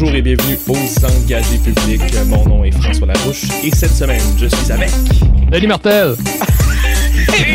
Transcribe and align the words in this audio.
Bonjour 0.00 0.14
et 0.14 0.22
bienvenue 0.22 0.56
aux 0.68 1.04
engagés 1.06 1.58
publics. 1.58 2.02
Mon 2.26 2.44
nom 2.44 2.62
est 2.64 2.70
François 2.70 3.08
Larouche 3.08 3.42
et 3.64 3.70
cette 3.74 3.90
semaine, 3.90 4.20
je 4.36 4.46
suis 4.46 4.70
avec 4.70 4.90
Denis 5.50 5.66
Martel 5.66 6.14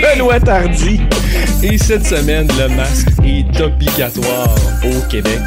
Benoît 0.02 0.42
Tardy. 0.42 1.00
Et 1.64 1.78
cette 1.78 2.06
semaine, 2.06 2.50
le 2.60 2.68
masque 2.76 3.08
est 3.24 3.62
obligatoire 3.62 4.54
au 4.84 5.10
Québec 5.10 5.40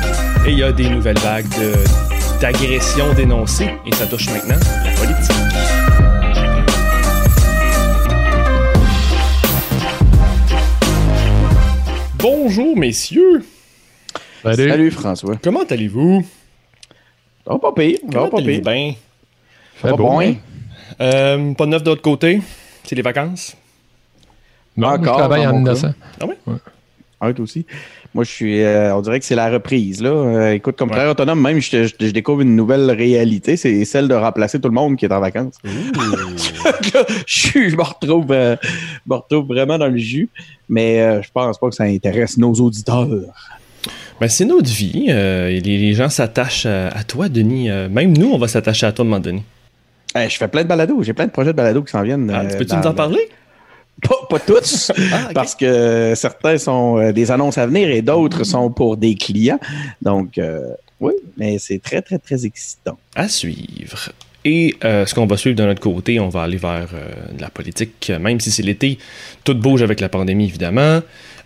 et 0.46 0.52
il 0.52 0.58
y 0.58 0.62
a 0.62 0.72
des 0.72 0.88
nouvelles 0.88 1.18
vagues 1.18 1.48
de- 1.58 2.40
d'agressions 2.40 3.12
dénoncées 3.12 3.68
et 3.86 3.94
ça 3.94 4.06
touche 4.06 4.30
maintenant 4.30 4.56
la 4.82 4.90
politique. 4.92 6.46
Bonjour 12.18 12.76
messieurs, 12.76 13.42
Salut. 14.42 14.68
Salut 14.70 14.90
François. 14.90 15.36
comment 15.42 15.64
allez-vous? 15.68 16.24
Va 17.46 17.58
pas 17.58 17.72
pire. 17.72 17.98
Va 18.04 18.12
Comment 18.12 18.28
pas 18.30 18.36
pire. 18.38 18.60
bien? 18.62 18.94
Fait 19.74 19.90
Pas 19.90 19.96
beau, 19.96 20.04
bon, 20.04 20.20
hein? 20.20 20.34
Euh, 21.00 21.52
pas 21.54 21.66
de 21.66 21.70
neuf 21.70 21.82
de 21.82 21.90
l'autre 21.90 22.02
côté, 22.02 22.40
c'est 22.84 22.94
les 22.94 23.02
vacances. 23.02 23.56
Non, 24.76 24.88
Encore, 24.88 25.14
je 25.14 25.18
travaille 25.18 25.46
en 25.46 25.58
innocent. 25.58 25.92
Ah 26.20 26.26
ouais? 26.26 26.36
Ah, 27.20 27.32
toi 27.32 27.42
aussi. 27.44 27.64
Moi, 28.14 28.24
je 28.24 28.30
suis. 28.30 28.60
euh, 28.62 28.94
on 28.94 29.00
dirait 29.00 29.18
que 29.18 29.24
c'est 29.24 29.34
la 29.34 29.50
reprise, 29.50 30.02
là. 30.02 30.10
Euh, 30.10 30.52
écoute, 30.52 30.76
comme 30.76 30.88
Ouais. 30.88 30.92
travailleur 30.94 31.12
autonome, 31.12 31.40
même, 31.40 31.60
je, 31.60 31.84
je- 31.86 31.94
je 32.06 32.10
découvre 32.10 32.42
une 32.42 32.54
nouvelle 32.56 32.90
réalité. 32.90 33.56
C'est 33.56 33.84
celle 33.86 34.06
de 34.08 34.14
remplacer 34.14 34.60
tout 34.60 34.68
le 34.68 34.74
monde 34.74 34.96
qui 34.96 35.06
est 35.06 35.12
en 35.12 35.20
vacances. 35.20 35.54
Là, 35.64 37.02
je, 37.26 37.58
me 37.76 37.82
retrouve, 37.82 38.26
euh, 38.32 38.56
je 38.62 39.10
me 39.10 39.14
retrouve 39.16 39.46
vraiment 39.46 39.78
dans 39.78 39.88
le 39.88 39.96
jus. 39.98 40.28
Mais 40.68 41.00
euh, 41.00 41.22
je 41.22 41.30
pense 41.32 41.58
pas 41.58 41.68
que 41.68 41.74
ça 41.74 41.84
intéresse 41.84 42.36
nos 42.38 42.52
auditeurs. 42.54 43.08
Ben, 44.20 44.28
c'est 44.28 44.44
notre 44.44 44.70
vie. 44.70 45.06
euh, 45.10 45.48
les, 45.50 45.60
les 45.60 45.94
gens 45.94 46.08
s'attachent 46.08 46.66
à, 46.66 46.88
à 46.88 47.04
toi, 47.04 47.28
Denis. 47.28 47.70
Euh, 47.70 47.88
même 47.88 48.16
nous, 48.16 48.30
on 48.32 48.38
va 48.38 48.48
s'attacher 48.48 48.86
à 48.86 48.92
toi, 48.92 49.04
à 49.04 49.06
un 49.06 49.10
moment 49.10 49.20
donné. 49.20 49.42
Je 50.14 50.36
fais 50.36 50.48
plein 50.48 50.62
de 50.62 50.68
balados. 50.68 51.02
J'ai 51.02 51.12
plein 51.12 51.26
de 51.26 51.30
projets 51.30 51.52
de 51.52 51.56
balados 51.56 51.82
qui 51.82 51.90
s'en 51.92 52.02
viennent. 52.02 52.30
Ah, 52.34 52.42
euh, 52.42 52.58
Peux-tu 52.58 52.74
nous 52.74 52.86
en 52.86 52.94
parler? 52.94 53.28
Pas, 54.02 54.14
pas 54.28 54.38
tous, 54.38 54.92
Ah, 55.12 55.28
parce 55.34 55.54
que 55.54 56.12
certains 56.16 56.58
sont 56.58 57.12
des 57.12 57.30
annonces 57.30 57.58
à 57.58 57.66
venir 57.66 57.88
et 57.90 58.02
d'autres 58.02 58.44
sont 58.44 58.70
pour 58.70 58.96
des 58.96 59.14
clients. 59.14 59.58
Donc, 60.02 60.38
oui, 61.00 61.12
mais 61.36 61.58
c'est 61.58 61.82
très, 61.82 62.00
très, 62.02 62.18
très 62.18 62.44
excitant. 62.46 62.98
À 63.14 63.28
suivre. 63.28 64.10
Et 64.44 64.76
euh, 64.84 65.04
ce 65.06 65.14
qu'on 65.14 65.26
va 65.26 65.36
suivre 65.36 65.56
de 65.56 65.64
notre 65.64 65.80
côté, 65.80 66.20
on 66.20 66.28
va 66.28 66.42
aller 66.44 66.56
vers 66.56 66.88
euh, 66.94 67.08
la 67.40 67.50
politique, 67.50 68.12
même 68.20 68.38
si 68.38 68.50
c'est 68.50 68.62
l'été. 68.62 68.96
Tout 69.44 69.54
bouge 69.56 69.82
avec 69.82 69.98
la 70.00 70.08
pandémie, 70.08 70.44
évidemment. 70.44 71.00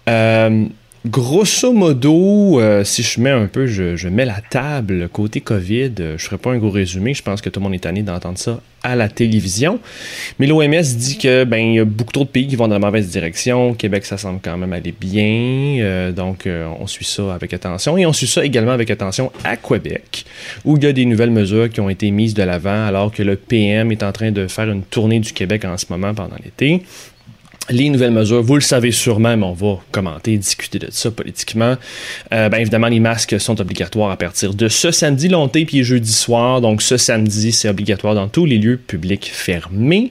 Euh, 0.09 0.65
grosso 1.07 1.73
modo, 1.73 2.61
euh, 2.61 2.85
si 2.85 3.03
je 3.03 3.21
mets 3.21 3.31
un 3.31 3.47
peu, 3.47 3.67
je, 3.67 4.09
mets 4.09 4.25
la 4.25 4.41
table 4.41 5.09
côté 5.09 5.41
COVID, 5.41 5.93
euh, 6.01 6.19
je 6.19 6.25
ferai 6.25 6.39
pas 6.39 6.51
un 6.51 6.59
gros 6.59 6.71
résumé, 6.71 7.15
je 7.15 7.23
pense 7.23 7.41
que 7.41 7.49
tout 7.49 7.61
le 7.61 7.65
monde 7.65 7.75
est 7.75 7.81
tanné 7.81 8.03
d'entendre 8.03 8.39
ça 8.39 8.61
à 8.83 8.97
la 8.97 9.09
télévision. 9.09 9.79
Mais 10.39 10.47
l'OMS 10.47 10.83
dit 10.97 11.19
que 11.19 11.45
ben 11.45 11.59
il 11.59 11.75
y 11.75 11.79
a 11.79 11.85
beaucoup 11.85 12.13
trop 12.13 12.25
de 12.25 12.29
pays 12.29 12.47
qui 12.47 12.57
vont 12.57 12.69
dans 12.69 12.79
la 12.79 12.87
mauvaise 12.87 13.09
direction. 13.09 13.75
Québec, 13.75 14.05
ça 14.05 14.17
semble 14.17 14.41
quand 14.43 14.57
même 14.57 14.73
aller 14.73 14.95
bien. 14.99 15.79
Euh, 15.81 16.13
donc, 16.13 16.47
euh, 16.47 16.67
on 16.81 16.87
suit 16.87 17.05
ça 17.05 17.35
avec 17.35 17.53
attention. 17.53 17.99
Et 17.99 18.07
on 18.07 18.13
suit 18.13 18.27
ça 18.27 18.45
également 18.45 18.73
avec 18.73 18.91
attention 18.91 19.33
à 19.45 19.57
Québec, 19.57 20.25
où 20.65 20.77
il 20.77 20.85
y 20.85 20.87
a 20.87 20.93
des 20.93 21.05
nouvelles 21.05 21.31
mesures 21.31 21.69
qui 21.69 21.81
ont 21.81 21.91
été 21.91 22.11
mises 22.11 22.35
de 22.35 22.43
l'avant 22.43 22.87
alors 22.87 23.13
que 23.13 23.23
le 23.23 23.37
PM 23.37 23.93
est 23.93 24.03
en 24.03 24.13
train 24.13 24.31
de 24.31 24.47
faire 24.47 24.71
une 24.71 24.83
tournée 24.83 25.21
du 25.21 25.33
Québec 25.33 25.65
en 25.65 25.77
ce 25.77 25.87
moment 25.91 26.15
pendant 26.15 26.37
l'été. 26.43 26.83
Les 27.71 27.89
nouvelles 27.89 28.11
mesures, 28.11 28.43
vous 28.43 28.57
le 28.57 28.61
savez 28.63 28.91
sûrement, 28.91 29.37
mais 29.37 29.47
on 29.47 29.53
va 29.53 29.79
commenter, 29.93 30.37
discuter 30.37 30.81
de 30.81 30.89
ça 30.91 31.13
politiquement. 31.13 31.77
Euh, 32.33 32.49
ben 32.49 32.59
évidemment, 32.59 32.89
les 32.89 32.99
masques 32.99 33.41
sont 33.41 33.61
obligatoires 33.61 34.11
à 34.11 34.17
partir 34.17 34.55
de 34.55 34.67
ce 34.67 34.91
samedi 34.91 35.29
longtemps 35.29 35.65
puis 35.65 35.85
jeudi 35.85 36.13
soir. 36.13 36.61
Donc 36.61 36.83
ce 36.83 36.97
samedi, 36.97 37.53
c'est 37.53 37.69
obligatoire 37.69 38.17
dans 38.17 38.27
tous 38.27 38.45
les 38.45 38.59
lieux 38.59 38.77
publics 38.77 39.31
fermés. 39.33 40.11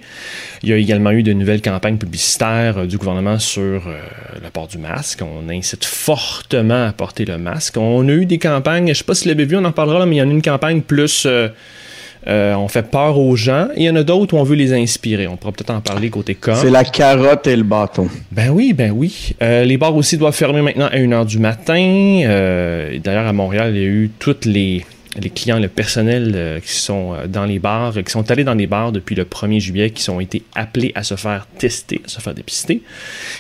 Il 0.64 0.70
y 0.70 0.74
a 0.74 0.78
également 0.78 1.12
eu 1.12 1.22
de 1.22 1.34
nouvelles 1.34 1.62
campagnes 1.62 1.98
publicitaires 1.98 2.78
euh, 2.78 2.86
du 2.86 2.98
gouvernement 2.98 3.40
sur 3.40 3.62
euh, 3.88 3.98
le 4.42 4.50
port 4.52 4.70
du 4.70 4.78
masque. 4.78 5.22
On 5.22 5.50
incite 5.50 5.84
fortement 5.84 6.88
à 6.88 6.94
porter 6.94 7.26
le 7.26 7.38
masque. 7.38 7.76
On 7.76 8.08
a 8.08 8.12
eu 8.14 8.26
des 8.26 8.38
campagnes, 8.38 8.88
je 8.88 9.00
sais 9.00 9.04
pas 9.04 9.16
si 9.16 9.26
vous 9.26 9.30
l'avez 9.32 9.46
vu, 9.46 9.58
on 9.58 9.66
en 9.66 9.74
parlera, 9.74 10.00
là, 10.00 10.06
mais 10.06 10.16
il 10.16 10.20
y 10.20 10.22
en 10.22 10.30
a 10.30 10.32
une 10.32 10.42
campagne 10.42 10.82
plus... 10.82 11.28
euh, 12.28 12.54
on 12.56 12.68
fait 12.68 12.84
peur 12.84 13.18
aux 13.18 13.36
gens. 13.36 13.68
Et 13.76 13.82
il 13.82 13.86
y 13.86 13.90
en 13.90 13.96
a 13.96 14.04
d'autres 14.04 14.36
où 14.36 14.38
on 14.38 14.44
veut 14.44 14.56
les 14.56 14.74
inspirer. 14.74 15.28
On 15.28 15.38
pourra 15.38 15.52
peut-être 15.52 15.72
en 15.72 15.82
parler 15.82 16.10
côté 16.10 16.36
com. 16.36 16.56
C'est 16.56 16.70
la 16.70 16.84
carotte 16.84 17.48
et 17.48 17.56
le 17.56 17.64
bâton. 17.64 18.08
Ben 18.32 18.50
oui, 18.50 18.74
ben 18.74 18.92
oui. 18.96 19.36
Euh, 19.42 19.64
les 19.64 19.78
bars 19.78 19.96
aussi 19.96 20.18
doivent 20.18 20.36
fermer 20.36 20.62
maintenant 20.62 20.88
à 20.88 20.98
1h 20.98 21.26
du 21.26 21.40
matin. 21.40 22.22
Euh, 22.26 22.98
D'ailleurs, 23.04 23.28
à 23.28 23.34
Montréal, 23.34 23.72
il 23.76 23.82
y 23.82 23.86
a 23.86 23.88
eu 23.88 24.12
toutes 24.20 24.46
les, 24.46 24.86
les 25.20 25.30
clients, 25.30 25.60
le 25.60 25.68
personnel 25.68 26.34
euh, 26.36 26.60
qui 26.60 26.74
sont 26.74 27.14
euh, 27.14 27.28
dans 27.28 27.46
les 27.46 27.60
bars, 27.60 27.98
euh, 27.98 28.02
qui 28.02 28.12
sont 28.12 28.30
allés 28.32 28.44
dans 28.44 28.54
les 28.54 28.68
bars 28.68 28.92
depuis 28.92 29.16
le 29.16 29.24
1er 29.24 29.60
juillet, 29.60 29.90
qui 29.90 30.10
ont 30.10 30.20
été 30.20 30.44
appelés 30.56 30.92
à 30.96 31.04
se 31.04 31.16
faire 31.16 31.48
tester, 31.58 32.02
à 32.06 32.10
se 32.10 32.20
faire 32.20 32.34
dépister. 32.34 32.82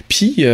Puis, 0.07 0.45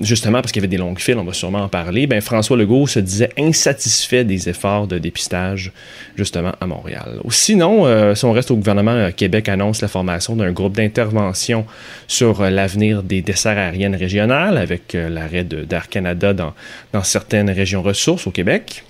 justement, 0.00 0.40
parce 0.40 0.52
qu'il 0.52 0.60
y 0.60 0.64
avait 0.64 0.70
des 0.70 0.78
longues 0.78 0.98
files, 0.98 1.18
on 1.18 1.24
va 1.24 1.32
sûrement 1.32 1.64
en 1.64 1.68
parler, 1.68 2.06
ben 2.06 2.20
François 2.20 2.56
Legault 2.56 2.86
se 2.86 2.98
disait 3.00 3.30
insatisfait 3.38 4.24
des 4.24 4.48
efforts 4.48 4.86
de 4.86 4.98
dépistage, 4.98 5.72
justement, 6.16 6.52
à 6.60 6.66
Montréal. 6.66 7.20
Sinon, 7.30 7.86
euh, 7.86 8.14
si 8.14 8.24
on 8.24 8.32
reste 8.32 8.50
au 8.50 8.56
gouvernement, 8.56 9.10
Québec 9.12 9.48
annonce 9.48 9.80
la 9.82 9.88
formation 9.88 10.36
d'un 10.36 10.52
groupe 10.52 10.76
d'intervention 10.76 11.66
sur 12.06 12.42
l'avenir 12.42 13.02
des 13.02 13.22
desserts 13.22 13.58
aériennes 13.58 13.96
régionales 13.96 14.58
avec 14.58 14.94
l'arrêt 14.94 15.44
d'Air 15.44 15.88
Canada 15.88 16.32
dans 16.32 17.02
certaines 17.02 17.50
régions 17.50 17.82
ressources 17.82 18.26
au 18.26 18.30
Québec. 18.30 18.84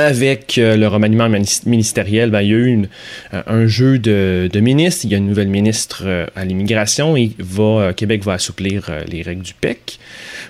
Avec 0.00 0.58
euh, 0.58 0.76
le 0.76 0.86
remaniement 0.86 1.28
minis- 1.28 1.66
ministériel, 1.66 2.30
ben, 2.30 2.42
il 2.42 2.48
y 2.48 2.54
a 2.54 2.56
eu 2.56 2.88
euh, 3.34 3.42
un 3.48 3.66
jeu 3.66 3.98
de, 3.98 4.48
ministres. 4.60 5.04
Il 5.04 5.10
y 5.10 5.14
a 5.16 5.18
une 5.18 5.26
nouvelle 5.26 5.48
ministre 5.48 6.04
euh, 6.06 6.24
à 6.36 6.44
l'immigration 6.44 7.16
et 7.16 7.32
Québec 7.96 8.22
va 8.22 8.34
assouplir 8.34 8.90
les 9.08 9.22
règles 9.22 9.42
du 9.42 9.54
PEC. 9.54 9.98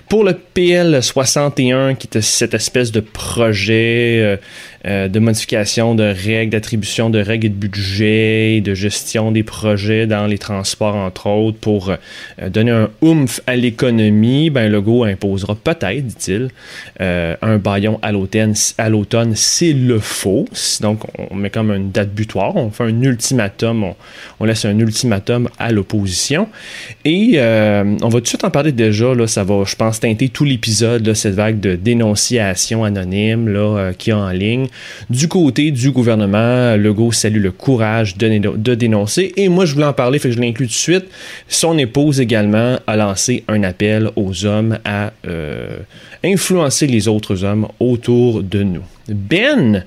Pour 0.07 0.23
le 0.23 0.33
PL 0.33 1.01
61, 1.01 1.95
qui 1.95 2.05
était 2.05 2.21
cette 2.21 2.53
espèce 2.53 2.91
de 2.91 2.99
projet 2.99 4.39
de 4.85 5.19
modification 5.19 5.95
de 5.95 6.03
règles, 6.03 6.51
d'attribution 6.51 7.09
de 7.09 7.19
règles 7.19 7.47
et 7.47 7.49
de 7.49 7.55
budget, 7.55 8.61
de 8.61 8.73
gestion 8.73 9.31
des 9.31 9.43
projets 9.43 10.07
dans 10.07 10.27
les 10.27 10.37
transports, 10.37 10.95
entre 10.95 11.27
autres, 11.27 11.57
pour 11.57 11.89
euh, 11.89 12.49
donner 12.49 12.71
un 12.71 12.89
oomph 13.01 13.41
à 13.47 13.55
l'économie, 13.55 14.49
ben 14.49 14.71
Legault 14.71 15.03
imposera 15.03 15.55
peut-être, 15.55 16.05
dit-il, 16.05 16.49
euh, 17.01 17.35
un 17.41 17.57
baillon 17.57 17.99
à 18.01 18.11
l'automne, 18.11 18.55
s'il 19.35 19.87
le 19.87 19.99
faut. 19.99 20.45
Donc, 20.81 21.01
on 21.17 21.35
met 21.35 21.49
comme 21.49 21.71
une 21.71 21.91
date 21.91 22.13
butoir, 22.13 22.55
on 22.55 22.69
fait 22.71 22.85
un 22.85 23.01
ultimatum, 23.01 23.93
on, 24.39 24.45
laisse 24.45 24.65
un 24.65 24.77
ultimatum 24.77 25.49
à 25.57 25.71
l'opposition. 25.71 26.47
Et 27.05 27.33
euh, 27.35 27.83
on 28.01 28.09
va 28.09 28.19
tout 28.19 28.21
de 28.21 28.27
suite 28.27 28.43
en 28.43 28.51
parler 28.51 28.71
déjà, 28.71 29.13
là, 29.13 29.27
ça 29.27 29.43
va, 29.43 29.63
je 29.65 29.75
pense, 29.75 29.99
teinter 29.99 30.29
tout 30.29 30.45
l'épisode, 30.45 31.13
cette 31.13 31.35
vague 31.35 31.59
de 31.59 31.75
dénonciation 31.75 32.83
anonyme 32.83 33.49
là, 33.49 33.59
euh, 33.59 33.93
qu'il 33.93 34.11
y 34.11 34.13
a 34.13 34.19
en 34.19 34.29
ligne. 34.29 34.67
Du 35.09 35.27
côté 35.27 35.71
du 35.71 35.91
gouvernement, 35.91 36.75
Legault 36.75 37.11
salue 37.11 37.41
le 37.41 37.51
courage 37.51 38.17
de, 38.17 38.75
dénoncer. 38.75 39.33
Et 39.37 39.49
moi, 39.49 39.65
je 39.65 39.73
voulais 39.73 39.85
en 39.85 39.93
parler, 39.93 40.19
fait 40.19 40.29
que 40.29 40.35
je 40.35 40.39
l'inclus 40.39 40.67
tout 40.67 40.71
de 40.71 40.75
suite. 40.75 41.05
Son 41.47 41.77
épouse 41.77 42.19
également 42.19 42.77
a 42.87 42.95
lancé 42.95 43.43
un 43.47 43.63
appel 43.63 44.09
aux 44.15 44.45
hommes 44.45 44.79
à 44.85 45.11
euh, 45.27 45.79
influencer 46.23 46.87
les 46.87 47.07
autres 47.07 47.43
hommes 47.43 47.67
autour 47.79 48.43
de 48.43 48.63
nous. 48.63 48.83
Ben, 49.07 49.83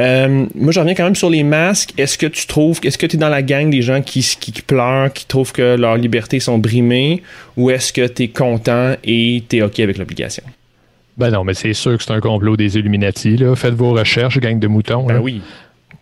euh, 0.00 0.46
moi, 0.54 0.72
je 0.72 0.80
reviens 0.80 0.94
quand 0.94 1.04
même 1.04 1.14
sur 1.14 1.30
les 1.30 1.42
masques. 1.42 1.92
Est-ce 1.98 2.18
que 2.18 2.26
tu 2.26 2.46
trouves, 2.46 2.80
est-ce 2.82 2.98
que 2.98 3.06
tu 3.06 3.16
es 3.16 3.18
dans 3.18 3.28
la 3.28 3.42
gang 3.42 3.70
des 3.70 3.82
gens 3.82 4.02
qui, 4.02 4.20
qui, 4.40 4.52
qui 4.52 4.62
pleurent, 4.62 5.12
qui 5.12 5.26
trouvent 5.26 5.52
que 5.52 5.76
leurs 5.76 5.96
libertés 5.96 6.40
sont 6.40 6.58
brimées, 6.58 7.22
ou 7.56 7.70
est-ce 7.70 7.92
que 7.92 8.06
tu 8.06 8.24
es 8.24 8.28
content 8.28 8.94
et 9.04 9.42
tu 9.48 9.58
es 9.58 9.62
OK 9.62 9.80
avec 9.80 9.98
l'obligation? 9.98 10.42
Ben 11.16 11.30
non, 11.30 11.44
mais 11.44 11.54
c'est 11.54 11.74
sûr 11.74 11.96
que 11.96 12.02
c'est 12.02 12.12
un 12.12 12.20
complot 12.20 12.56
des 12.56 12.76
Illuminati. 12.76 13.36
Là. 13.36 13.54
Faites 13.54 13.74
vos 13.74 13.92
recherches, 13.92 14.38
gang 14.38 14.58
de 14.58 14.66
moutons. 14.66 15.06
Ben 15.06 15.14
là. 15.14 15.20
oui. 15.20 15.42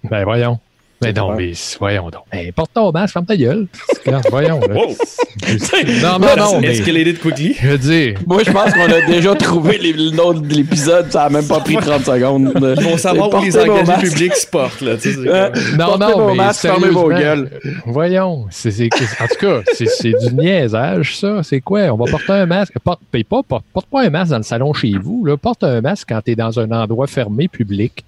Ben 0.05 0.25
voyons. 0.25 0.59
Ben 1.03 1.15
non, 1.17 1.35
mais 1.37 1.53
voyons 1.79 2.11
donc. 2.11 2.23
Ben, 2.31 2.53
porte 2.53 2.71
ton 2.73 2.91
masque, 2.93 3.13
ferme 3.15 3.27
ta 3.27 3.37
gueule. 3.37 3.67
Voyons. 4.31 4.61
là. 4.61 4.75
Wow! 4.75 4.95
Non, 6.03 6.19
non, 6.19 6.37
non, 6.37 6.61
mais 6.61 6.69
Escalated 6.79 7.19
quickly. 7.19 7.57
je 7.61 7.69
veux 7.69 7.79
dire, 7.79 8.19
Moi, 8.27 8.43
je 8.47 8.51
pense 8.53 8.73
qu'on 8.73 8.85
a 8.93 9.01
déjà 9.07 9.35
trouvé 9.35 9.79
le 9.79 10.11
nom 10.15 10.33
de 10.35 10.47
l'épisode. 10.55 11.11
Ça 11.11 11.25
a 11.25 11.31
même 11.31 11.47
pas 11.47 11.61
pris 11.61 11.77
30 11.77 12.05
secondes. 12.05 12.53
Ils 12.57 12.85
vont 12.85 12.97
savoir 12.97 13.33
où 13.35 13.43
les 13.43 13.57
engagés 13.59 14.09
publics 14.11 14.35
se 14.37 14.47
portent. 14.47 14.81
Là, 14.83 14.97
tu 14.97 15.13
sais, 15.13 15.19
c'est 15.23 15.29
Euh, 15.29 15.51
comme- 15.51 15.77
non, 15.79 15.87
Portez 15.87 16.05
non, 16.05 16.19
vos 16.19 16.29
mais 16.29 16.35
masques, 16.37 16.63
fermez 16.63 16.89
vos 16.89 17.09
gueules. 17.09 17.51
Voyons, 17.87 18.47
en 18.47 18.47
tout 18.49 19.37
cas, 19.41 19.61
c'est, 19.73 19.87
c'est 19.89 20.13
du 20.13 20.35
niaisage, 20.35 21.17
ça. 21.19 21.43
C'est 21.43 21.61
quoi? 21.61 21.81
On 21.93 21.97
va 21.97 22.11
porter 22.11 22.33
un 22.33 22.47
masque. 22.47 22.75
Porte, 22.85 23.01
paye 23.11 23.25
pas, 23.25 23.43
porte, 23.43 23.65
porte 23.73 23.87
pas 23.87 24.03
un 24.03 24.11
masque 24.11 24.31
dans 24.31 24.37
le 24.39 24.43
salon 24.45 24.73
chez 24.73 24.93
vous. 25.03 25.25
Là. 25.25 25.37
Porte 25.37 25.65
un 25.65 25.81
masque 25.81 26.09
quand 26.11 26.21
tu 26.25 26.33
es 26.33 26.37
dans 26.37 26.59
un 26.61 26.71
endroit 26.71 27.07
fermé 27.07 27.49
public. 27.49 28.05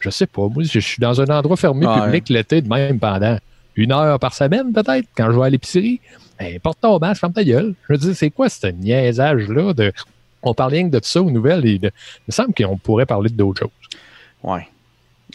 Je 0.00 0.10
sais 0.10 0.26
pas, 0.26 0.48
moi, 0.48 0.62
je 0.62 0.78
suis 0.78 1.00
dans 1.00 1.20
un 1.20 1.26
endroit 1.26 1.56
fermé 1.56 1.86
public 2.04 2.28
l'été 2.28 2.60
de 2.62 2.68
même 2.68 2.98
pendant 2.98 3.38
une 3.76 3.92
heure 3.92 4.18
par 4.18 4.32
semaine, 4.34 4.72
peut-être, 4.72 5.06
quand 5.16 5.30
je 5.32 5.38
vais 5.38 5.46
à 5.46 5.50
l'épicerie. 5.50 6.00
Ben, 6.38 6.58
porte 6.60 6.78
ton 6.80 6.98
masque, 6.98 7.20
ferme 7.20 7.32
ta 7.32 7.44
gueule. 7.44 7.74
Je 7.88 7.94
veux 7.94 7.98
dire, 7.98 8.14
c'est 8.16 8.30
quoi 8.30 8.48
ce 8.48 8.66
niaisage-là 8.66 9.72
de. 9.72 9.92
On 10.42 10.54
parle 10.54 10.72
rien 10.72 10.88
que 10.90 10.96
de 10.96 11.00
ça 11.02 11.20
aux 11.22 11.30
nouvelles 11.30 11.66
et 11.66 11.78
de- 11.78 11.88
il 11.88 12.22
me 12.28 12.32
semble 12.32 12.54
qu'on 12.54 12.76
pourrait 12.76 13.06
parler 13.06 13.30
d'autres 13.30 13.60
choses. 13.60 13.70
Ouais. 14.42 14.68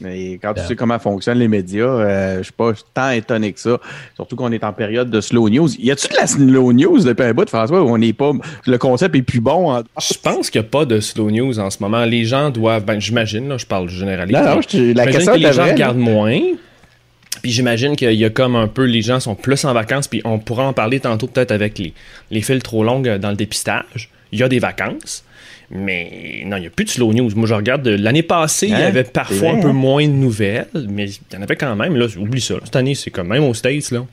Et 0.06 0.40
quand 0.42 0.54
tu 0.54 0.62
sais 0.62 0.76
comment 0.76 0.98
fonctionnent 1.00 1.40
les 1.40 1.48
médias, 1.48 1.86
euh, 1.86 2.38
je 2.38 2.44
suis 2.44 2.54
pas 2.54 2.72
tant 2.94 3.12
étonné 3.12 3.52
que 3.52 3.60
ça. 3.60 3.80
Surtout 4.16 4.36
qu'on 4.36 4.52
est 4.52 4.64
en 4.64 4.74
période 4.74 5.10
de 5.10 5.22
slow 5.22 5.50
news. 5.50 5.70
Y 5.78 5.92
a-tu 5.92 6.08
de 6.08 6.16
la 6.16 6.28
slow 6.28 6.74
news 6.74 7.04
depuis 7.04 7.26
un 7.26 7.34
bout, 7.34 7.48
François, 7.50 7.82
où 7.82 7.90
on 7.90 7.98
n'est 7.98 8.14
pas. 8.14 8.32
Le 8.66 8.78
concept 8.78 9.16
est 9.16 9.22
plus 9.22 9.42
bon? 9.42 9.84
Je 10.00 10.14
pense 10.18 10.50
qu'il 10.50 10.62
n'y 10.62 10.68
a 10.68 10.70
pas 10.70 10.86
de 10.86 11.00
slow 11.00 11.30
news 11.30 11.60
en 11.60 11.70
ce 11.70 11.78
moment. 11.82 12.06
Les 12.06 12.26
gens 12.26 12.50
doivent. 12.50 12.86
Ben, 12.86 13.00
j'imagine, 13.00 13.50
là, 13.50 13.58
je 13.58 13.66
parle 13.66 13.90
généralement. 13.90 14.42
Non, 14.42 14.56
non, 14.56 14.62
je, 14.62 14.94
la 14.94 15.06
question 15.08 15.34
que 15.34 15.40
les 15.40 15.54
gens 15.54 15.66
regardent 15.66 15.98
moins. 15.98 16.40
Puis 17.42 17.52
j'imagine 17.52 17.96
qu'il 17.96 18.14
y 18.14 18.26
a 18.26 18.30
comme 18.30 18.56
un 18.56 18.68
peu, 18.68 18.84
les 18.84 19.02
gens 19.02 19.20
sont 19.20 19.36
plus 19.36 19.66
en 19.66 19.74
vacances, 19.74 20.08
puis 20.08 20.22
on 20.26 20.38
pourra 20.38 20.68
en 20.68 20.74
parler 20.74 21.00
tantôt 21.00 21.28
peut-être 21.28 21.52
avec 21.52 21.80
les, 21.80 21.94
les 22.30 22.42
fils 22.42 22.62
trop 22.62 22.84
longues 22.84 23.18
dans 23.18 23.32
le 23.32 23.36
dépistage. 23.36 24.10
Il 24.32 24.40
y 24.40 24.44
a 24.44 24.48
des 24.48 24.60
vacances. 24.60 25.24
Mais 25.74 26.44
non, 26.46 26.58
il 26.58 26.62
n'y 26.62 26.68
a 26.68 26.70
plus 26.70 26.84
de 26.84 26.90
slow 26.90 27.14
news. 27.14 27.30
Moi, 27.36 27.48
je 27.48 27.54
regarde, 27.54 27.88
l'année 27.88 28.24
passée, 28.24 28.68
il 28.68 28.74
y 28.74 28.76
hein? 28.76 28.88
avait 28.88 29.06
parfois 29.06 29.52
un 29.52 29.62
peu 29.62 29.70
hein? 29.70 29.74
moins 29.74 30.06
de 30.06 30.12
nouvelles, 30.12 30.68
mais 30.74 31.10
il 31.10 31.20
y 31.34 31.38
en 31.38 31.42
avait 31.42 31.56
quand 31.56 31.76
même. 31.76 31.96
Là, 31.96 32.08
oublie 32.18 32.42
ça. 32.42 32.56
Cette 32.64 32.76
année, 32.76 32.94
c'est 32.94 33.10
comme 33.10 33.30
même 33.30 33.44
aux 33.44 33.54
States. 33.54 33.92
Là. 33.92 34.06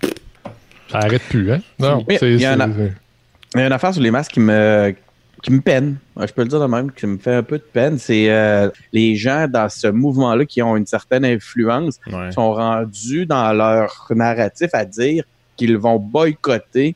Ça 0.90 0.98
arrête 0.98 1.22
plus, 1.28 1.52
hein? 1.52 1.60
Non, 1.78 2.04
il 2.08 2.40
y, 2.40 2.46
a 2.46 2.54
une 2.54 3.72
affaire 3.72 3.92
sur 3.92 4.02
les 4.02 4.10
masques 4.10 4.32
qui 4.32 4.40
me, 4.40 4.94
qui 5.42 5.52
me 5.52 5.60
peine. 5.60 5.96
Je 6.16 6.32
peux 6.32 6.42
le 6.42 6.48
dire 6.48 6.60
de 6.60 6.66
même, 6.66 6.92
qui 6.92 7.06
me 7.06 7.18
fait 7.18 7.34
un 7.34 7.42
peu 7.42 7.58
de 7.58 7.64
peine. 7.64 7.98
C'est 7.98 8.30
euh, 8.30 8.70
les 8.92 9.16
gens 9.16 9.48
dans 9.48 9.68
ce 9.68 9.88
mouvement-là 9.88 10.44
qui 10.44 10.62
ont 10.62 10.76
une 10.76 10.86
certaine 10.86 11.24
influence 11.24 11.98
sont 12.30 12.52
rendus 12.52 13.26
dans 13.26 13.52
leur 13.52 14.06
narratif 14.14 14.70
à 14.74 14.84
dire 14.84 15.24
qu'ils 15.56 15.76
vont 15.76 15.98
boycotter 15.98 16.94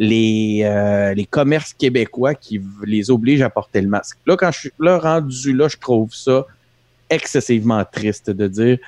les, 0.00 0.62
euh, 0.64 1.12
les 1.12 1.26
commerces 1.26 1.74
québécois 1.74 2.34
qui 2.34 2.60
les 2.84 3.10
obligent 3.10 3.42
à 3.42 3.50
porter 3.50 3.82
le 3.82 3.88
masque. 3.88 4.16
Là, 4.26 4.34
quand 4.36 4.50
je 4.50 4.58
suis 4.58 4.72
là 4.80 4.98
rendu 4.98 5.52
là, 5.52 5.68
je 5.68 5.76
trouve 5.76 6.12
ça 6.14 6.46
excessivement 7.10 7.84
triste 7.84 8.30
de 8.30 8.48
dire 8.48 8.78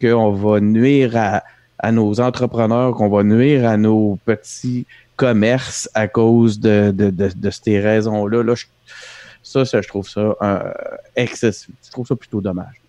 qu'on 0.00 0.30
va 0.30 0.60
nuire 0.60 1.16
à, 1.16 1.42
à 1.80 1.90
nos 1.90 2.20
entrepreneurs, 2.20 2.94
qu'on 2.94 3.08
va 3.08 3.24
nuire 3.24 3.68
à 3.68 3.76
nos 3.76 4.16
petits 4.24 4.86
commerces 5.16 5.90
à 5.92 6.06
cause 6.06 6.60
de, 6.60 6.92
de, 6.94 7.10
de, 7.10 7.30
de 7.34 7.50
ces 7.50 7.80
raisons-là. 7.80 8.44
Là, 8.44 8.54
ça, 9.42 9.64
ça, 9.64 9.82
je 9.82 9.88
trouve 9.88 10.08
ça 10.08 10.36
euh, 10.40 10.72
excessif. 11.16 11.74
Je 11.84 11.90
trouve 11.90 12.06
ça 12.06 12.14
plutôt 12.14 12.40
dommage. 12.40 12.80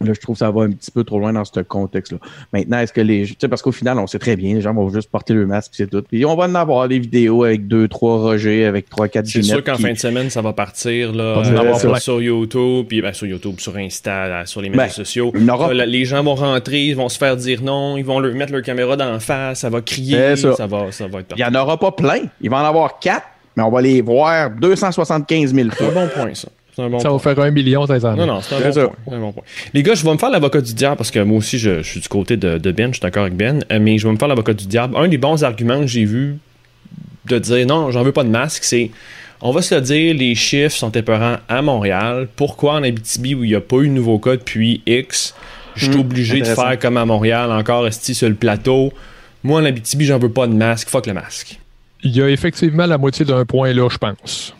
Là, 0.00 0.12
je 0.12 0.20
trouve 0.20 0.34
que 0.34 0.40
ça 0.40 0.50
va 0.50 0.62
un 0.62 0.70
petit 0.70 0.90
peu 0.90 1.04
trop 1.04 1.18
loin 1.18 1.32
dans 1.32 1.44
ce 1.44 1.60
contexte-là. 1.60 2.18
Maintenant, 2.52 2.78
est-ce 2.78 2.92
que 2.92 3.00
les. 3.00 3.24
Tu 3.26 3.36
sais, 3.40 3.48
parce 3.48 3.62
qu'au 3.62 3.72
final, 3.72 3.98
on 3.98 4.06
sait 4.06 4.18
très 4.18 4.36
bien, 4.36 4.54
les 4.54 4.60
gens 4.60 4.74
vont 4.74 4.88
juste 4.90 5.10
porter 5.10 5.34
le 5.34 5.46
masque, 5.46 5.72
c'est 5.74 5.88
tout. 5.88 6.02
Puis 6.02 6.24
on 6.24 6.36
va 6.36 6.44
en 6.44 6.54
avoir 6.54 6.88
des 6.88 6.98
vidéos 6.98 7.44
avec 7.44 7.66
deux, 7.66 7.88
trois 7.88 8.18
Roger, 8.18 8.64
avec 8.64 8.88
trois, 8.88 9.08
quatre 9.08 9.26
C'est 9.26 9.42
sûr 9.42 9.62
qu'en 9.62 9.76
fin 9.76 9.92
de 9.92 9.98
semaine, 9.98 10.30
ça 10.30 10.42
va 10.42 10.52
partir. 10.52 11.12
Là, 11.12 11.36
on 11.38 11.42
va 11.42 11.60
avoir 11.60 12.00
sur 12.00 12.20
YouTube, 12.20 12.86
puis 12.88 13.02
ben, 13.02 13.12
sur 13.12 13.26
YouTube, 13.26 13.58
sur 13.58 13.76
Insta, 13.76 14.46
sur 14.46 14.60
les 14.60 14.70
médias 14.70 14.86
ben, 14.86 14.90
sociaux. 14.90 15.32
les 15.34 16.04
gens 16.04 16.22
vont 16.22 16.34
rentrer, 16.34 16.86
ils 16.86 16.96
vont 16.96 17.08
se 17.08 17.18
faire 17.18 17.36
dire 17.36 17.62
non, 17.62 17.96
ils 17.96 18.04
vont 18.04 18.18
leur 18.18 18.34
mettre 18.34 18.52
leur 18.52 18.62
caméra 18.62 18.96
dans 18.96 19.10
la 19.10 19.20
face, 19.20 19.60
ça 19.60 19.70
va 19.70 19.80
crier, 19.80 20.36
ça. 20.36 20.66
va, 20.66 20.90
ça 20.90 21.06
va 21.06 21.20
être 21.20 21.34
Il 21.36 21.44
n'y 21.44 21.44
en 21.44 21.54
aura 21.54 21.78
pas 21.78 21.92
plein. 21.92 22.22
Il 22.40 22.50
va 22.50 22.58
en 22.58 22.64
avoir 22.64 22.98
quatre, 22.98 23.26
mais 23.56 23.62
on 23.62 23.70
va 23.70 23.80
les 23.80 24.00
voir 24.02 24.50
275 24.50 25.54
000 25.54 25.70
fois. 25.70 25.76
C'est 25.78 25.84
un 25.98 26.06
bon 26.06 26.08
point, 26.08 26.34
ça 26.34 26.48
ça 26.76 26.88
va 26.88 27.18
faire 27.18 27.38
un 27.38 27.50
million, 27.50 27.86
ça 27.86 27.98
Non, 28.14 28.26
non, 28.26 28.40
c'est 28.40 28.54
un, 28.56 28.90
bon 29.06 29.32
point. 29.32 29.44
Les 29.72 29.82
gars, 29.82 29.94
je 29.94 30.04
vais 30.04 30.12
me 30.12 30.18
faire 30.18 30.30
l'avocat 30.30 30.60
du 30.60 30.74
diable 30.74 30.96
parce 30.96 31.10
que 31.10 31.20
moi 31.20 31.38
aussi, 31.38 31.58
je, 31.58 31.82
suis 31.82 32.00
du 32.00 32.08
côté 32.08 32.36
de, 32.36 32.58
Ben, 32.72 32.88
je 32.88 32.94
suis 32.94 33.00
d'accord 33.00 33.22
avec 33.22 33.36
Ben, 33.36 33.64
euh, 33.70 33.78
mais 33.80 33.98
je 33.98 34.06
vais 34.06 34.12
me 34.12 34.18
faire 34.18 34.28
l'avocat 34.28 34.54
du 34.54 34.66
diable. 34.66 34.96
Un 34.96 35.08
des 35.08 35.18
bons 35.18 35.44
arguments 35.44 35.80
que 35.80 35.86
j'ai 35.86 36.04
vu 36.04 36.38
de 37.26 37.38
dire 37.38 37.66
non, 37.66 37.90
j'en 37.90 38.02
veux 38.02 38.12
pas 38.12 38.24
de 38.24 38.28
masque, 38.28 38.64
c'est 38.64 38.90
on 39.40 39.50
va 39.50 39.62
se 39.62 39.74
le 39.74 39.80
dire, 39.80 40.14
les 40.14 40.34
chiffres 40.34 40.74
sont 40.74 40.90
épeurants 40.90 41.36
à 41.48 41.62
Montréal. 41.62 42.28
Pourquoi 42.34 42.74
en 42.74 42.82
Abitibi 42.82 43.34
où 43.34 43.44
il 43.44 43.50
n'y 43.50 43.54
a 43.54 43.60
pas 43.60 43.76
eu 43.76 43.88
de 43.88 43.92
nouveau 43.92 44.18
cas 44.18 44.32
depuis 44.32 44.80
X, 44.86 45.34
je 45.74 45.86
suis 45.86 45.96
hmm, 45.96 46.00
obligé 46.00 46.40
de 46.40 46.46
faire 46.46 46.78
comme 46.78 46.96
à 46.96 47.04
Montréal, 47.04 47.52
encore 47.52 47.84
rester 47.84 48.14
sur 48.14 48.28
le 48.28 48.34
plateau. 48.34 48.92
Moi 49.42 49.60
en 49.60 49.64
Abitibi, 49.64 50.06
j'en 50.06 50.18
veux 50.18 50.30
pas 50.30 50.46
de 50.46 50.54
masque, 50.54 50.88
fuck 50.88 51.06
le 51.06 51.14
masque. 51.14 51.58
Il 52.02 52.16
y 52.16 52.22
a 52.22 52.28
effectivement 52.28 52.86
la 52.86 52.98
moitié 52.98 53.24
d'un 53.24 53.44
point 53.44 53.72
là, 53.72 53.88
je 53.90 53.98
pense. 53.98 54.54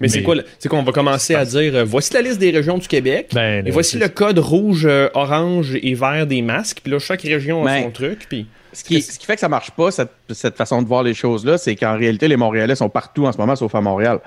Mais, 0.00 0.08
c'est 0.08 0.22
quoi 0.22 0.36
C'est 0.58 0.68
qu'on 0.68 0.82
va 0.82 0.92
commencer 0.92 1.34
à 1.34 1.44
dire 1.44 1.74
euh, 1.74 1.84
voici 1.84 2.12
la 2.14 2.22
liste 2.22 2.38
des 2.38 2.50
régions 2.50 2.78
du 2.78 2.86
Québec 2.86 3.30
ben, 3.32 3.66
et 3.66 3.70
voici 3.70 3.98
le 3.98 4.08
code 4.08 4.38
rouge, 4.38 4.86
euh, 4.86 5.08
orange 5.14 5.76
et 5.82 5.94
vert 5.94 6.26
des 6.26 6.42
masques. 6.42 6.80
Puis 6.82 6.92
là, 6.92 6.98
chaque 6.98 7.22
région 7.22 7.66
a 7.66 7.66
ben, 7.66 7.82
son 7.84 7.90
truc. 7.90 8.26
Puis 8.28 8.46
ce 8.72 8.84
qui, 8.84 9.02
ce 9.02 9.18
qui, 9.18 9.26
fait 9.26 9.34
que 9.34 9.40
ça 9.40 9.48
marche 9.48 9.70
pas, 9.72 9.90
cette, 9.90 10.12
cette 10.30 10.56
façon 10.56 10.82
de 10.82 10.86
voir 10.86 11.02
les 11.02 11.14
choses-là, 11.14 11.58
c'est 11.58 11.74
qu'en 11.74 11.96
réalité, 11.96 12.28
les 12.28 12.36
Montréalais 12.36 12.76
sont 12.76 12.88
partout 12.88 13.26
en 13.26 13.32
ce 13.32 13.38
moment, 13.38 13.56
sauf 13.56 13.74
à 13.74 13.80
Montréal. 13.80 14.20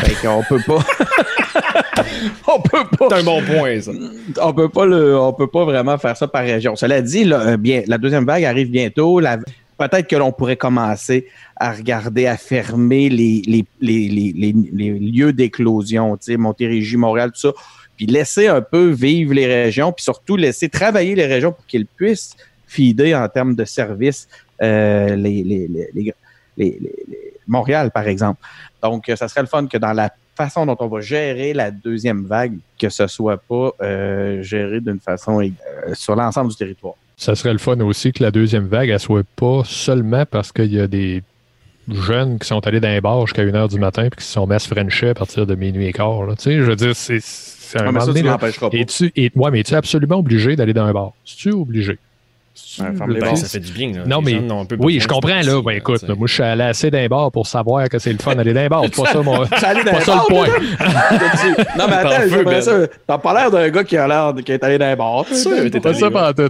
Fait 0.00 0.14
qu'on 0.26 0.42
peut 0.48 0.60
pas. 0.64 0.78
on 2.46 2.60
peut 2.60 2.84
pas. 2.96 3.08
C'est 3.10 3.16
un 3.16 3.22
bon 3.24 3.42
point, 3.42 3.80
ça. 3.80 3.92
On 4.42 4.52
peut 4.52 4.68
pas 4.68 4.86
le, 4.86 5.18
on 5.18 5.32
peut 5.32 5.48
pas 5.48 5.64
vraiment 5.64 5.98
faire 5.98 6.16
ça 6.16 6.28
par 6.28 6.42
région. 6.42 6.76
Cela 6.76 7.00
dit, 7.00 7.24
là, 7.24 7.40
euh, 7.40 7.56
bien, 7.56 7.82
la 7.86 7.98
deuxième 7.98 8.26
vague 8.26 8.44
arrive 8.44 8.70
bientôt. 8.70 9.18
La, 9.18 9.38
peut-être 9.78 10.08
que 10.08 10.16
l'on 10.16 10.32
pourrait 10.32 10.56
commencer 10.56 11.26
à 11.56 11.72
regarder, 11.72 12.26
à 12.26 12.36
fermer 12.36 13.08
les, 13.08 13.42
les, 13.46 13.64
les, 13.80 14.08
les, 14.08 14.54
les 14.72 14.98
lieux 14.98 15.32
d'éclosion, 15.32 16.18
Montérégie, 16.38 16.96
Montréal, 16.96 17.32
tout 17.32 17.40
ça, 17.40 17.52
puis 17.96 18.06
laisser 18.06 18.46
un 18.46 18.60
peu 18.60 18.88
vivre 18.90 19.34
les 19.34 19.46
régions, 19.46 19.92
puis 19.92 20.04
surtout 20.04 20.36
laisser 20.36 20.68
travailler 20.68 21.14
les 21.14 21.26
régions 21.26 21.52
pour 21.52 21.66
qu'ils 21.66 21.86
puissent 21.86 22.36
fider 22.66 23.14
en 23.14 23.28
termes 23.28 23.54
de 23.54 23.64
services 23.64 24.28
euh, 24.62 25.16
les, 25.16 25.42
les, 25.42 26.14
les, 26.56 26.82
Montréal, 27.46 27.90
par 27.92 28.08
exemple. 28.08 28.40
Donc, 28.82 29.10
ça 29.14 29.28
serait 29.28 29.42
le 29.42 29.46
fun 29.46 29.66
que 29.66 29.78
dans 29.78 29.92
la 29.92 30.10
façon 30.36 30.66
dont 30.66 30.76
on 30.80 30.88
va 30.88 31.00
gérer 31.00 31.54
la 31.54 31.70
deuxième 31.70 32.24
vague, 32.26 32.58
que 32.78 32.88
ce 32.88 33.06
soit 33.06 33.38
pas 33.38 33.70
euh, 33.80 34.42
géré 34.42 34.80
d'une 34.80 35.00
façon 35.00 35.40
euh, 35.40 35.94
sur 35.94 36.14
l'ensemble 36.16 36.50
du 36.50 36.56
territoire. 36.56 36.94
Ça 37.18 37.34
serait 37.34 37.52
le 37.52 37.58
fun 37.58 37.80
aussi 37.80 38.12
que 38.12 38.22
la 38.22 38.30
deuxième 38.30 38.66
vague, 38.66 38.90
elle 38.90 39.00
soit 39.00 39.22
pas 39.36 39.62
seulement 39.64 40.26
parce 40.26 40.52
qu'il 40.52 40.72
y 40.72 40.78
a 40.78 40.86
des 40.86 41.22
jeunes 41.88 42.38
qui 42.38 42.46
sont 42.46 42.66
allés 42.66 42.80
dans 42.80 42.88
les 42.88 43.00
bars 43.00 43.26
jusqu'à 43.26 43.42
1h 43.42 43.70
du 43.70 43.78
matin 43.78 44.04
et 44.04 44.10
qui 44.10 44.22
se 44.22 44.32
sont 44.32 44.46
mis 44.46 44.54
à 44.54 44.58
se 44.58 44.68
frencher 44.68 45.08
à 45.08 45.14
partir 45.14 45.46
de 45.46 45.54
minuit 45.54 45.86
et 45.86 45.92
quart. 45.92 46.20
Tu 46.36 46.42
sais, 46.42 46.56
je 46.58 46.62
veux 46.62 46.76
dire, 46.76 46.94
c'est 46.94 47.20
un 47.80 47.84
moment 47.84 48.04
donné. 48.04 48.22
Es-tu, 48.72 49.12
et, 49.16 49.32
ouais, 49.34 49.50
mais 49.50 49.60
es-tu 49.60 49.74
absolument 49.74 50.16
obligé 50.16 50.56
d'aller 50.56 50.74
dans 50.74 50.84
un 50.84 50.92
bar? 50.92 51.12
Es-tu 51.26 51.52
obligé? 51.52 51.98
Ben, 52.78 53.36
ça 53.36 53.48
fait 53.48 53.60
du 53.60 53.72
bien. 53.72 53.92
Là. 53.92 54.04
Non, 54.06 54.22
mais 54.22 54.40
oui, 54.78 54.98
je 55.00 55.08
comprends. 55.08 55.40
là. 55.40 55.62
Ben, 55.62 55.72
écoute, 55.72 56.08
moi, 56.08 56.26
je 56.26 56.34
suis 56.34 56.42
allé 56.42 56.64
assez 56.64 56.90
d'un 56.90 57.06
bar 57.06 57.30
pour 57.30 57.46
savoir 57.46 57.88
que 57.88 57.98
c'est 57.98 58.12
le 58.12 58.18
fun 58.18 58.34
d'aller 58.34 58.54
d'un 58.54 58.68
bar. 58.68 58.82
C'est 58.84 59.02
pas 59.02 59.12
ça, 59.12 59.22
mon... 59.22 59.46
pas 59.46 59.58
ça 59.58 59.74
le 59.74 60.28
point. 60.28 60.48
non, 61.78 61.84
mais 61.88 61.94
attends, 61.94 62.44
ben. 62.44 62.62
ça? 62.62 62.86
T'as 63.06 63.18
pas 63.18 63.34
l'air 63.34 63.50
d'un 63.50 63.68
gars 63.68 63.84
qui 63.84 63.96
a 63.96 64.06
l'air 64.08 64.34
qui 64.44 64.52
est 64.52 64.62
allé 64.64 64.78
d'un 64.78 64.96
bar. 64.96 65.24
C'est 65.30 65.80
pas 65.80 65.94
ça 65.94 66.10
pas 66.10 66.32
tout. 66.32 66.48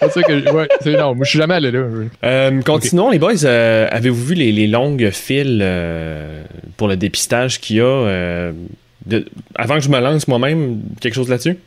C'est 0.00 0.12
ça 0.12 0.22
que. 0.22 0.52
Ouais, 0.52 0.68
non, 0.96 1.14
moi, 1.14 1.24
je 1.24 1.30
suis 1.30 1.38
jamais 1.38 1.54
allé 1.54 1.70
là. 1.70 1.84
Euh, 2.24 2.62
continuons, 2.62 3.10
les 3.10 3.18
boys. 3.18 3.44
Euh, 3.44 3.88
avez-vous 3.90 4.24
vu 4.24 4.34
les, 4.34 4.52
les 4.52 4.66
longues 4.66 5.10
files 5.10 5.60
euh, 5.62 6.42
pour 6.76 6.88
le 6.88 6.96
dépistage 6.96 7.60
qu'il 7.60 7.76
y 7.76 7.80
a 7.80 8.52
de... 9.06 9.24
avant 9.54 9.74
que 9.74 9.80
je 9.80 9.88
me 9.88 9.98
lance 9.98 10.28
moi-même, 10.28 10.80
quelque 11.00 11.14
chose 11.14 11.28
là-dessus? 11.28 11.58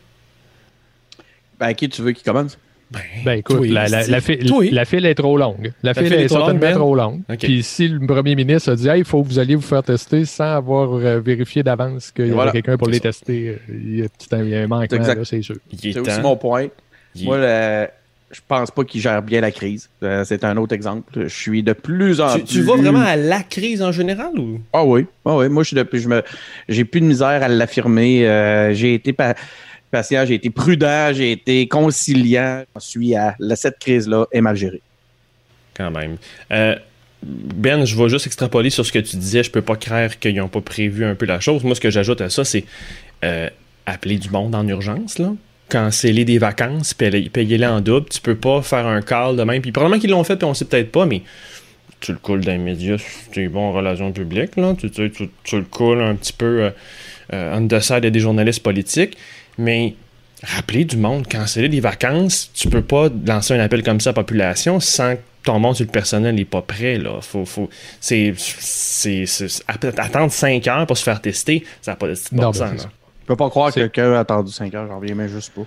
Ben, 1.60 1.74
qui 1.74 1.90
tu 1.90 2.02
veux 2.02 2.12
qui 2.12 2.24
commence? 2.24 2.58
Ben, 2.92 3.00
ben 3.24 3.32
écoute, 3.40 3.66
la, 3.68 3.88
la, 3.88 4.06
la, 4.06 4.20
file, 4.20 5.06
est 5.06 5.16
trop 5.16 5.38
longue. 5.38 5.72
La, 5.82 5.94
file, 5.94 6.12
est, 6.12 6.28
certainement 6.28 6.60
ben? 6.60 6.74
trop 6.74 6.94
longue. 6.94 7.22
Puis 7.40 7.64
si 7.64 7.88
le 7.88 8.06
premier 8.06 8.36
ministre 8.36 8.74
a 8.74 8.76
dit 8.76 8.90
il 8.98 9.06
faut 9.06 9.24
que 9.24 9.30
vous 9.30 9.40
alliez 9.40 9.56
vous 9.56 9.62
faire 9.62 9.84
tester 9.84 10.26
sans 10.26 10.56
avoir 10.56 10.94
euh, 10.96 11.20
vérifié 11.22 11.64
d'avance 11.64 12.12
qu'il 12.12 12.28
y 12.28 12.32
avait 12.38 12.52
quelqu'un 12.52 12.78
pour 12.78 12.90
les 12.90 13.00
tester, 13.00 13.50
euh, 13.70 13.74
il 13.74 14.00
y 14.00 14.04
a, 14.04 14.64
un, 14.64 14.68
manque 14.68 14.92
là, 14.92 15.16
c'est 15.24 15.42
sûr. 15.42 15.56
C'est 15.78 15.98
aussi 15.98 16.22
mon 16.22 16.36
point. 16.36 16.68
Moi, 17.22 17.38
je 18.34 18.40
pense 18.48 18.72
pas 18.72 18.86
qu'il 18.86 19.02
gère 19.02 19.22
bien 19.22 19.42
la 19.42 19.52
crise. 19.52 19.90
Euh, 20.04 20.24
c'est 20.26 20.46
un 20.46 20.56
autre 20.56 20.74
exemple. 20.74 21.12
Je 21.14 21.28
suis 21.28 21.64
de 21.64 21.74
plus 21.74 22.22
en 22.22 22.34
plus. 22.34 22.44
Tu 22.44 22.62
vas 22.62 22.76
vraiment 22.76 23.02
à 23.02 23.18
la 23.18 23.44
crise 23.44 23.82
en 23.82 23.92
général 23.92 24.38
ou? 24.40 24.62
Ah 24.72 24.86
oui. 24.86 25.06
Ah 25.26 25.36
oui. 25.36 25.50
Moi, 25.50 25.64
je 25.64 25.68
suis 25.68 25.76
de 25.76 25.86
je 25.92 26.08
me, 26.08 26.24
j'ai 26.70 26.86
plus 26.86 27.02
de 27.02 27.06
misère 27.06 27.44
à 27.44 27.48
l'affirmer. 27.50 28.72
j'ai 28.74 28.94
été 28.94 29.14
j'ai 30.26 30.34
été 30.36 30.50
prudent, 30.50 31.12
j'ai 31.14 31.32
été 31.32 31.68
conciliant. 31.68 32.64
Je 32.76 32.82
suis 32.82 33.16
à 33.16 33.36
cette 33.56 33.80
crise-là 33.80 34.26
est 34.32 34.42
mal 34.42 34.56
gérée. 34.56 34.82
Quand 35.76 35.92
même. 35.92 36.18
Euh, 36.52 36.76
ben, 37.24 37.86
je 37.86 37.96
vais 37.96 38.10
juste 38.10 38.28
extrapoler 38.28 38.70
sur 38.70 38.86
ce 38.86 38.92
que 38.92 39.00
tu 39.00 39.18
disais. 39.18 39.44
Je 39.44 39.52
peux 39.52 39.62
pas 39.62 39.76
croire 39.76 40.18
qu'ils 40.20 40.36
n'ont 40.36 40.48
pas 40.48 40.62
prévu 40.62 41.06
un 41.06 41.16
peu 41.16 41.26
la 41.26 41.40
chose. 41.40 41.64
Moi, 41.64 41.76
ce 41.76 41.82
que 41.82 41.90
j'ajoute 41.90 42.22
à 42.22 42.30
ça, 42.30 42.44
c'est 42.44 42.66
euh, 43.24 43.50
appeler 43.86 44.18
du 44.18 44.30
monde 44.30 44.56
en 44.56 44.68
urgence, 44.68 45.20
là. 45.20 45.34
Canceller 45.70 46.26
des 46.26 46.38
vacances, 46.38 46.94
payer-les 46.94 47.66
en 47.66 47.80
double. 47.80 48.10
Tu 48.10 48.20
peux 48.20 48.36
pas 48.36 48.62
faire 48.62 48.86
un 48.88 49.02
call 49.02 49.38
de 49.38 49.44
même. 49.44 49.62
Puis 49.62 49.72
probablement 49.72 50.02
qu'ils 50.02 50.10
l'ont 50.10 50.24
fait, 50.26 50.36
puis 50.36 50.46
on 50.46 50.54
sait 50.54 50.66
peut-être 50.66 50.92
pas, 50.92 51.06
mais 51.06 51.22
tu 52.02 52.12
le 52.12 52.18
coules 52.18 52.42
dans 52.42 52.52
les 52.52 52.58
médias, 52.58 52.98
tu 53.32 53.44
es 53.44 53.48
bon 53.48 53.70
en 53.70 53.72
relations 53.72 54.12
publiques, 54.12 54.58
là. 54.58 54.76
Tu, 54.76 54.90
le 54.90 55.64
coules 55.64 56.02
un 56.02 56.16
petit 56.16 56.34
peu 56.34 56.72
euh, 57.34 57.58
on 57.58 57.68
the 57.68 58.00
des 58.02 58.20
journalistes 58.20 58.64
politiques. 58.64 59.18
Mais 59.58 59.96
rappeler 60.44 60.86
du 60.86 60.98
monde, 60.98 61.28
canceller 61.28 61.70
des 61.70 61.80
vacances, 61.80 62.52
tu 62.54 62.68
peux 62.68 62.82
pas 62.82 63.10
lancer 63.26 63.54
un 63.54 63.60
appel 63.60 63.84
comme 63.84 64.00
ça 64.00 64.10
à 64.10 64.12
la 64.12 64.16
population 64.16 64.80
sans 64.80 65.16
que 65.16 65.22
ton 65.44 65.60
monde 65.60 65.76
sur 65.76 65.86
le 65.86 65.92
personnel 65.92 66.36
n'est 66.36 66.46
pas 66.46 66.62
prêt. 66.62 66.98
Là. 66.98 67.20
Faut, 67.22 67.46
faut, 67.46 67.70
c'est, 68.00 68.34
c'est, 68.38 69.26
attendre 69.68 70.32
5 70.32 70.68
heures 70.68 70.88
pour 70.88 70.98
se 70.98 71.04
faire 71.04 71.22
tester, 71.22 71.64
ça 71.82 71.92
n'a 71.92 71.96
pas 71.96 72.08
de 72.08 72.16
bon 72.32 72.54
sens. 72.54 72.88
Je 73.22 73.28
peux 73.28 73.36
pas 73.36 73.50
croire 73.50 73.70
que 73.70 73.80
quelqu'un 73.80 74.14
a 74.14 74.20
attendu 74.20 74.52
5 74.52 74.74
heures, 74.74 74.88
j'en 74.88 75.00
reviens 75.00 75.16
même 75.16 75.30
juste 75.30 75.54
pas. 75.54 75.62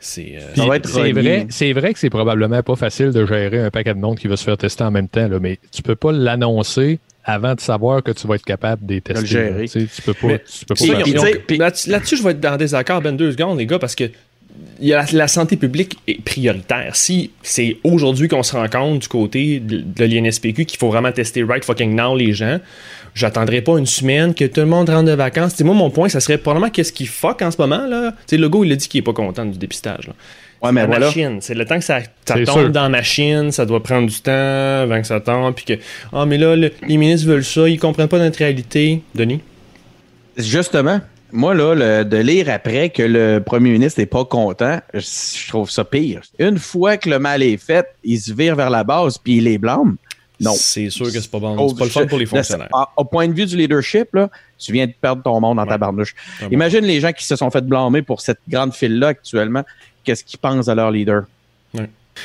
C'est 0.00 0.36
euh, 0.36 0.54
Ça 0.54 0.66
va 0.66 0.76
être 0.76 0.88
C'est 0.88 1.00
relié. 1.00 1.12
vrai, 1.12 1.46
c'est 1.50 1.72
vrai 1.72 1.92
que 1.92 1.98
c'est 1.98 2.10
probablement 2.10 2.62
pas 2.62 2.76
facile 2.76 3.10
de 3.10 3.26
gérer 3.26 3.64
un 3.64 3.70
paquet 3.70 3.94
de 3.94 3.98
monde 3.98 4.16
qui 4.16 4.28
va 4.28 4.36
se 4.36 4.44
faire 4.44 4.56
tester 4.56 4.84
en 4.84 4.92
même 4.92 5.08
temps, 5.08 5.26
là, 5.26 5.40
mais 5.40 5.58
tu 5.72 5.82
peux 5.82 5.96
pas 5.96 6.12
l'annoncer 6.12 7.00
avant 7.28 7.54
de 7.54 7.60
savoir 7.60 8.02
que 8.02 8.10
tu 8.10 8.26
vas 8.26 8.36
être 8.36 8.44
capable 8.44 8.86
de 8.86 8.94
les 8.94 9.00
tester. 9.00 9.26
gérer. 9.26 9.50
là. 9.62 9.68
Tu 9.68 9.68
sais, 9.68 9.86
tu 9.94 10.02
peux 10.02 10.14
pas. 10.14 10.26
Mais- 10.28 10.42
tu 10.58 10.64
peux 10.64 10.74
puis, 10.74 11.12
puis- 11.46 11.58
là-dessus, 11.58 12.16
je 12.16 12.22
vais 12.22 12.30
être 12.30 12.44
en 12.46 12.56
désaccord, 12.56 13.00
ben 13.02 13.14
deux 13.16 13.32
secondes, 13.32 13.58
les 13.58 13.66
gars, 13.66 13.78
parce 13.78 13.94
que 13.94 14.04
il 14.80 14.88
y 14.88 14.94
a 14.94 15.02
la, 15.02 15.06
la 15.12 15.28
santé 15.28 15.56
publique 15.56 15.98
est 16.08 16.20
prioritaire. 16.22 16.96
Si 16.96 17.30
c'est 17.42 17.76
aujourd'hui 17.84 18.28
qu'on 18.28 18.42
se 18.42 18.56
rend 18.56 18.68
compte 18.68 19.00
du 19.00 19.08
côté 19.08 19.60
de, 19.60 19.82
de 19.82 20.04
l'INSPQ 20.04 20.64
qu'il 20.64 20.78
faut 20.78 20.88
vraiment 20.88 21.12
tester 21.12 21.42
right 21.44 21.64
fucking 21.64 21.94
now 21.94 22.16
les 22.16 22.32
gens, 22.32 22.58
j'attendrai 23.14 23.60
pas 23.60 23.78
une 23.78 23.86
semaine 23.86 24.34
que 24.34 24.44
tout 24.46 24.60
le 24.60 24.66
monde 24.66 24.88
rentre 24.88 25.04
de 25.04 25.12
vacances. 25.12 25.52
Tu 25.52 25.58
sais, 25.58 25.64
moi, 25.64 25.74
mon 25.74 25.90
point, 25.90 26.08
ça 26.08 26.20
serait 26.20 26.38
probablement 26.38 26.70
qu'est-ce 26.70 26.92
qui 26.92 27.06
fuck 27.06 27.42
en 27.42 27.50
ce 27.50 27.56
moment. 27.58 27.86
là? 27.86 28.12
Tu 28.12 28.16
sais, 28.30 28.36
le 28.36 28.48
gars, 28.48 28.60
il 28.64 28.72
a 28.72 28.76
dit 28.76 28.88
qu'il 28.88 28.98
est 28.98 29.02
pas 29.02 29.12
content 29.12 29.44
du 29.44 29.58
dépistage. 29.58 30.06
là. 30.08 30.14
Ouais, 30.62 30.72
mais 30.72 30.80
la 30.82 30.86
voilà. 30.88 31.06
machine. 31.06 31.38
C'est 31.40 31.54
le 31.54 31.64
temps 31.64 31.78
que 31.78 31.84
ça, 31.84 32.00
ça 32.24 32.34
tombe 32.34 32.44
sûr. 32.46 32.70
dans 32.70 32.82
la 32.82 32.88
machine, 32.88 33.52
ça 33.52 33.64
doit 33.64 33.82
prendre 33.82 34.08
du 34.08 34.20
temps 34.20 34.32
avant 34.82 35.00
que 35.00 35.06
ça 35.06 35.20
tombe. 35.20 35.54
Puis 35.54 35.64
que, 35.64 35.72
ah, 36.12 36.26
mais 36.26 36.36
là, 36.38 36.56
le- 36.56 36.72
les 36.86 36.96
ministres 36.96 37.28
veulent 37.28 37.44
ça, 37.44 37.68
ils 37.68 37.78
comprennent 37.78 38.08
pas 38.08 38.18
notre 38.18 38.38
réalité. 38.38 39.02
Denis? 39.14 39.40
Justement, 40.36 41.00
moi, 41.32 41.54
là, 41.54 41.74
le- 41.74 42.04
de 42.04 42.16
lire 42.16 42.48
après 42.50 42.90
que 42.90 43.02
le 43.02 43.38
premier 43.40 43.70
ministre 43.70 44.00
n'est 44.00 44.06
pas 44.06 44.24
content, 44.24 44.80
je, 44.94 45.00
je 45.00 45.48
trouve 45.48 45.70
ça 45.70 45.84
pire. 45.84 46.22
Une 46.38 46.58
fois 46.58 46.96
que 46.96 47.08
le 47.10 47.18
mal 47.18 47.42
est 47.42 47.56
fait, 47.56 47.86
il 48.04 48.18
se 48.18 48.32
vire 48.32 48.54
vers 48.56 48.70
la 48.70 48.84
base 48.84 49.18
puis 49.18 49.36
il 49.38 49.44
les 49.44 49.58
blâme. 49.58 49.96
Non. 50.40 50.52
C'est 50.54 50.88
sûr 50.90 51.06
que 51.06 51.18
c'est 51.20 51.28
pas 51.30 51.40
bon. 51.40 51.56
Oh, 51.58 51.68
c'est 51.70 51.78
pas 51.78 51.84
le 51.86 51.90
fun 51.90 52.06
pour 52.06 52.16
les 52.18 52.26
fonctionnaires. 52.26 52.68
Au 52.96 53.04
point 53.04 53.26
de 53.26 53.32
vue 53.32 53.44
du 53.44 53.56
leadership, 53.56 54.14
là, 54.14 54.30
tu 54.56 54.72
viens 54.72 54.86
de 54.86 54.92
perdre 55.00 55.20
ton 55.20 55.40
monde 55.40 55.56
dans 55.56 55.66
ta 55.66 55.72
Ouais. 55.72 55.78
barnouche. 55.78 56.14
Ah 56.40 56.44
bon. 56.44 56.50
Imagine 56.52 56.84
les 56.84 57.00
gens 57.00 57.10
qui 57.12 57.24
se 57.24 57.34
sont 57.34 57.50
fait 57.50 57.60
blâmer 57.66 58.02
pour 58.02 58.20
cette 58.20 58.38
grande 58.48 58.72
file-là 58.72 59.08
actuellement. 59.08 59.64
Qu'est-ce 60.04 60.24
qu'ils 60.24 60.38
pensent 60.38 60.68
à 60.68 60.74
leur 60.74 60.90
leader? 60.90 61.24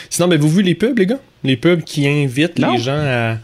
Sinon, 0.10 0.28
ben, 0.28 0.40
vous 0.40 0.50
vu 0.50 0.64
les 0.64 0.74
pubs, 0.74 0.98
les 0.98 1.06
gars? 1.06 1.20
Les 1.44 1.56
pubs 1.56 1.84
qui 1.84 2.08
invitent 2.08 2.58
Non. 2.58 2.74
les 2.74 2.80
gens 2.80 2.98
à. 2.98 3.38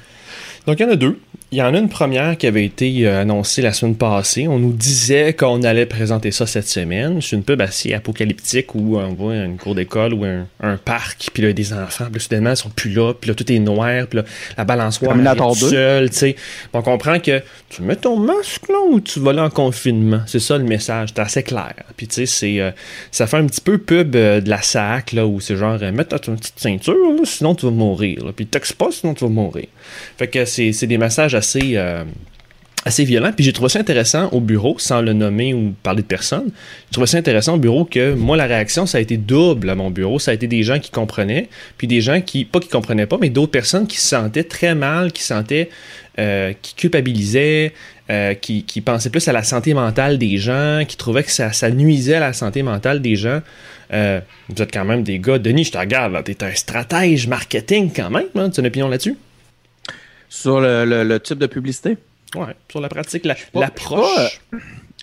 Donc, 0.65 0.79
il 0.79 0.83
y 0.83 0.85
en 0.85 0.91
a 0.91 0.95
deux. 0.95 1.19
Il 1.51 1.57
y 1.57 1.63
en 1.63 1.73
a 1.73 1.79
une 1.79 1.89
première 1.89 2.37
qui 2.37 2.45
avait 2.45 2.63
été 2.63 3.07
euh, 3.07 3.21
annoncée 3.21 3.63
la 3.63 3.73
semaine 3.73 3.95
passée. 3.95 4.47
On 4.47 4.59
nous 4.59 4.71
disait 4.71 5.33
qu'on 5.33 5.63
allait 5.63 5.87
présenter 5.87 6.29
ça 6.29 6.45
cette 6.45 6.67
semaine. 6.67 7.23
C'est 7.23 7.35
une 7.35 7.43
pub 7.43 7.59
assez 7.59 7.91
apocalyptique 7.95 8.75
où 8.75 8.97
on 8.97 9.15
voit 9.15 9.35
une 9.35 9.57
cour 9.57 9.73
d'école 9.73 10.13
ou 10.13 10.25
un, 10.25 10.45
un 10.61 10.77
parc, 10.77 11.31
puis 11.33 11.41
là, 11.41 11.47
il 11.47 11.51
y 11.51 11.53
a 11.53 11.53
des 11.53 11.73
enfants, 11.73 12.05
puis 12.05 12.15
là, 12.15 12.19
soudainement, 12.19 12.49
ils 12.51 12.57
sont 12.57 12.69
plus 12.69 12.91
là, 12.91 13.13
puis 13.19 13.29
là, 13.29 13.33
tout 13.33 13.51
est 13.51 13.57
noir, 13.57 14.05
puis 14.07 14.19
là, 14.19 14.25
la 14.59 14.63
balançoire 14.63 15.19
est 15.19 15.35
toute 15.35 15.59
2. 15.61 15.69
seule, 15.69 16.09
tu 16.11 16.17
sais. 16.17 16.35
On 16.71 16.83
comprend 16.83 17.19
que 17.19 17.41
tu 17.69 17.83
mets 17.83 17.95
ton 17.95 18.17
masque 18.17 18.67
là 18.69 18.79
ou 18.89 18.99
tu 18.99 19.19
vas 19.19 19.33
là 19.33 19.43
en 19.43 19.49
confinement. 19.49 20.21
C'est 20.25 20.39
ça 20.39 20.57
le 20.57 20.63
message, 20.63 21.09
c'est 21.13 21.21
assez 21.21 21.43
clair. 21.43 21.73
Puis 21.95 22.07
tu 22.07 22.15
sais, 22.15 22.25
c'est 22.25 22.59
euh, 22.59 22.71
ça 23.11 23.27
fait 23.27 23.37
un 23.37 23.45
petit 23.45 23.61
peu 23.61 23.77
pub 23.77 24.15
euh, 24.15 24.41
de 24.41 24.49
la 24.49 24.61
SAC 24.61 25.13
là 25.13 25.25
où 25.27 25.39
c'est 25.39 25.55
genre 25.55 25.77
euh, 25.81 25.91
mets 25.91 26.05
ta 26.05 26.19
petite 26.19 26.59
ceinture 26.59 26.93
là, 26.93 27.21
sinon 27.25 27.55
tu 27.55 27.65
vas 27.65 27.71
mourir. 27.71 28.25
Là. 28.25 28.31
Puis 28.35 28.47
texte 28.47 28.73
pas 28.73 28.91
sinon 28.91 29.13
tu 29.13 29.23
vas 29.23 29.29
mourir. 29.29 29.67
Fait 30.17 30.27
que 30.27 30.45
c'est 30.45 30.73
c'est 30.73 30.87
des 30.87 30.97
messages 30.97 31.35
assez 31.39 31.73
euh, 31.75 32.03
assez 32.85 33.03
violents. 33.03 33.31
Puis 33.33 33.43
j'ai 33.43 33.53
trouvé 33.53 33.69
ça 33.69 33.79
intéressant 33.79 34.29
au 34.31 34.39
bureau, 34.39 34.75
sans 34.77 35.01
le 35.01 35.13
nommer 35.13 35.53
ou 35.53 35.73
parler 35.83 36.01
de 36.01 36.07
personne. 36.07 36.51
J'ai 36.87 36.93
trouvé 36.93 37.07
ça 37.07 37.17
intéressant 37.17 37.55
au 37.55 37.57
bureau 37.57 37.85
que 37.85 38.13
moi, 38.13 38.37
la 38.37 38.45
réaction, 38.45 38.85
ça 38.85 38.99
a 38.99 39.01
été 39.01 39.17
double 39.17 39.69
à 39.69 39.75
mon 39.75 39.91
bureau. 39.91 40.19
Ça 40.19 40.31
a 40.31 40.33
été 40.33 40.47
des 40.47 40.63
gens 40.63 40.79
qui 40.79 40.91
comprenaient, 40.91 41.49
puis 41.77 41.87
des 41.87 42.01
gens 42.01 42.21
qui, 42.21 42.45
pas 42.45 42.59
qui 42.59 42.69
comprenaient 42.69 43.05
pas, 43.05 43.17
mais 43.19 43.29
d'autres 43.29 43.51
personnes 43.51 43.87
qui 43.87 43.97
se 43.97 44.09
sentaient 44.09 44.43
très 44.43 44.75
mal, 44.75 45.11
qui 45.11 45.21
se 45.21 45.29
sentaient, 45.29 45.69
euh, 46.19 46.53
qui 46.61 46.75
culpabilisaient, 46.75 47.73
euh, 48.09 48.33
qui, 48.33 48.63
pensaient 48.81 49.09
plus 49.09 49.27
à 49.27 49.33
la 49.33 49.43
santé 49.43 49.73
mentale 49.73 50.17
des 50.17 50.37
gens, 50.37 50.83
qui 50.87 50.97
trouvaient 50.97 51.23
que 51.23 51.31
ça, 51.31 51.69
nuisait 51.69 52.15
à 52.15 52.21
la 52.21 52.33
santé 52.33 52.63
mentale 52.63 53.01
des 53.01 53.15
gens. 53.15 53.41
Vous 53.91 54.61
êtes 54.61 54.71
quand 54.71 54.85
même 54.85 55.03
des 55.03 55.19
gars, 55.19 55.37
Denis, 55.37 55.65
je 55.65 55.71
te 55.71 55.77
regarde, 55.77 56.23
t'es 56.23 56.43
un 56.43 56.53
stratège 56.53 57.27
marketing 57.27 57.91
quand 57.95 58.09
même, 58.09 58.25
tu 58.33 58.39
as 58.39 58.59
une 58.59 58.67
opinion 58.67 58.87
là-dessus? 58.87 59.17
Sur 60.29 60.61
le, 60.61 60.85
le- 60.85 61.03
le 61.03 61.19
type 61.19 61.39
de 61.39 61.47
publicité? 61.47 61.97
Ouais, 62.35 62.55
sur 62.69 62.79
la 62.79 62.89
pratique, 62.89 63.25
l'approche. 63.53 64.39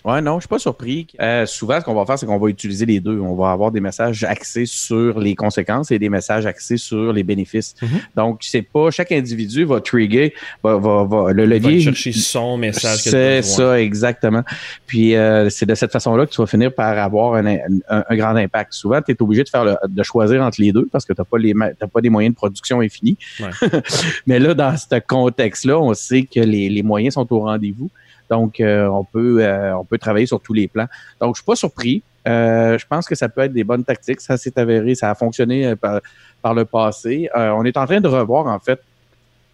Ouais, 0.07 0.21
non, 0.21 0.35
je 0.35 0.41
suis 0.41 0.47
pas 0.47 0.57
surpris. 0.57 1.05
Euh, 1.19 1.45
souvent, 1.45 1.79
ce 1.81 1.85
qu'on 1.85 1.93
va 1.93 2.05
faire, 2.05 2.17
c'est 2.17 2.25
qu'on 2.25 2.37
va 2.39 2.47
utiliser 2.49 2.85
les 2.85 3.01
deux. 3.01 3.19
On 3.19 3.35
va 3.35 3.51
avoir 3.51 3.71
des 3.71 3.81
messages 3.81 4.23
axés 4.23 4.65
sur 4.65 5.19
les 5.19 5.35
conséquences 5.35 5.91
et 5.91 5.99
des 5.99 6.07
messages 6.07 6.45
axés 6.45 6.77
sur 6.77 7.11
les 7.11 7.23
bénéfices. 7.23 7.75
Mhm. 7.81 7.89
Donc, 8.15 8.39
c'est 8.41 8.61
pas 8.61 8.89
chaque 8.89 9.11
individu 9.11 9.65
va 9.65 9.81
trigger, 9.81 10.33
va, 10.63 10.77
va, 10.77 11.03
va- 11.03 11.33
le 11.33 11.43
Il 11.43 11.49
va 11.49 11.55
levier. 11.55 11.69
aller 11.71 11.81
chercher 11.81 12.13
son 12.13 12.57
message. 12.57 12.99
C'est 12.99 13.41
ça, 13.41 13.81
exactement. 13.81 14.43
Puis 14.85 15.13
euh, 15.15 15.49
c'est 15.49 15.65
de 15.65 15.75
cette 15.75 15.91
façon-là 15.91 16.25
que 16.25 16.31
tu 16.31 16.39
vas 16.41 16.47
finir 16.47 16.73
par 16.73 16.97
avoir 16.97 17.33
un, 17.35 17.45
un- 17.45 18.03
un 18.09 18.15
grand 18.15 18.35
impact. 18.37 18.71
Souvent, 18.73 19.01
tu 19.01 19.11
es 19.11 19.21
obligé 19.21 19.43
de 19.43 19.49
faire 19.49 19.65
le- 19.65 19.75
de 19.89 20.03
choisir 20.03 20.41
entre 20.41 20.61
les 20.61 20.71
deux 20.71 20.87
parce 20.91 21.03
que 21.05 21.11
tu 21.11 21.19
n'as 21.19 21.25
pas, 21.25 21.37
les 21.37 21.53
t'as 21.77 21.87
pas 21.87 21.99
des 21.99 22.09
moyens 22.09 22.33
de 22.33 22.37
production 22.37 22.79
infinis. 22.79 23.17
Ouais. 23.41 23.49
Mais 24.25 24.39
là, 24.39 24.53
dans 24.53 24.75
ce 24.77 24.99
contexte-là, 25.05 25.77
on 25.77 25.93
sait 25.93 26.23
que 26.23 26.39
les, 26.39 26.69
les 26.69 26.83
moyens 26.83 27.15
sont 27.15 27.27
au 27.33 27.39
rendez-vous. 27.41 27.89
Donc, 28.29 28.59
euh, 28.59 28.87
on, 28.87 29.03
peut, 29.03 29.37
euh, 29.41 29.75
on 29.77 29.85
peut 29.85 29.97
travailler 29.97 30.25
sur 30.25 30.39
tous 30.41 30.53
les 30.53 30.67
plans. 30.67 30.87
Donc, 31.21 31.35
je 31.35 31.41
suis 31.41 31.45
pas 31.45 31.55
surpris. 31.55 32.03
Euh, 32.27 32.77
je 32.77 32.85
pense 32.85 33.07
que 33.07 33.15
ça 33.15 33.29
peut 33.29 33.41
être 33.41 33.53
des 33.53 33.63
bonnes 33.63 33.83
tactiques. 33.85 34.19
Ça 34.21 34.35
s'est 34.37 34.57
avéré, 34.59 34.95
ça 34.95 35.09
a 35.09 35.15
fonctionné 35.15 35.75
par, 35.75 36.01
par 36.41 36.53
le 36.53 36.65
passé. 36.65 37.29
Euh, 37.35 37.51
on 37.51 37.63
est 37.63 37.77
en 37.77 37.85
train 37.85 38.01
de 38.01 38.07
revoir, 38.07 38.47
en 38.47 38.59
fait, 38.59 38.79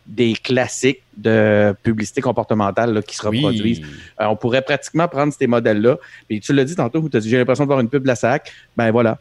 des 0.05 0.33
classiques 0.33 1.01
de 1.15 1.73
publicité 1.83 2.19
comportementale 2.19 2.93
là, 2.93 3.01
qui 3.01 3.15
se 3.15 3.25
Oui. 3.27 3.37
reproduisent. 3.37 3.81
Euh, 4.19 4.25
on 4.25 4.35
pourrait 4.35 4.61
pratiquement 4.61 5.07
prendre 5.07 5.31
ces 5.31 5.47
modèles-là. 5.47 5.97
Puis 6.27 6.39
tu 6.41 6.51
l'as 6.53 6.65
dit 6.65 6.75
tantôt, 6.75 7.07
tu 7.07 7.15
as 7.15 7.19
dit 7.19 7.29
j'ai 7.29 7.37
l'impression 7.37 7.63
de 7.63 7.67
voir 7.69 7.79
une 7.79 7.89
pub 7.89 8.03
de 8.03 8.07
la 8.07 8.15
SAC. 8.15 8.51
Ben 8.75 8.91
voilà. 8.91 9.17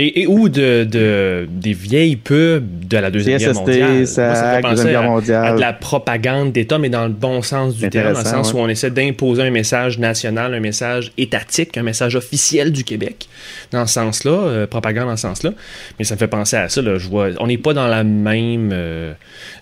Et, 0.00 0.22
et 0.22 0.26
ou 0.26 0.48
de, 0.48 0.82
de- 0.84 1.46
des 1.48 1.72
vieilles 1.72 2.16
pubs 2.16 2.64
de 2.88 2.96
la 2.98 3.10
Deuxième 3.12 3.38
Guerre 3.38 3.54
mondiale. 3.54 3.92
Moi, 3.96 4.06
ça 4.06 4.28
me 4.30 4.34
fait 4.56 4.60
penser 4.62 4.74
Deuxième 4.74 4.92
Guerre 4.92 5.00
à- 5.00 5.04
à 5.04 5.08
mondiale. 5.08 5.54
de 5.56 5.60
la 5.60 5.72
propagande 5.72 6.52
d'État, 6.52 6.78
mais 6.78 6.88
dans 6.88 7.04
le 7.06 7.12
bon 7.12 7.42
sens 7.42 7.76
du 7.76 7.88
terme, 7.88 8.12
dans 8.14 8.18
le 8.18 8.24
sens 8.24 8.52
ouais. 8.52 8.58
où 8.60 8.62
on 8.64 8.68
essaie 8.68 8.90
d'imposer 8.90 9.42
un 9.42 9.50
message 9.50 9.98
national, 9.98 10.52
un 10.54 10.60
message 10.60 11.12
étatique, 11.16 11.76
un 11.78 11.82
message 11.84 12.16
officiel 12.16 12.72
du 12.72 12.82
Québec, 12.82 13.28
dans 13.70 13.86
ce 13.86 13.94
sens-là, 13.94 14.30
euh, 14.32 14.66
propagande 14.66 15.06
dans 15.08 15.16
ce 15.16 15.22
sens-là. 15.22 15.52
Mais 15.98 16.04
ça 16.04 16.14
me 16.14 16.18
fait 16.18 16.26
penser 16.28 16.56
à 16.56 16.68
ça. 16.68 16.82
Là, 16.82 16.98
je 16.98 17.08
vois, 17.08 17.28
on 17.38 17.46
n'est 17.46 17.58
pas 17.58 17.72
dans 17.74 17.86
la 17.86 18.02
même, 18.02 18.70
euh, 18.72 19.12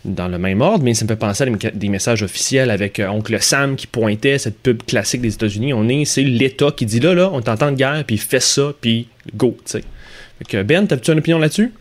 dans 0.07 0.29
le 0.29 0.39
même 0.39 0.63
ordre, 0.63 0.83
mais 0.83 0.95
ça 0.95 1.05
me 1.05 1.09
fait 1.09 1.17
penser 1.17 1.45
à 1.45 1.71
des 1.75 1.89
messages 1.89 2.23
officiels 2.23 2.71
avec 2.71 3.01
euh, 3.01 3.09
Oncle 3.09 3.37
Sam 3.41 3.77
qui 3.77 3.87
pointait 3.87 4.39
cette 4.39 4.59
pub 4.59 4.83
classique 4.85 5.21
des 5.21 5.35
États-Unis. 5.35 5.75
On 5.75 5.89
est, 5.89 6.05
c'est 6.07 6.23
l'État 6.23 6.71
qui 6.75 6.87
dit 6.87 7.01
là, 7.01 7.13
là, 7.13 7.29
on 7.33 7.43
t'entend 7.43 7.71
de 7.71 7.77
guerre, 7.77 8.03
puis 8.07 8.17
fais 8.17 8.41
ça, 8.41 8.73
puis 8.81 9.09
go, 9.35 9.57
tu 9.65 9.73
sais. 9.73 9.83
Fait 10.39 10.45
que 10.45 10.63
Ben, 10.63 10.87
t'as-tu 10.87 11.13
une 11.13 11.19
opinion 11.19 11.39
là-dessus? 11.39 11.73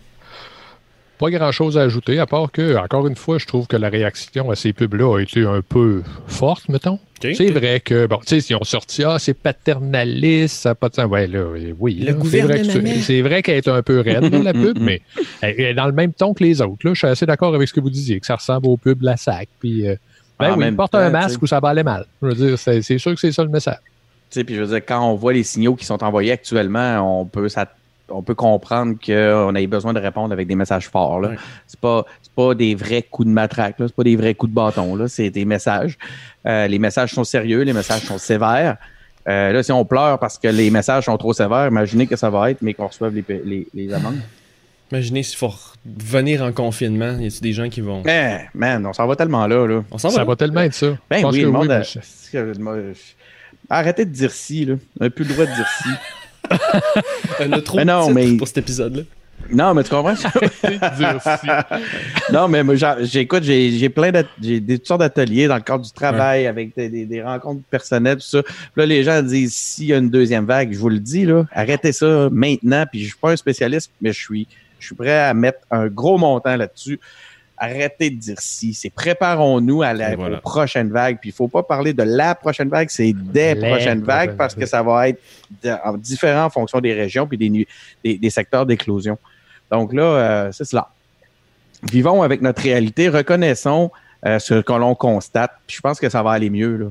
Pas 1.18 1.30
grand-chose 1.30 1.78
à 1.78 1.82
ajouter, 1.84 2.20
à 2.20 2.26
part 2.26 2.52
que, 2.52 2.76
encore 2.76 3.08
une 3.08 3.16
fois, 3.16 3.38
je 3.38 3.46
trouve 3.46 3.68
que 3.68 3.78
la 3.78 3.88
réaction 3.88 4.52
à 4.52 4.56
ces 4.56 4.74
pubs-là 4.74 5.18
a 5.18 5.22
été 5.22 5.46
un 5.46 5.62
peu 5.62 6.04
forte, 6.28 6.68
mettons. 6.68 7.00
C'est 7.22 7.52
vrai 7.52 7.80
que, 7.80 8.06
bon, 8.06 8.18
tu 8.18 8.28
sais, 8.28 8.42
si 8.42 8.54
on 8.54 8.64
sorti, 8.66 9.02
ah, 9.06 9.18
c'est 9.18 9.34
paternaliste, 9.34 10.58
ça 10.64 10.70
n'a 10.70 10.76
pas 10.76 10.90
de 10.90 10.96
sens. 10.96 11.06
Ouais, 11.10 11.26
là, 11.28 11.46
oui. 11.80 11.96
Le 12.06 12.18
c'est 12.30 12.42
vrai, 12.42 12.64
c'est- 12.66 13.22
vrai 13.22 13.42
qu'elle 13.42 13.56
est 13.58 13.68
un 13.70 13.82
peu 13.82 14.02
raide, 14.02 14.30
là, 14.32 14.40
la 14.44 14.54
pub, 14.54 14.78
mais 14.80 15.02
elle 15.42 15.60
est 15.60 15.74
dans 15.74 15.86
le 15.86 15.94
même 15.94 16.12
ton 16.12 16.34
que 16.34 16.44
les 16.44 16.62
autres. 16.62 16.86
Là. 16.86 16.94
Je 16.94 16.98
suis 17.00 17.08
assez 17.08 17.26
d'accord 17.26 17.56
avec 17.56 17.70
ce 17.70 17.74
que 17.74 17.80
vous 17.80 17.90
disiez, 17.90 18.20
que 18.20 18.26
ça 18.26 18.36
ressemble 18.36 18.68
aux 18.68 18.76
pubs 18.78 19.00
de 19.00 19.06
la 19.06 19.16
SAC. 19.16 19.48
Puis, 19.62 19.88
euh, 19.88 19.96
ben 20.38 20.52
En 20.52 20.54
oui, 20.58 20.66
même 20.66 20.76
porte 20.76 20.92
temps, 20.92 20.98
un 20.98 21.10
masque 21.10 21.42
ou 21.42 21.48
ça 21.48 21.62
va 21.62 21.70
aller 21.70 21.84
mal. 21.84 22.06
Je 22.22 22.28
veux 22.28 22.34
dire, 22.36 22.60
c'est 22.60 22.82
c'est 22.82 22.98
sûr 22.98 23.14
que 23.14 23.20
c'est 23.22 23.32
ça 23.32 23.42
le 23.44 23.50
message. 23.50 23.80
Tu 24.30 24.40
sais, 24.40 24.44
puis 24.44 24.56
je 24.56 24.62
veux 24.64 24.68
dire, 24.68 24.86
quand 24.86 25.02
on 25.10 25.16
voit 25.16 25.32
les 25.32 25.44
signaux 25.44 25.76
qui 25.76 25.86
sont 25.86 26.04
envoyés 26.04 26.34
actuellement, 26.34 27.22
on 27.22 27.26
peut 27.26 27.48
s'att- 27.48 27.74
on 28.10 28.22
peut 28.22 28.36
comprendre 28.36 28.96
qu'on 29.04 29.56
ait 29.56 29.68
besoin 29.68 29.94
de 29.94 30.00
répondre 30.00 30.32
avec 30.34 30.48
des 30.48 30.56
messages 30.56 30.88
forts. 30.90 31.20
Là. 31.22 31.30
Ouais. 31.30 31.36
C'est 31.68 31.80
pas 31.80 32.06
c'est 32.22 32.32
pas 32.34 32.54
des 32.54 32.76
vrais 32.76 33.02
coups 33.02 33.28
de 33.28 33.34
matraque, 33.34 33.80
là. 33.80 33.88
c'est 33.88 33.96
pas 33.96 34.04
des 34.04 34.16
vrais 34.16 34.36
coups 34.36 34.52
de 34.52 34.56
bâton. 34.56 34.96
Là. 34.96 35.08
C'est 35.08 35.30
des 35.30 35.46
messages. 35.46 35.98
Euh, 36.46 36.68
les 36.68 36.80
messages 36.80 37.12
sont 37.14 37.24
sérieux, 37.24 37.62
les 37.64 37.74
messages 37.74 38.02
sont 38.04 38.18
sévères. 38.18 38.78
Euh, 39.28 39.52
là, 39.52 39.64
si 39.64 39.72
on 39.72 39.84
pleure 39.86 40.20
parce 40.20 40.38
que 40.38 40.48
les 40.48 40.70
messages 40.70 41.06
sont 41.06 41.18
trop 41.18 41.34
sévères, 41.34 41.68
imaginez 41.68 42.06
que 42.06 42.16
ça 42.16 42.30
va 42.30 42.52
être, 42.52 42.62
mais 42.62 42.76
qu'on 42.76 42.88
reçoive 42.88 43.16
les, 43.16 43.24
les, 43.44 43.68
les 43.74 43.94
amendes. 43.94 44.20
Imaginez 44.92 45.24
s'il 45.24 45.38
faut 45.38 45.52
venir 45.84 46.44
en 46.44 46.52
confinement, 46.52 47.14
y 47.18 47.26
a-t-il 47.26 47.42
des 47.42 47.54
gens 47.54 47.70
qui 47.70 47.82
vont? 47.82 48.04
Mais, 48.06 48.46
man, 48.54 48.86
on 48.86 48.94
s'en 48.94 49.08
va 49.08 49.16
tellement 49.16 49.48
là. 49.48 49.66
là. 49.66 49.84
On 49.90 49.98
s'en 49.98 50.12
Ça 50.12 50.20
va. 50.20 50.26
va 50.26 50.36
tellement 50.36 50.62
être 50.62 50.76
ça. 50.76 50.96
Ben 51.10 51.26
oui, 51.26 51.42
le 51.42 51.50
monde. 51.50 51.72
a- 51.72 51.82
Arrêtez 53.70 54.06
de 54.06 54.12
dire 54.12 54.32
si, 54.32 54.66
là. 54.66 54.76
On 55.00 55.04
n'a 55.06 55.10
plus 55.10 55.26
le 55.26 55.34
droit 55.34 55.46
de 55.48 55.56
dire 55.56 55.68
si. 55.82 55.90
On 57.40 57.52
a 57.52 57.62
trop 57.62 57.78
Mais 57.78 57.86
non, 57.86 58.10
mais- 58.12 58.38
pour 58.38 58.48
cet 58.48 58.60
épisode-là. 58.60 59.04
Non, 59.52 59.76
mais 59.76 59.84
tu 59.84 59.92
comprends? 59.92 60.16
non, 62.34 62.48
mais 62.48 62.64
j'écoute, 63.02 63.44
j'ai 63.44 63.70
j'ai 63.72 63.90
plein 63.90 64.12
j'ai 64.42 64.60
des 64.60 64.80
toutes 64.80 64.88
sortes 64.88 65.02
d'ateliers 65.02 65.48
dans 65.48 65.56
le 65.58 65.62
cadre 65.62 65.84
du 65.84 65.92
travail, 65.92 66.48
avec 66.48 66.76
des, 66.76 66.90
des- 66.90 67.06
des 67.06 67.22
rencontres 67.22 67.62
personnelles, 67.70 68.16
tout 68.18 68.24
ça. 68.24 68.42
Puis 68.42 68.54
là, 68.78 68.86
les 68.88 69.04
gens 69.04 69.22
disent 69.22 69.54
s'il 69.54 69.86
y 69.88 69.94
a 69.94 69.98
une 69.98 70.10
deuxième 70.10 70.46
vague, 70.46 70.74
je 70.74 70.80
vous 70.80 70.90
le 70.90 71.00
dis, 71.00 71.26
là, 71.26 71.46
arrêtez 71.52 71.92
ça 71.92 72.30
maintenant. 72.32 72.86
Puis 72.90 73.02
je 73.02 73.06
suis 73.10 73.18
pas 73.22 73.32
un 73.32 73.36
spécialiste, 73.36 73.92
mais 74.02 74.14
je 74.14 74.20
suis, 74.20 74.48
je 74.80 74.86
suis 74.88 74.96
prêt 74.96 75.20
à 75.20 75.34
mettre 75.34 75.60
un 75.70 75.88
gros 75.88 76.18
montant 76.18 76.56
là-dessus. 76.56 77.00
Arrêtez 77.58 78.10
de 78.10 78.20
dire 78.20 78.40
si. 78.40 78.74
C'est 78.74 78.90
préparons-nous 78.90 79.82
à 79.82 79.94
la 79.94 80.18
prochaine 80.42 80.92
vague. 80.92 81.20
Puis 81.20 81.30
il 81.30 81.34
faut 81.34 81.48
pas 81.48 81.64
parler 81.64 81.94
de 81.94 82.04
la 82.04 82.36
prochaine 82.36 82.70
vague, 82.70 82.90
c'est 82.90 83.14
des 83.14 83.56
prochaines 83.56 84.04
vagues 84.04 84.36
parce 84.36 84.56
que 84.56 84.66
ça 84.66 84.84
va 84.84 85.10
être 85.10 85.22
différent 85.98 86.46
en 86.46 86.50
fonction 86.50 86.82
des 86.82 86.94
régions 86.94 87.28
puis 87.28 87.38
des, 87.38 88.18
des, 88.18 88.30
secteurs 88.30 88.66
d'éclosion. 88.66 89.18
Donc 89.72 89.94
là, 89.94 90.04
euh, 90.04 90.52
c'est 90.52 90.66
cela. 90.66 90.90
Vivons 91.92 92.24
avec 92.24 92.42
notre 92.42 92.62
réalité, 92.62 93.10
reconnaissons 93.10 93.92
euh, 94.26 94.40
ce 94.40 94.56
que 94.56 94.74
l'on 94.74 94.96
constate. 94.96 95.52
Puis 95.68 95.78
je 95.78 95.82
pense 95.82 96.00
que 96.00 96.10
ça 96.10 96.24
va 96.24 96.32
aller 96.32 96.50
mieux. 96.50 96.76
Là. 96.76 96.88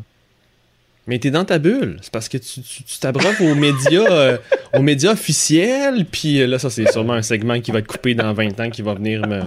Mais 1.06 1.18
t'es 1.18 1.30
dans 1.30 1.44
ta 1.44 1.59
bulle. 1.59 1.99
C'est 2.00 2.12
parce 2.12 2.28
que 2.28 2.38
tu 2.38 2.62
t'abreuves 3.00 3.40
aux 3.42 3.54
médias, 3.54 4.06
euh, 4.11 4.38
aux 4.73 4.83
médias 4.83 5.12
officiels. 5.12 6.06
Puis 6.06 6.47
là, 6.47 6.59
ça, 6.59 6.71
c'est 6.71 6.90
sûrement 6.90 7.12
un 7.12 7.23
segment 7.23 7.61
qui 7.61 7.71
va 7.71 7.80
être 7.80 7.87
coupé 7.87 8.14
dans 8.14 8.33
20 8.33 8.61
ans 8.61 8.71
qui 8.71 8.83
va 8.83 8.94
venir 8.94 9.26
me 9.26 9.40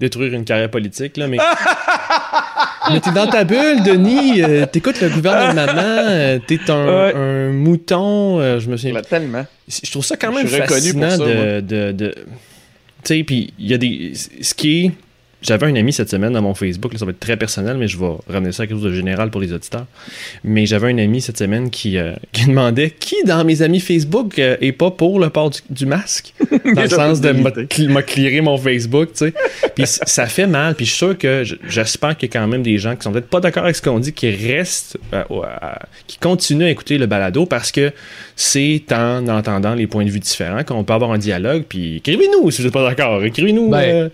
détruire 0.00 0.32
une 0.34 0.44
carrière 0.44 0.70
politique, 0.70 1.16
là, 1.16 1.28
mais... 1.28 1.38
mais 2.90 3.00
t'es 3.00 3.12
dans 3.12 3.26
ta 3.26 3.44
bulle, 3.44 3.82
Denis, 3.82 4.42
euh, 4.42 4.66
t'écoutes 4.66 5.00
le 5.00 5.08
gouvernement, 5.08 5.72
euh, 5.76 6.38
t'es 6.46 6.58
un, 6.70 7.50
mouton, 7.52 8.40
euh, 8.40 8.58
je 8.58 8.68
me 8.68 8.76
souviens... 8.76 9.00
tellement. 9.02 9.46
Je 9.68 9.90
trouve 9.90 10.04
ça 10.04 10.16
quand 10.16 10.32
même 10.32 10.46
fascinant 10.46 11.16
de... 11.16 11.60
de, 11.60 11.92
de... 11.92 12.14
Tu 13.04 13.16
sais, 13.16 13.24
puis 13.24 13.52
il 13.58 13.68
y 13.68 13.74
a 13.74 13.78
des... 13.78 14.12
Ce 14.14 14.54
qui 14.54 14.84
est 14.84 14.92
j'avais 15.42 15.66
un 15.66 15.74
ami 15.74 15.92
cette 15.92 16.08
semaine 16.08 16.32
dans 16.32 16.42
mon 16.42 16.54
Facebook, 16.54 16.92
ça 16.96 17.04
va 17.04 17.10
être 17.10 17.20
très 17.20 17.36
personnel, 17.36 17.76
mais 17.76 17.88
je 17.88 17.98
vais 17.98 18.12
ramener 18.28 18.52
ça 18.52 18.62
à 18.62 18.66
quelque 18.66 18.76
chose 18.76 18.90
de 18.90 18.94
général 18.94 19.30
pour 19.30 19.40
les 19.40 19.52
auditeurs. 19.52 19.86
Mais 20.44 20.66
j'avais 20.66 20.92
un 20.92 20.98
ami 20.98 21.20
cette 21.20 21.38
semaine 21.38 21.68
qui, 21.70 21.98
euh, 21.98 22.14
demandait 22.46 22.90
qui 22.90 23.16
dans 23.24 23.44
mes 23.44 23.62
amis 23.62 23.80
Facebook 23.80 24.38
euh, 24.38 24.56
est 24.60 24.72
pas 24.72 24.90
pour 24.90 25.18
le 25.18 25.30
port 25.30 25.50
du, 25.68 25.86
masque? 25.86 26.32
Dans 26.74 26.82
le 26.82 26.88
sens 26.88 27.20
de 27.20 27.32
m'a 27.88 28.02
clearé 28.02 28.40
mon 28.40 28.56
Facebook, 28.56 29.10
tu 29.12 29.26
sais. 29.26 29.34
Puis 29.74 29.84
ça 29.86 30.26
fait 30.26 30.46
mal, 30.46 30.74
puis 30.74 30.86
je 30.86 30.90
suis 30.90 30.98
sûr 30.98 31.18
que 31.18 31.42
j'espère 31.68 32.16
qu'il 32.16 32.28
y 32.28 32.36
a 32.36 32.40
quand 32.40 32.46
même 32.46 32.62
des 32.62 32.78
gens 32.78 32.94
qui 32.94 33.02
sont 33.02 33.12
peut-être 33.12 33.28
pas 33.28 33.40
d'accord 33.40 33.64
avec 33.64 33.76
ce 33.76 33.82
qu'on 33.82 33.98
dit, 33.98 34.12
qui 34.12 34.30
restent, 34.30 34.98
euh, 35.12 35.24
qui 36.06 36.18
continuent 36.18 36.66
à 36.66 36.70
écouter 36.70 36.98
le 36.98 37.06
balado 37.06 37.46
parce 37.46 37.72
que 37.72 37.92
c'est 38.36 38.84
en 38.92 39.26
entendant 39.28 39.74
les 39.74 39.86
points 39.86 40.04
de 40.04 40.10
vue 40.10 40.20
différents 40.20 40.62
qu'on 40.62 40.84
peut 40.84 40.92
avoir 40.92 41.12
un 41.12 41.18
dialogue. 41.18 41.64
Puis 41.68 41.96
écrivez-nous 41.96 42.50
si 42.50 42.58
vous 42.58 42.68
n'êtes 42.68 42.74
pas 42.74 42.88
d'accord. 42.88 43.24
Écrivez-nous. 43.24 43.70
Ben, 43.70 44.10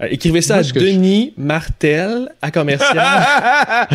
euh, 0.00 0.06
écrivez 0.10 0.42
ça 0.42 0.56
à 0.56 0.62
Denis 0.62 1.32
Martel 1.36 2.30
à 2.40 2.50
commercial. 2.50 2.98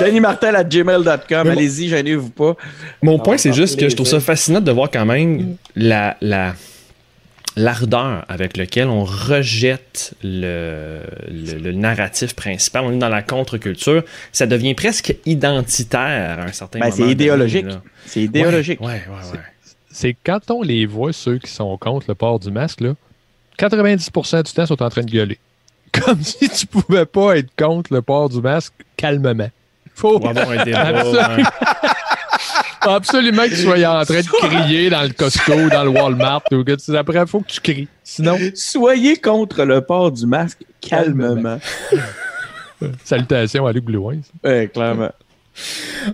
Denis 0.00 0.20
Martel 0.20 0.56
à 0.56 0.64
gmail.com. 0.64 1.48
Allez-y, 1.48 1.88
gênez-vous 1.88 2.30
pas. 2.30 2.56
Mon 3.02 3.18
point, 3.18 3.38
c'est 3.38 3.52
juste 3.52 3.78
que 3.78 3.88
je 3.88 3.94
trouve 3.94 4.06
ça 4.06 4.20
fascinant 4.20 4.60
de 4.60 4.72
voir 4.72 4.90
quand 4.90 5.06
même 5.06 5.56
la, 5.76 6.16
la, 6.20 6.54
l'ardeur 7.56 8.24
avec 8.28 8.56
lequel 8.56 8.88
on 8.88 9.04
rejette 9.04 10.14
le, 10.22 11.00
le, 11.28 11.72
narratif 11.72 12.34
principal. 12.34 12.84
On 12.84 12.92
est 12.92 12.98
dans 12.98 13.08
la 13.08 13.22
contre-culture. 13.22 14.02
Ça 14.32 14.46
devient 14.46 14.74
presque 14.74 15.16
identitaire 15.24 16.40
à 16.40 16.42
un 16.44 16.52
certain 16.52 16.80
ben, 16.80 16.86
moment. 16.86 16.96
C'est 16.96 17.10
idéologique. 17.10 17.66
C'est 18.06 18.22
idéologique. 18.22 18.80
Ouais, 18.80 19.02
ouais, 19.08 19.32
ouais. 19.32 19.38
C'est 19.90 20.16
quand 20.24 20.50
on 20.50 20.62
les 20.62 20.86
voit, 20.86 21.12
ceux 21.12 21.38
qui 21.38 21.50
sont 21.50 21.76
contre 21.78 22.06
le 22.08 22.16
port 22.16 22.40
du 22.40 22.50
masque, 22.50 22.80
là, 22.80 22.94
90% 23.58 24.42
du 24.44 24.52
temps, 24.52 24.66
sont 24.66 24.82
en 24.82 24.90
train 24.90 25.02
de 25.02 25.10
gueuler. 25.10 25.38
Comme 25.92 26.22
si 26.22 26.48
tu 26.48 26.66
pouvais 26.66 27.06
pas 27.06 27.38
être 27.38 27.50
contre 27.56 27.92
le 27.92 28.02
port 28.02 28.28
du 28.28 28.40
masque 28.40 28.72
calmement. 28.96 29.50
Faut 29.94 30.16
avoir 30.16 30.50
un 30.50 30.64
débat. 30.64 30.80
Absolument, 30.80 31.48
absolument 32.80 33.42
que 33.44 33.50
tu 33.50 33.56
sois 33.56 34.00
en 34.00 34.04
train 34.04 34.20
de 34.20 34.48
crier 34.48 34.90
dans 34.90 35.02
le 35.02 35.10
Costco, 35.10 35.68
dans 35.70 35.84
le 35.84 35.90
Walmart. 35.90 36.42
Ou 36.50 36.64
que 36.64 36.96
après, 36.96 37.20
il 37.20 37.26
faut 37.28 37.40
que 37.40 37.52
tu 37.52 37.60
cries. 37.60 37.88
Sinon. 38.02 38.36
Soyez 38.54 39.16
contre 39.16 39.64
le 39.64 39.80
port 39.82 40.10
du 40.10 40.26
masque 40.26 40.64
calmement. 40.80 41.60
Salutations 43.04 43.66
à 43.66 43.72
Luc 43.72 43.84
Blouin. 43.84 44.18
Oui, 44.42 44.68
clairement. 44.68 45.12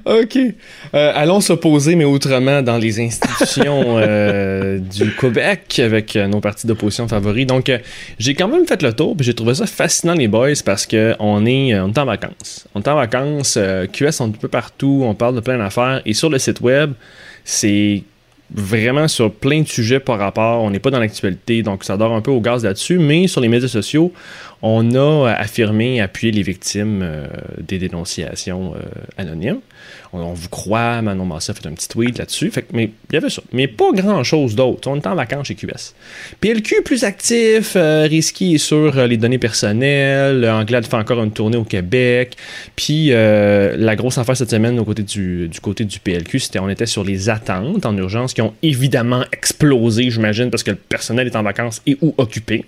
OK. 0.04 0.36
Euh, 0.36 1.12
allons 1.14 1.40
s'opposer, 1.40 1.94
mais 1.94 2.04
autrement, 2.04 2.62
dans 2.62 2.76
les 2.76 3.00
institutions 3.00 3.82
euh, 3.98 4.78
du 4.78 5.14
Québec 5.16 5.80
avec 5.82 6.16
euh, 6.16 6.26
nos 6.26 6.40
partis 6.40 6.66
d'opposition 6.66 7.08
favoris. 7.08 7.46
Donc, 7.46 7.72
j'ai 8.18 8.34
quand 8.34 8.48
même 8.48 8.66
fait 8.66 8.82
le 8.82 8.92
tour, 8.92 9.16
puis 9.16 9.24
j'ai 9.24 9.34
trouvé 9.34 9.54
ça 9.54 9.66
fascinant, 9.66 10.14
les 10.14 10.28
boys, 10.28 10.50
parce 10.64 10.86
qu'on 10.86 11.46
est, 11.46 11.78
on 11.80 11.88
est 11.88 11.98
en 11.98 12.04
vacances. 12.04 12.66
On 12.74 12.82
est 12.82 12.88
en 12.88 12.96
vacances, 12.96 13.58
QS, 13.92 14.20
on 14.20 14.26
est 14.26 14.28
un 14.28 14.40
peu 14.40 14.48
partout, 14.48 15.02
on 15.04 15.14
parle 15.14 15.34
de 15.36 15.40
plein 15.40 15.58
d'affaires, 15.58 16.02
et 16.04 16.14
sur 16.14 16.28
le 16.28 16.38
site 16.38 16.60
web, 16.60 16.92
c'est 17.44 18.02
vraiment 18.52 19.08
sur 19.08 19.32
plein 19.32 19.62
de 19.62 19.68
sujets 19.68 20.00
par 20.00 20.18
rapport. 20.18 20.62
On 20.62 20.70
n'est 20.70 20.78
pas 20.78 20.90
dans 20.90 20.98
l'actualité, 20.98 21.62
donc 21.62 21.84
ça 21.84 21.96
dort 21.96 22.12
un 22.12 22.20
peu 22.20 22.30
au 22.30 22.40
gaz 22.40 22.64
là-dessus. 22.64 22.98
Mais 22.98 23.28
sur 23.28 23.40
les 23.40 23.48
médias 23.48 23.68
sociaux, 23.68 24.12
on 24.62 24.94
a 24.94 25.30
affirmé 25.30 26.00
appuyer 26.00 26.32
les 26.32 26.42
victimes 26.42 27.00
euh, 27.02 27.26
des 27.58 27.78
dénonciations 27.78 28.74
euh, 28.74 28.80
anonymes. 29.16 29.60
On, 30.12 30.32
vous 30.32 30.48
croit, 30.48 31.02
Manon 31.02 31.24
Massa 31.24 31.54
fait 31.54 31.66
un 31.66 31.72
petit 31.72 31.88
tweet 31.88 32.18
là-dessus. 32.18 32.52
Mais 32.72 32.90
il 33.10 33.14
y 33.14 33.16
avait 33.16 33.30
ça. 33.30 33.42
Mais 33.52 33.68
pas 33.68 33.92
grand-chose 33.92 34.56
d'autre. 34.56 34.88
On 34.88 34.96
est 34.96 35.06
en 35.06 35.14
vacances 35.14 35.46
chez 35.46 35.54
QS. 35.54 35.94
PLQ 36.40 36.82
plus 36.84 37.04
actif, 37.04 37.74
euh, 37.76 38.06
risqué 38.10 38.58
sur 38.58 39.06
les 39.06 39.16
données 39.16 39.38
personnelles. 39.38 40.44
Anglade 40.48 40.84
fait 40.84 40.96
encore 40.96 41.22
une 41.22 41.30
tournée 41.30 41.56
au 41.56 41.64
Québec. 41.64 42.36
Puis 42.74 43.10
la 43.10 43.96
grosse 43.96 44.18
affaire 44.18 44.36
cette 44.36 44.50
semaine 44.50 44.82
du, 44.82 45.48
du 45.48 45.60
côté 45.60 45.84
du 45.84 46.00
PLQ, 46.00 46.40
c'était 46.40 46.58
on 46.58 46.68
était 46.68 46.86
sur 46.86 47.04
les 47.04 47.28
attentes 47.28 47.86
en 47.86 47.96
urgence 47.96 48.34
qui 48.34 48.42
ont 48.42 48.54
évidemment 48.62 49.24
explosé, 49.32 50.10
j'imagine, 50.10 50.50
parce 50.50 50.64
que 50.64 50.72
le 50.72 50.76
personnel 50.76 51.28
est 51.28 51.36
en 51.36 51.42
vacances 51.42 51.82
et 51.86 51.96
ou 52.00 52.14
occupé. 52.18 52.64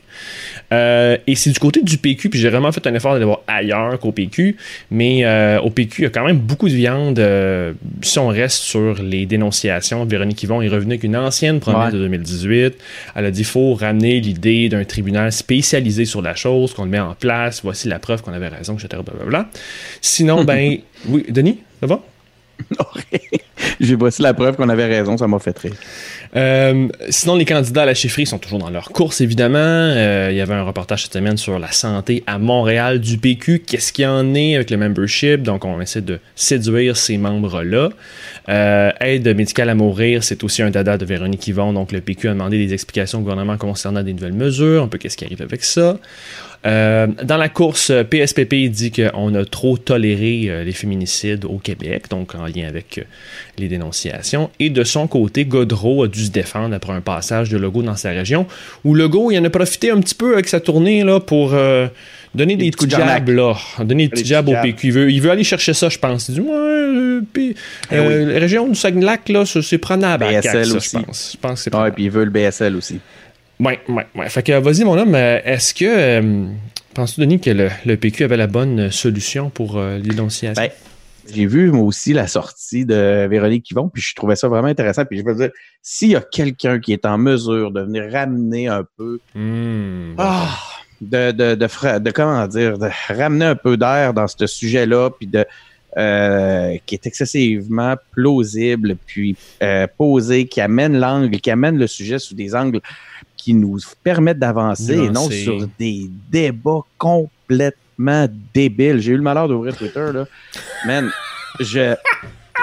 et 0.71 1.35
c'est 1.35 1.51
du 1.51 1.59
côté 1.59 1.82
du 1.83 1.99
PQ, 1.99 2.31
puis 2.31 2.41
j'ai 2.41 2.49
vraiment 2.49 2.73
fait 2.73 2.87
un 2.87 2.95
effort 2.95 3.13
d'aller 3.13 3.25
voir 3.25 3.41
ailleurs 3.47 3.99
qu'au 3.99 4.13
PQ, 4.13 4.57
mais 4.91 5.25
euh, 5.25 5.61
au 5.61 5.71
PQ, 5.71 6.03
il 6.03 6.05
y 6.05 6.07
a 6.07 6.11
quand 6.11 6.25
même 6.25 6.39
beaucoup 6.39 6.69
de 6.69 6.75
viande. 6.75 7.19
Euh, 7.19 7.73
si 8.03 8.19
on 8.19 8.29
reste 8.29 8.59
sur 8.63 9.03
les 9.03 9.27
dénonciations, 9.27 10.05
Véronique 10.05 10.43
Yvon 10.43 10.63
est 10.63 10.69
revenue 10.69 10.93
avec 10.93 11.05
une 11.05 11.17
ancienne 11.17 11.61
promesse 11.61 11.93
de 11.93 11.99
2018. 11.99 12.75
Elle 13.15 13.25
a 13.25 13.31
dit 13.31 13.45
faut 13.45 13.75
ramener 13.75 14.21
l'idée 14.21 14.69
d'un 14.69 14.85
tribunal 14.85 15.33
spécialisé 15.33 16.05
sur 16.05 16.23
la 16.23 16.35
chose, 16.35 16.75
qu'on 16.75 16.85
le 16.85 16.91
met 16.91 17.01
en 17.01 17.15
place, 17.15 17.61
voici 17.63 17.89
la 17.89 17.99
preuve 17.99 18.23
qu'on 18.23 18.33
avait 18.33 18.49
raison, 18.49 18.75
etc. 18.75 19.03
Blablabla. 19.05 19.49
Sinon, 20.01 20.45
ben, 20.53 20.79
oui, 21.09 21.25
Denis, 21.29 21.59
ça 21.81 21.87
va? 21.87 22.01
J'ai 23.81 23.95
voici 23.97 24.23
la 24.23 24.35
preuve 24.35 24.57
qu'on 24.57 24.69
avait 24.69 24.87
raison, 24.87 25.17
ça 25.17 25.27
m'a 25.27 25.39
fait 25.39 25.59
rire. 25.59 25.75
Euh, 26.35 26.89
sinon, 27.11 27.37
les 27.37 27.45
candidats 27.45 27.83
à 27.83 27.87
la 27.87 27.95
chefferie 27.95 28.27
sont 28.27 28.39
toujours 28.39 28.59
dans 28.59 28.71
leur 28.71 28.91
course, 28.91 29.21
évidemment. 29.21 29.59
Euh, 29.59 30.29
il 30.31 30.37
y 30.37 30.41
avait 30.41 30.55
un 30.55 30.63
reportage 30.63 31.03
cette 31.03 31.13
semaine 31.13 31.37
sur 31.37 31.59
la 31.59 31.73
santé 31.73 32.25
à 32.27 32.39
Montréal 32.39 33.01
du 33.01 33.19
PQ. 33.19 33.61
Qu'est-ce 33.67 33.93
qu'il 33.93 34.05
y 34.05 34.07
en 34.07 34.35
est 34.35 34.57
avec 34.57 34.71
le 34.71 34.79
membership? 34.79 35.43
Donc, 35.43 35.65
on 35.65 35.81
essaie 35.81 36.01
de 36.01 36.19
séduire 36.35 36.97
ces 36.97 37.19
membres-là. 37.19 37.91
Euh, 38.49 38.91
aide 39.01 39.37
médicale 39.37 39.71
à 39.71 39.75
mourir, 39.75 40.25
c'est 40.25 40.43
aussi 40.43 40.63
un 40.63 40.71
dada 40.71 40.99
de 40.99 41.05
Véronique 41.05 41.47
Yvon. 41.47 41.73
Donc, 41.73 41.93
le 41.93 42.01
PQ 42.01 42.29
a 42.29 42.33
demandé 42.33 42.59
des 42.59 42.75
explications 42.75 43.19
au 43.19 43.23
gouvernement 43.23 43.57
concernant 43.57 44.03
des 44.03 44.13
nouvelles 44.13 44.33
mesures, 44.33 44.83
un 44.83 44.89
peu 44.89 44.99
qu'est-ce 44.99 45.17
qui 45.17 45.25
arrive 45.25 45.43
avec 45.43 45.63
ça? 45.63 45.99
Euh, 46.65 47.09
dans 47.25 47.39
la 47.39 47.49
course, 47.49 47.91
PSPP 48.09 48.69
dit 48.71 48.93
qu'on 48.93 49.35
a 49.35 49.45
trop 49.45 49.79
toléré 49.79 50.45
euh, 50.47 50.63
les 50.63 50.73
féminicides 50.73 51.45
au 51.45 51.59
Québec, 51.59 52.05
donc 52.09 52.37
en 52.37 52.47
lien 52.47 52.69
avec 52.69 53.05
les 53.59 53.69
dénonciations. 53.69 54.49
Et 54.61 54.71
de 54.71 54.85
son 54.85 55.09
côté, 55.09 55.45
Godreau 55.45 56.05
a 56.05 56.09
dû 56.09 56.25
se 56.25 56.31
défendre 56.31 56.75
après 56.75 56.93
un 56.93 57.01
passage 57.01 57.51
de 57.51 57.59
Legault 57.59 57.83
dans 57.83 57.97
sa 57.97 58.11
région, 58.11 58.47
où 58.85 58.95
Legault 58.95 59.33
il 59.33 59.39
en 59.39 59.45
a 59.45 59.51
profité 59.51 59.91
un 59.91 60.01
petit 60.01 60.15
peu 60.15 60.35
avec 60.35 60.49
sa 60.49 60.61
tournée 60.61 61.03
là, 61.03 61.19
pour 61.19 61.53
donner 62.35 62.57
des, 62.57 62.71
petits 62.71 62.89
jabs, 62.89 63.29
là. 63.29 63.55
Donner 63.79 64.05
des 64.05 64.11
petits 64.11 64.25
jabs 64.25 64.49
au 64.49 64.55
PQ. 64.63 64.87
Il 64.87 64.93
veut, 64.93 65.11
il 65.11 65.21
veut, 65.21 65.31
aller 65.31 65.45
chercher 65.45 65.75
ça, 65.75 65.89
je 65.89 65.99
pense. 65.99 66.29
Il 66.29 66.35
dit, 66.35 66.41
ouais, 66.41 67.53
eh 67.91 67.97
la 67.97 68.39
région 68.39 68.69
du 68.69 68.75
Saguenay, 68.75 69.19
là, 69.29 69.45
c'est 69.45 69.79
prenable 69.79 70.25
BSL 70.25 70.57
à 70.57 70.77
aussi. 70.77 70.91
je 70.99 71.05
pense. 71.05 71.33
Je 71.33 71.39
pense 71.39 71.65
que 71.65 71.71
c'est 71.71 71.93
puis 71.93 72.05
il 72.05 72.11
veut 72.11 72.25
le 72.25 72.31
BSL 72.31 72.77
aussi. 72.77 73.01
Oui, 73.61 73.75
oui, 73.89 74.03
oui. 74.15 74.29
Fait 74.29 74.43
que 74.43 74.53
vas-y, 74.59 74.85
mon 74.85 74.99
homme, 74.99 75.15
euh, 75.15 75.41
est-ce 75.45 75.75
que. 75.75 75.85
Euh, 75.85 76.47
penses-tu, 76.95 77.21
Denis, 77.21 77.41
que 77.41 77.51
le, 77.85 77.97
PQ 77.97 78.25
avait 78.25 78.37
la 78.37 78.47
bonne 78.47 78.91
solution 78.91 79.51
pour 79.51 79.79
euh, 79.79 79.99
l'énonciation? 79.99 80.61
Ben, 80.61 80.71
j'ai 81.33 81.47
vu, 81.47 81.71
moi 81.71 81.85
aussi, 81.85 82.13
la 82.13 82.27
sortie 82.27 82.85
de 82.85 83.29
Véronique 83.29 83.71
Yvon, 83.71 83.89
puis 83.89 84.03
je 84.03 84.15
trouvais 84.17 84.35
ça 84.35 84.49
vraiment 84.49 84.67
intéressant. 84.67 85.05
Puis 85.05 85.19
je 85.19 85.25
veux 85.25 85.37
dire, 85.37 85.51
s'il 85.81 86.11
y 86.11 86.17
a 86.17 86.21
quelqu'un 86.21 86.81
qui 86.81 86.93
est 86.93 87.07
en 87.07 87.19
mesure 87.19 87.71
de 87.71 87.83
venir 87.83 88.11
ramener 88.11 88.67
un 88.67 88.85
peu. 88.97 89.21
Ah, 90.19 90.59
de, 91.03 91.33
de, 91.33 91.55
de, 91.55 91.99
de, 91.99 92.11
comment 92.11 92.47
dire, 92.47 92.79
de 92.79 92.89
ramener 93.09 93.45
un 93.45 93.57
peu 93.57 93.77
d'air 93.77 94.15
dans 94.15 94.27
ce 94.27 94.47
sujet-là, 94.47 95.11
puis 95.11 95.27
de. 95.27 95.45
qui 96.87 96.95
est 96.95 97.07
excessivement 97.07 97.97
plausible, 98.13 98.97
puis 99.07 99.37
posé, 99.99 100.47
qui 100.47 100.61
amène 100.61 100.99
l'angle, 100.99 101.39
qui 101.41 101.51
amène 101.51 101.77
le 101.77 101.87
sujet 101.87 102.19
sous 102.19 102.35
des 102.35 102.55
angles 102.55 102.81
qui 103.43 103.55
nous 103.55 103.79
permettent 104.05 104.39
d'avancer 104.39 104.95
et 104.95 105.11
non 105.11 105.29
sur 105.29 105.67
des 105.77 106.09
débats 106.31 106.83
complètement 106.97 108.29
débiles. 108.55 109.01
J'ai 109.01 109.13
eu 109.13 109.17
le 109.17 109.23
malheur 109.23 109.49
d'ouvrir 109.49 109.77
Twitter, 109.77 110.11
là. 110.15 110.27
Man, 110.87 111.11
je, 111.59 111.95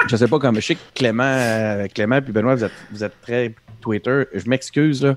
je 0.07 0.15
sais 0.15 0.27
pas 0.27 0.39
comment. 0.39 0.59
Je 0.59 0.65
sais 0.65 0.75
que 0.75 0.79
Clément, 0.95 1.23
euh, 1.23 1.87
Clément 1.93 2.21
puis 2.21 2.31
Benoît, 2.31 2.55
vous 2.55 2.63
êtes, 2.63 2.71
vous 2.91 3.03
êtes 3.03 3.21
très 3.21 3.53
Twitter. 3.81 4.23
Je 4.33 4.49
m'excuse, 4.49 5.03
là. 5.03 5.13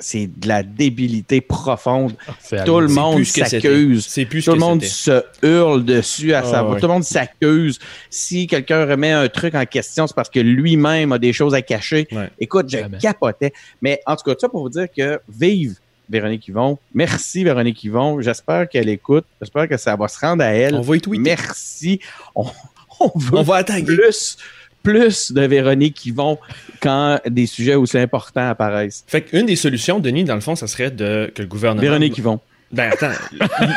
C'est 0.00 0.26
de 0.26 0.48
la 0.48 0.62
débilité 0.62 1.40
profonde. 1.40 2.14
Ah, 2.26 2.64
Tout 2.64 2.80
le 2.80 2.88
monde 2.88 3.24
s'accuse. 3.24 4.12
Tout 4.44 4.52
le 4.52 4.58
monde 4.58 4.82
se 4.82 5.22
hurle 5.42 5.84
dessus 5.84 6.34
à 6.34 6.40
ah, 6.40 6.44
savoir. 6.44 6.80
Tout 6.80 6.86
le 6.86 6.92
monde 6.92 7.04
s'accuse. 7.04 7.78
Si 8.08 8.46
quelqu'un 8.46 8.86
remet 8.86 9.12
un 9.12 9.28
truc 9.28 9.54
en 9.54 9.64
question, 9.66 10.06
c'est 10.06 10.16
parce 10.16 10.30
que 10.30 10.40
lui-même 10.40 11.12
a 11.12 11.18
des 11.18 11.32
choses 11.32 11.54
à 11.54 11.62
cacher. 11.62 12.08
Écoute, 12.38 12.66
je 12.68 12.78
capotais. 12.98 13.52
Mais 13.80 14.00
en 14.06 14.16
tout 14.16 14.24
cas, 14.24 14.34
ça 14.38 14.48
pour 14.48 14.62
vous 14.62 14.70
dire 14.70 14.86
que 14.90 15.20
vive 15.28 15.76
Véronique 16.08 16.48
Yvon. 16.48 16.78
Merci 16.92 17.44
Véronique 17.44 17.84
Yvon. 17.84 18.20
J'espère 18.20 18.68
qu'elle 18.68 18.88
écoute. 18.88 19.24
J'espère 19.40 19.68
que 19.68 19.76
ça 19.76 19.94
va 19.94 20.08
se 20.08 20.18
rendre 20.18 20.42
à 20.42 20.48
elle. 20.48 20.74
On 20.74 20.80
va 20.80 20.96
y 20.96 21.00
tweeter. 21.00 21.22
Merci. 21.22 22.00
On, 22.34 22.44
veut 23.14 23.38
on 23.38 23.42
va 23.42 23.62
plus 23.62 24.36
plus 24.82 25.32
de 25.32 25.42
Véronique 25.42 25.94
qui 25.94 26.10
vont 26.10 26.38
quand 26.80 27.20
des 27.26 27.46
sujets 27.46 27.74
aussi 27.74 27.98
importants 27.98 28.48
apparaissent. 28.48 29.04
Fait 29.06 29.22
qu'une 29.22 29.46
des 29.46 29.56
solutions, 29.56 29.98
Denis, 29.98 30.24
dans 30.24 30.34
le 30.34 30.40
fond, 30.40 30.56
ça 30.56 30.66
serait 30.66 30.90
de, 30.90 31.30
que 31.34 31.42
le 31.42 31.48
gouvernement. 31.48 31.82
Véronique 31.82 32.14
qui 32.14 32.20
vont. 32.20 32.40
Ben 32.72 32.92
attends. 32.92 33.10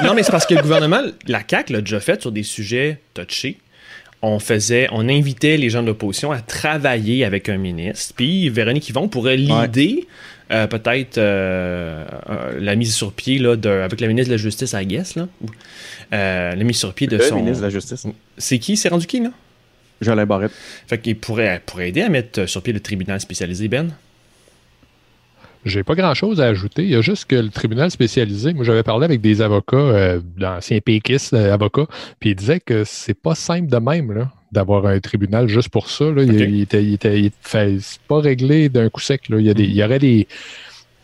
non, 0.04 0.14
mais 0.14 0.24
c'est 0.24 0.32
parce 0.32 0.46
que 0.46 0.54
le 0.54 0.62
gouvernement, 0.62 1.02
la 1.28 1.42
CAQ 1.48 1.74
l'a 1.74 1.82
déjà 1.82 2.00
fait 2.00 2.22
sur 2.22 2.32
des 2.32 2.44
sujets 2.44 3.00
touchés. 3.14 3.58
On 4.22 4.40
faisait, 4.40 4.88
on 4.92 5.10
invitait 5.10 5.58
les 5.58 5.70
gens 5.70 5.82
de 5.82 5.88
l'opposition 5.88 6.32
à 6.32 6.40
travailler 6.40 7.26
avec 7.26 7.50
un 7.50 7.58
ministre. 7.58 8.14
Puis 8.16 8.50
Véronique 8.50 8.88
Yvon 8.88 9.10
pourrait 9.10 9.36
l'idée, 9.36 10.08
euh, 10.52 10.68
peut-être 10.68 11.18
euh, 11.18 12.06
euh, 12.30 12.60
la 12.60 12.76
mise 12.76 12.94
sur 12.94 13.12
pied 13.12 13.40
là, 13.40 13.56
de, 13.56 13.70
avec 13.70 14.00
la 14.00 14.08
ministre 14.08 14.30
de 14.30 14.36
la 14.36 14.42
Justice, 14.42 14.74
à 14.74 14.86
Guess, 14.86 15.16
là. 15.16 15.28
la 16.12 16.56
mise 16.56 16.78
sur 16.78 16.94
pied 16.94 17.08
de 17.08 17.18
le 17.18 17.24
son. 17.24 17.38
ministre 17.38 17.60
de 17.60 17.66
la 17.66 17.70
Justice. 17.72 18.06
C'est 18.38 18.60
qui? 18.60 18.78
C'est 18.78 18.90
rendu 18.90 19.08
qui, 19.08 19.20
là? 19.20 19.32
Jolin 20.04 20.26
Barrette. 20.26 20.52
Fait 20.88 20.98
qu'il 20.98 21.18
pourrait, 21.18 21.62
pourrait 21.66 21.90
aider 21.90 22.02
à 22.02 22.10
mettre 22.10 22.46
sur 22.48 22.62
pied 22.62 22.74
le 22.74 22.80
tribunal 22.80 23.20
spécialisé, 23.20 23.68
Ben? 23.68 23.94
J'ai 25.66 25.84
pas 25.84 25.96
grand 25.96 26.14
chose 26.14 26.42
à 26.42 26.46
ajouter. 26.46 26.84
Il 26.84 26.90
y 26.90 26.96
a 26.96 27.02
juste 27.02 27.26
que 27.26 27.36
le 27.36 27.50
tribunal 27.50 27.90
spécialisé, 27.90 28.54
moi 28.54 28.66
j'avais 28.66 28.84
parlé 28.84 29.06
avec 29.06 29.22
des 29.22 29.42
avocats, 29.42 29.78
euh, 29.78 30.20
d'anciens 30.38 30.80
péquistes 30.80 31.34
euh, 31.34 31.54
avocats, 31.54 31.88
puis 32.20 32.32
ils 32.32 32.36
disaient 32.36 32.60
que 32.60 32.84
c'est 32.84 33.14
pas 33.14 33.34
simple 33.34 33.70
de 33.70 33.78
même 33.78 34.28
d'avoir 34.52 34.86
un 34.86 35.00
tribunal 35.00 35.48
juste 35.48 35.70
pour 35.70 35.90
ça. 35.90 36.06
Il, 36.18 36.62
était, 36.62 36.84
il, 36.84 36.94
était, 36.94 37.32
fait, 37.42 37.78
pas 38.08 38.20
réglé 38.20 38.68
d'un 38.70 38.90
coup 38.90 39.00
sec. 39.00 39.30
Là. 39.30 39.40
Il, 39.40 39.46
y 39.46 39.50
a 39.50 39.54
des, 39.54 39.64
il 39.64 39.74
y 39.74 39.84
aurait 39.84 40.00
des, 40.00 40.28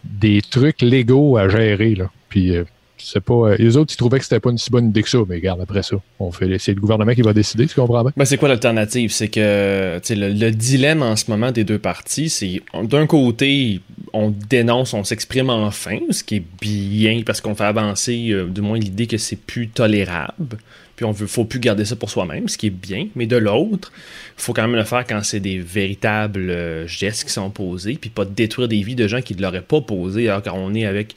des 0.03 0.41
trucs 0.41 0.81
légaux 0.81 1.37
à 1.37 1.47
gérer. 1.47 1.95
Là. 1.95 2.11
Puis 2.27 2.55
euh, 2.55 2.65
c'est 3.03 3.21
pas. 3.21 3.33
Euh, 3.33 3.55
les 3.57 3.77
autres, 3.77 3.93
ils 3.93 3.97
trouvaient 3.97 4.19
que 4.19 4.23
c'était 4.23 4.39
pas 4.39 4.51
une 4.51 4.57
si 4.57 4.69
bonne 4.69 4.89
idée 4.89 5.03
que 5.03 5.09
ça, 5.09 5.19
mais 5.27 5.35
regarde, 5.35 5.61
après 5.61 5.83
ça, 5.83 5.97
on 6.19 6.31
fait, 6.31 6.57
c'est 6.59 6.73
le 6.73 6.81
gouvernement 6.81 7.13
qui 7.13 7.21
va 7.21 7.33
décider, 7.33 7.67
tu 7.67 7.75
comprends 7.75 8.03
bien? 8.03 8.13
Ben, 8.15 8.25
c'est 8.25 8.37
quoi 8.37 8.49
l'alternative? 8.49 9.11
C'est 9.11 9.29
que 9.29 9.99
le, 10.09 10.29
le 10.33 10.51
dilemme 10.51 11.01
en 11.01 11.15
ce 11.15 11.29
moment 11.29 11.51
des 11.51 11.63
deux 11.63 11.79
parties, 11.79 12.29
c'est 12.29 12.61
d'un 12.83 13.07
côté, 13.07 13.81
on 14.13 14.29
dénonce, 14.29 14.93
on 14.93 15.03
s'exprime 15.03 15.49
enfin, 15.49 15.99
ce 16.09 16.23
qui 16.23 16.37
est 16.37 16.43
bien 16.61 17.21
parce 17.25 17.41
qu'on 17.41 17.55
fait 17.55 17.63
avancer 17.63 18.29
euh, 18.31 18.45
du 18.45 18.61
moins 18.61 18.77
l'idée 18.77 19.07
que 19.07 19.17
c'est 19.17 19.35
plus 19.35 19.69
tolérable. 19.69 20.57
Puis 20.95 21.05
on 21.05 21.11
veut, 21.11 21.27
faut 21.27 21.45
plus 21.45 21.59
garder 21.61 21.85
ça 21.85 21.95
pour 21.95 22.09
soi-même, 22.09 22.49
ce 22.49 22.57
qui 22.57 22.67
est 22.67 22.71
bien. 22.71 23.07
Mais 23.15 23.25
de 23.25 23.37
l'autre, 23.37 23.93
il 24.37 24.43
faut 24.43 24.51
quand 24.51 24.63
même 24.63 24.75
le 24.75 24.83
faire 24.83 25.05
quand 25.07 25.23
c'est 25.23 25.39
des 25.39 25.57
véritables 25.57 26.49
euh, 26.49 26.87
gestes 26.87 27.23
qui 27.23 27.31
sont 27.31 27.49
posés, 27.49 27.97
puis 27.99 28.09
pas 28.09 28.25
détruire 28.25 28.67
des 28.67 28.81
vies 28.81 28.95
de 28.95 29.07
gens 29.07 29.21
qui 29.21 29.33
ne 29.33 29.41
l'auraient 29.41 29.61
pas 29.61 29.79
posé, 29.79 30.27
alors 30.27 30.43
qu'on 30.43 30.73
est 30.73 30.85
avec 30.85 31.15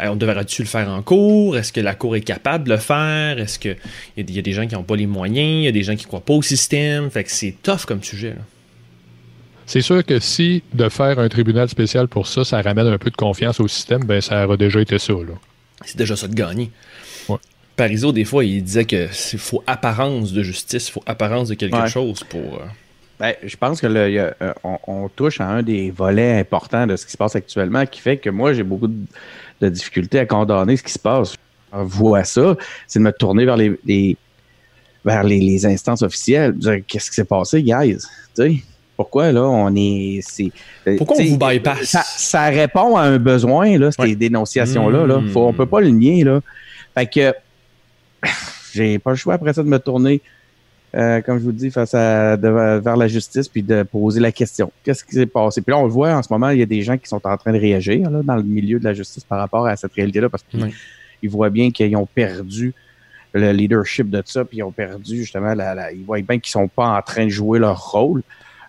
on 0.00 0.16
devrait-tu 0.16 0.62
le 0.62 0.68
faire 0.68 0.88
en 0.88 1.02
cours? 1.02 1.56
Est-ce 1.56 1.72
que 1.72 1.80
la 1.80 1.94
cour 1.94 2.16
est 2.16 2.20
capable 2.20 2.64
de 2.64 2.70
le 2.70 2.78
faire? 2.78 3.38
Est-ce 3.38 3.58
qu'il 3.58 3.76
y, 4.16 4.32
y, 4.32 4.38
a 4.38 4.42
des 4.42 4.52
gens 4.52 4.66
qui 4.66 4.74
n'ont 4.74 4.82
pas 4.82 4.96
les 4.96 5.06
moyens? 5.06 5.62
Il 5.62 5.64
y 5.64 5.68
a 5.68 5.72
des 5.72 5.82
gens 5.82 5.96
qui 5.96 6.04
ne 6.04 6.08
croient 6.08 6.24
pas 6.24 6.34
au 6.34 6.42
système? 6.42 7.10
Fait 7.10 7.24
que 7.24 7.30
c'est 7.30 7.56
tough 7.62 7.84
comme 7.86 8.02
sujet. 8.02 8.34
C'est 9.66 9.80
sûr 9.80 10.04
que 10.04 10.18
si 10.18 10.62
de 10.74 10.88
faire 10.88 11.18
un 11.18 11.28
tribunal 11.28 11.68
spécial 11.68 12.08
pour 12.08 12.26
ça, 12.26 12.44
ça 12.44 12.60
ramène 12.60 12.86
un 12.86 12.98
peu 12.98 13.10
de 13.10 13.16
confiance 13.16 13.60
au 13.60 13.68
système, 13.68 14.04
ben 14.04 14.20
ça 14.20 14.46
aurait 14.46 14.56
déjà 14.56 14.80
été 14.80 14.98
ça. 14.98 15.14
C'est 15.84 15.96
déjà 15.96 16.16
ça 16.16 16.28
de 16.28 16.34
gagner. 16.34 16.70
Ouais. 17.28 18.12
des 18.12 18.24
fois, 18.24 18.44
il 18.44 18.62
disait 18.62 18.84
que 18.84 19.08
faut 19.08 19.62
apparence 19.66 20.32
de 20.32 20.42
justice, 20.42 20.88
il 20.88 20.92
faut 20.92 21.02
apparence 21.06 21.48
de 21.48 21.54
quelque 21.54 21.86
chose 21.88 22.22
pour. 22.24 22.54
Euh, 22.54 22.66
ben, 23.18 23.34
je 23.44 23.56
pense 23.56 23.80
que 23.80 23.86
euh, 23.86 24.32
on, 24.64 25.08
touche 25.08 25.40
à 25.40 25.46
un 25.46 25.62
des 25.62 25.90
volets 25.90 26.38
importants 26.38 26.86
de 26.86 26.96
ce 26.96 27.06
qui 27.06 27.12
se 27.12 27.16
passe 27.16 27.36
actuellement 27.36 27.86
qui 27.86 28.00
fait 28.00 28.16
que 28.16 28.28
moi, 28.28 28.52
j'ai 28.52 28.64
beaucoup 28.64 28.88
de, 28.88 29.06
de 29.64 29.74
difficulté 29.74 30.18
à 30.18 30.26
condamner 30.26 30.76
ce 30.76 30.82
qui 30.82 30.92
se 30.92 30.98
passe. 30.98 31.34
Je 31.72 31.78
vois 31.78 32.24
ça, 32.24 32.56
c'est 32.86 32.98
de 32.98 33.04
me 33.04 33.12
tourner 33.12 33.44
vers 33.44 33.56
les, 33.56 34.16
vers 35.04 35.24
les, 35.24 35.66
instances 35.66 36.02
officielles. 36.02 36.54
Qu'est-ce 36.86 37.10
qui 37.10 37.16
s'est 37.16 37.24
passé, 37.24 37.62
guys? 37.62 37.98
pourquoi 38.96 39.32
là 39.32 39.42
on 39.42 39.74
est. 39.74 40.20
pourquoi 40.98 41.16
on 41.18 41.24
vous 41.24 41.38
bypass? 41.38 41.82
Ça, 41.82 42.02
ça, 42.04 42.44
répond 42.44 42.96
à 42.96 43.02
un 43.02 43.18
besoin, 43.18 43.76
là, 43.76 43.90
ces 43.90 44.14
dénonciations-là. 44.14 45.06
Là. 45.06 45.20
Faut, 45.32 45.46
on 45.46 45.52
peut 45.52 45.66
pas 45.66 45.80
le 45.80 45.88
nier. 45.88 46.22
Là. 46.22 46.40
Fait 46.96 47.06
que 47.06 47.34
j'ai 48.72 48.98
pas 48.98 49.10
le 49.10 49.16
choix 49.16 49.34
après 49.34 49.52
ça 49.52 49.62
de 49.62 49.68
me 49.68 49.78
tourner 49.78 50.22
euh, 50.94 51.20
comme 51.22 51.38
je 51.38 51.44
vous 51.44 51.52
dis, 51.52 51.70
face 51.70 51.94
à 51.94 52.36
vers 52.36 52.96
la 52.96 53.08
justice, 53.08 53.48
puis 53.48 53.62
de 53.62 53.82
poser 53.82 54.20
la 54.20 54.32
question. 54.32 54.70
Qu'est-ce 54.82 55.04
qui 55.04 55.12
s'est 55.14 55.26
passé? 55.26 55.60
Puis 55.60 55.72
là, 55.72 55.78
on 55.78 55.84
le 55.84 55.90
voit 55.90 56.12
en 56.14 56.22
ce 56.22 56.32
moment, 56.32 56.50
il 56.50 56.58
y 56.58 56.62
a 56.62 56.66
des 56.66 56.82
gens 56.82 56.96
qui 56.96 57.08
sont 57.08 57.26
en 57.26 57.36
train 57.36 57.52
de 57.52 57.58
réagir 57.58 58.10
là, 58.10 58.20
dans 58.22 58.36
le 58.36 58.42
milieu 58.42 58.78
de 58.78 58.84
la 58.84 58.94
justice 58.94 59.24
par 59.24 59.38
rapport 59.38 59.66
à 59.66 59.76
cette 59.76 59.92
réalité-là, 59.92 60.28
parce 60.28 60.44
qu'ils 60.44 61.30
voient 61.30 61.50
bien 61.50 61.70
qu'ils 61.70 61.96
ont 61.96 62.06
perdu 62.06 62.74
le 63.32 63.50
leadership 63.50 64.08
de 64.10 64.22
ça, 64.24 64.44
puis 64.44 64.58
ils 64.58 64.62
ont 64.62 64.70
perdu 64.70 65.16
justement, 65.16 65.54
la, 65.54 65.92
ils 65.92 66.04
voient 66.04 66.20
bien 66.20 66.38
qu'ils 66.38 66.52
sont 66.52 66.68
pas 66.68 66.86
en 66.86 67.02
train 67.02 67.24
de 67.24 67.30
jouer 67.30 67.58
leur 67.58 67.90
rôle. 67.90 68.22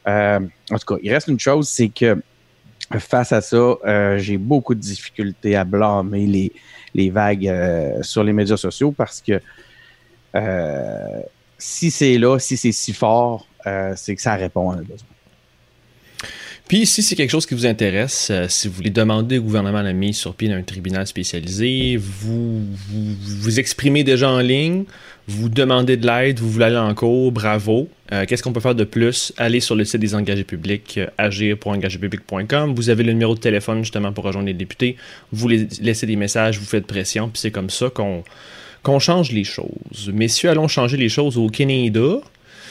Euh, 0.07 0.39
en 0.71 0.77
tout 0.77 0.95
cas, 0.95 0.99
il 1.03 1.11
reste 1.11 1.27
une 1.27 1.39
chose, 1.39 1.69
c'est 1.69 1.89
que 1.89 2.17
face 2.99 3.31
à 3.31 3.41
ça, 3.41 3.57
euh, 3.57 4.17
j'ai 4.17 4.37
beaucoup 4.37 4.73
de 4.73 4.79
difficultés 4.79 5.55
à 5.55 5.63
blâmer 5.63 6.25
les, 6.25 6.51
les 6.93 7.09
vagues 7.09 7.47
euh, 7.47 8.01
sur 8.01 8.23
les 8.23 8.33
médias 8.33 8.57
sociaux 8.57 8.91
parce 8.91 9.21
que 9.21 9.39
euh, 10.35 11.21
si 11.57 11.91
c'est 11.91 12.17
là, 12.17 12.39
si 12.39 12.57
c'est 12.57 12.71
si 12.71 12.93
fort, 12.93 13.47
euh, 13.67 13.93
c'est 13.95 14.15
que 14.15 14.21
ça 14.21 14.35
répond 14.35 14.71
à 14.71 14.75
un 14.75 14.81
besoin. 14.81 15.07
Puis, 16.67 16.87
si 16.87 17.03
c'est 17.03 17.15
quelque 17.15 17.29
chose 17.29 17.45
qui 17.45 17.53
vous 17.53 17.67
intéresse, 17.67 18.29
euh, 18.31 18.47
si 18.49 18.67
vous 18.67 18.73
voulez 18.73 18.89
demander 18.89 19.37
au 19.37 19.43
gouvernement 19.43 19.83
la 19.83 19.93
mise 19.93 20.17
sur 20.17 20.33
pied 20.33 20.49
d'un 20.49 20.63
tribunal 20.63 21.05
spécialisé, 21.05 21.95
vous, 21.97 22.59
vous, 22.89 23.59
exprimez 23.59 24.03
déjà 24.03 24.31
en 24.31 24.39
ligne, 24.39 24.85
vous 25.27 25.47
demandez 25.47 25.95
de 25.95 26.07
l'aide, 26.07 26.39
vous 26.39 26.49
voulez 26.49 26.65
aller 26.65 26.77
en 26.77 26.95
cours, 26.95 27.31
bravo. 27.31 27.87
Euh, 28.11 28.25
qu'est-ce 28.25 28.41
qu'on 28.41 28.51
peut 28.51 28.61
faire 28.61 28.73
de 28.73 28.83
plus? 28.83 29.31
Allez 29.37 29.59
sur 29.59 29.75
le 29.75 29.85
site 29.85 30.01
des 30.01 30.15
engagés 30.15 30.43
publics, 30.43 30.99
agir.engagépublic.com. 31.19 32.73
Vous 32.73 32.89
avez 32.89 33.03
le 33.03 33.13
numéro 33.13 33.35
de 33.35 33.39
téléphone 33.39 33.83
justement 33.83 34.11
pour 34.11 34.23
rejoindre 34.23 34.47
les 34.47 34.55
députés. 34.55 34.97
Vous 35.31 35.47
laissez 35.47 36.07
des 36.07 36.15
messages, 36.15 36.57
vous 36.57 36.65
faites 36.65 36.87
pression, 36.87 37.29
puis 37.29 37.39
c'est 37.41 37.51
comme 37.51 37.69
ça 37.69 37.91
qu'on 37.91 38.23
qu'on 38.85 38.99
change 38.99 39.31
les 39.31 39.43
choses. 39.43 40.11
Messieurs, 40.13 40.51
allons 40.51 40.67
changer 40.67 40.95
les 40.95 41.09
choses 41.09 41.37
au 41.37 41.49
Canada. 41.49 42.19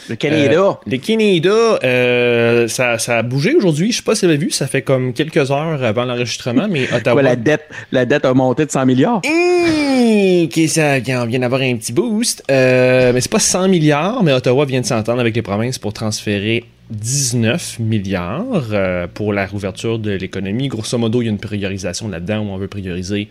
Le 0.08 0.14
Canada. 0.16 0.60
Euh, 0.60 0.72
le 0.86 0.96
Canada, 0.98 1.78
euh, 1.82 2.68
ça, 2.68 2.98
ça, 2.98 3.18
a 3.18 3.22
bougé 3.22 3.54
aujourd'hui. 3.54 3.90
Je 3.90 3.96
sais 3.96 4.02
pas 4.02 4.14
si 4.14 4.24
vous 4.24 4.30
avez 4.30 4.38
vu, 4.38 4.50
ça 4.50 4.68
fait 4.68 4.82
comme 4.82 5.12
quelques 5.12 5.50
heures 5.50 5.82
avant 5.82 6.04
l'enregistrement, 6.04 6.68
mais 6.70 6.86
Ottawa. 6.94 7.20
la, 7.20 7.34
dette, 7.34 7.64
la 7.90 8.04
dette 8.04 8.24
a 8.24 8.32
monté 8.32 8.64
de 8.64 8.70
100 8.70 8.86
milliards. 8.86 9.22
Mmh, 9.24 10.66
ça 10.68 10.98
vient 11.00 11.40
d'avoir 11.40 11.62
un 11.62 11.76
petit 11.76 11.92
boost. 11.92 12.44
Euh, 12.48 13.12
mais 13.12 13.20
c'est 13.20 13.32
pas 13.32 13.40
100 13.40 13.68
milliards, 13.68 14.22
mais 14.22 14.32
Ottawa 14.32 14.64
vient 14.66 14.82
de 14.82 14.86
s'entendre 14.86 15.20
avec 15.20 15.34
les 15.34 15.42
provinces 15.42 15.78
pour 15.78 15.92
transférer 15.92 16.64
19 16.90 17.78
milliards 17.78 18.68
euh, 18.72 19.06
pour 19.12 19.32
la 19.32 19.46
rouverture 19.46 19.98
de 19.98 20.10
l'économie. 20.10 20.68
Grosso 20.68 20.98
modo, 20.98 21.22
il 21.22 21.26
y 21.26 21.28
a 21.28 21.30
une 21.30 21.38
priorisation 21.38 22.08
là-dedans 22.08 22.40
où 22.40 22.50
on 22.50 22.56
veut 22.58 22.68
prioriser 22.68 23.28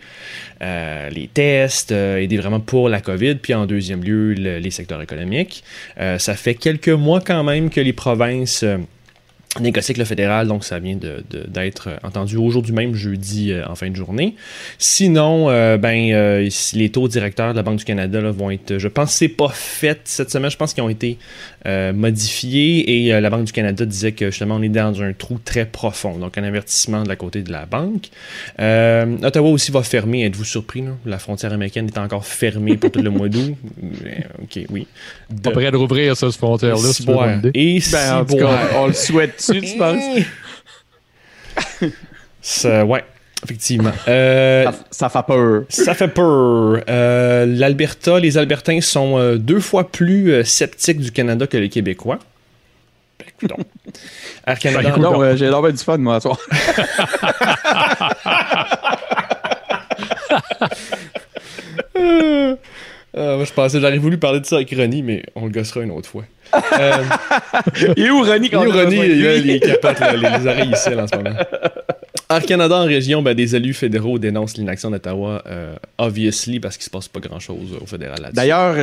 euh, 0.62 1.08
les 1.10 1.28
tests, 1.28 1.92
euh, 1.92 2.18
aider 2.18 2.36
vraiment 2.36 2.60
pour 2.60 2.88
la 2.88 3.00
COVID, 3.00 3.36
puis 3.36 3.54
en 3.54 3.66
deuxième 3.66 4.02
lieu, 4.02 4.32
les 4.32 4.70
secteurs 4.70 5.00
économiques. 5.02 5.62
ça 5.96 6.34
fait 6.34 6.54
quelques 6.54 6.88
mois 6.88 7.20
quand 7.20 7.44
même 7.44 7.70
que 7.70 7.80
les 7.80 7.92
provinces 7.92 8.64
négocier 9.60 9.92
avec 9.92 9.98
le 9.98 10.04
fédéral, 10.04 10.48
donc 10.48 10.64
ça 10.64 10.78
vient 10.78 10.96
d'être 10.96 11.90
entendu 12.02 12.36
aujourd'hui 12.36 12.72
même, 12.72 12.94
jeudi, 12.94 13.52
euh, 13.52 13.64
en 13.66 13.74
fin 13.74 13.90
de 13.90 13.96
journée. 13.96 14.34
Sinon, 14.78 15.50
euh, 15.50 15.76
ben, 15.76 16.10
euh, 16.12 16.48
les 16.74 16.88
taux 16.90 17.08
directeurs 17.08 17.52
de 17.52 17.56
la 17.56 17.62
Banque 17.62 17.78
du 17.78 17.84
Canada 17.84 18.20
vont 18.30 18.50
être, 18.50 18.78
je 18.78 18.88
pense, 18.88 19.12
c'est 19.12 19.28
pas 19.28 19.48
fait 19.48 20.00
cette 20.04 20.30
semaine, 20.30 20.50
je 20.50 20.56
pense 20.56 20.74
qu'ils 20.74 20.82
ont 20.82 20.88
été 20.88 21.18
modifiés 21.94 23.06
et 23.06 23.20
la 23.20 23.30
Banque 23.30 23.44
du 23.44 23.52
Canada 23.52 23.86
disait 23.86 24.12
que 24.12 24.26
justement 24.26 24.56
on 24.56 24.62
est 24.62 24.68
dans 24.68 25.00
un 25.00 25.14
trou 25.14 25.38
très 25.42 25.64
profond, 25.64 26.18
donc 26.18 26.36
un 26.36 26.44
avertissement 26.44 27.02
de 27.02 27.08
la 27.08 27.16
côté 27.16 27.42
de 27.42 27.50
la 27.50 27.64
banque. 27.64 28.08
Ottawa 28.58 29.48
aussi 29.48 29.70
va 29.70 29.82
fermer, 29.82 30.24
êtes-vous 30.26 30.44
surpris, 30.44 30.84
la 31.06 31.18
frontière 31.18 31.54
américaine 31.54 31.86
est 31.86 31.98
encore 31.98 32.26
fermée 32.26 32.76
pour 32.76 32.90
tout 32.90 33.00
le 33.00 33.08
mois 33.08 33.30
d'août. 33.30 33.54
ok, 34.42 34.64
oui. 34.70 34.86
De... 35.30 35.40
Pas 35.40 35.50
prêt 35.52 35.70
de 35.70 35.76
rouvrir 35.76 36.14
cette 36.16 36.32
frontière-là, 36.32 36.92
si 36.92 37.06
Et 37.54 37.82
ben, 37.90 38.18
en 38.18 38.24
tout 38.26 38.36
cas, 38.36 38.58
on 38.76 38.88
le 38.88 38.92
souhaite 38.92 39.43
tu 39.52 39.76
penses? 39.78 40.24
ouais, 42.84 43.04
effectivement. 43.44 43.92
Euh, 44.08 44.70
ça, 44.90 45.08
fait 45.08 45.22
peur. 45.26 45.64
Ça 45.68 45.94
fait 45.94 46.08
peur. 46.08 46.82
Euh, 46.88 47.46
L'Alberta, 47.46 48.18
les 48.18 48.38
Albertains 48.38 48.80
sont 48.80 49.18
euh, 49.18 49.36
deux 49.36 49.60
fois 49.60 49.90
plus 49.90 50.44
sceptiques 50.44 51.00
du 51.00 51.12
Canada 51.12 51.46
que 51.46 51.56
les 51.56 51.68
Québécois. 51.68 52.18
Air 54.46 54.58
Canada. 54.58 54.96
non, 54.98 55.22
euh, 55.22 55.36
j'ai 55.36 55.46
l'air 55.46 55.62
du 55.62 55.76
fun, 55.78 55.98
moi, 55.98 56.20
ce 56.20 56.28
soir. 56.28 56.38
Euh, 63.16 63.44
je 63.44 63.52
pensais, 63.52 63.80
j'aurais 63.80 63.98
voulu 63.98 64.18
parler 64.18 64.40
de 64.40 64.46
ça 64.46 64.56
avec 64.56 64.70
Ronnie, 64.76 65.02
mais 65.02 65.22
on 65.36 65.44
le 65.44 65.50
gossera 65.52 65.82
une 65.82 65.92
autre 65.92 66.08
fois. 66.08 66.24
Euh, 66.78 66.92
il 67.96 68.06
est 68.06 68.10
où 68.10 68.22
Ronnie 68.22 68.50
quand 68.50 68.62
il 68.62 68.68
est 68.68 68.72
où 68.72 68.74
on 68.74 68.78
a 68.78 68.84
Ronnie? 68.84 68.96
Il, 68.96 69.22
là, 69.22 69.36
les, 69.38 69.58
les 69.60 70.46
oreilles 70.46 70.70
ici 70.72 70.88
en 70.94 71.06
ce 71.06 71.16
moment. 71.16 71.36
Air 72.30 72.42
Canada 72.46 72.76
en 72.76 72.84
région, 72.86 73.22
ben, 73.22 73.34
des 73.34 73.54
élus 73.54 73.74
fédéraux 73.74 74.18
dénoncent 74.18 74.56
l'inaction 74.56 74.90
d'Ottawa, 74.90 75.42
euh, 75.46 75.76
obviously, 75.98 76.58
parce 76.58 76.76
qu'il 76.76 76.84
se 76.84 76.90
passe 76.90 77.06
pas 77.06 77.20
grand-chose 77.20 77.78
au 77.80 77.86
fédéral 77.86 78.16
là-dessus. 78.20 78.34
D'ailleurs, 78.36 78.74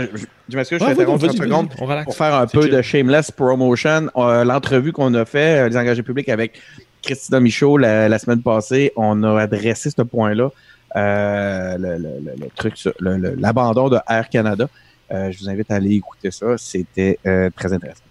je 0.48 0.56
m'excuse, 0.56 0.80
je 0.80 0.84
Ouais, 0.86 0.92
t'interromps 0.92 1.22
vas-y, 1.22 1.36
30 1.36 1.40
vas-y, 1.40 1.50
secondes. 1.50 1.70
on 1.80 1.86
relaxe. 1.86 2.06
pour 2.06 2.16
faire 2.16 2.34
un 2.36 2.48
peu 2.48 2.62
chill. 2.62 2.72
de 2.72 2.82
shameless 2.82 3.32
promotion, 3.32 4.10
euh, 4.16 4.44
l'entrevue 4.46 4.94
qu'on 4.94 5.14
a 5.16 5.26
fait, 5.26 5.68
les 5.70 5.76
engagés 5.76 6.04
publics 6.04 6.30
avec 6.30 6.54
Christina 7.02 7.40
Michaud 7.40 7.78
la, 7.78 8.08
la 8.08 8.20
semaine 8.20 8.42
passée, 8.44 8.94
on 8.96 9.24
a 9.24 9.42
adressé 9.42 9.90
ce 9.90 10.02
point-là, 10.04 10.52
euh, 10.96 11.78
le, 11.78 11.98
le- 11.98 12.20
le- 12.24 12.36
le 12.40 12.48
truc, 12.56 12.78
sur- 12.78 12.94
l'abandon 13.00 13.90
de 13.90 13.98
Air 14.10 14.30
Canada. 14.30 14.70
Euh, 15.12 15.30
je 15.32 15.40
vous 15.40 15.50
invite 15.50 15.70
à 15.72 15.76
aller 15.76 15.96
écouter 15.96 16.32
ça, 16.32 16.58
c'était 16.58 17.20
euh, 17.28 17.50
très 17.56 17.74
intéressant. 17.74 18.02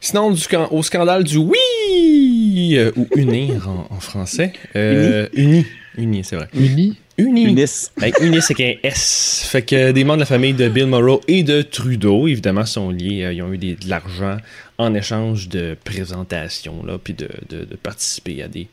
Sinon, 0.00 0.30
du 0.30 0.42
au 0.70 0.82
scandale 0.82 1.24
du 1.24 1.38
oui 1.38 2.78
ou 2.96 3.06
unir 3.16 3.68
en, 3.68 3.86
en 3.94 4.00
français. 4.00 4.52
Euh, 4.76 5.26
uni. 5.32 5.64
Uni, 5.96 6.22
c'est 6.22 6.36
vrai. 6.36 6.48
Uni. 6.54 6.98
Uni. 7.16 7.44
Unis. 7.44 7.90
Avec 7.96 8.20
uni, 8.20 8.42
c'est 8.42 8.52
qu'un 8.52 8.74
S. 8.82 9.46
Fait 9.50 9.62
que 9.62 9.92
des 9.92 10.04
membres 10.04 10.16
de 10.18 10.20
la 10.22 10.26
famille 10.26 10.52
de 10.52 10.68
Bill 10.68 10.86
Morrow 10.86 11.22
et 11.26 11.42
de 11.42 11.62
Trudeau, 11.62 12.28
évidemment, 12.28 12.66
sont 12.66 12.90
liés. 12.90 13.24
Euh, 13.24 13.32
Ils 13.32 13.42
ont 13.42 13.52
eu 13.52 13.56
des- 13.58 13.74
de 13.76 13.88
l'argent 13.88 14.36
en 14.78 14.94
échange 14.94 15.48
de 15.48 15.76
présentations, 15.84 16.84
là, 16.86 16.98
puis 17.02 17.14
de, 17.14 17.28
de- 17.48 17.64
de 17.64 17.76
participer 17.76 18.42
à 18.42 18.48
des, 18.48 18.68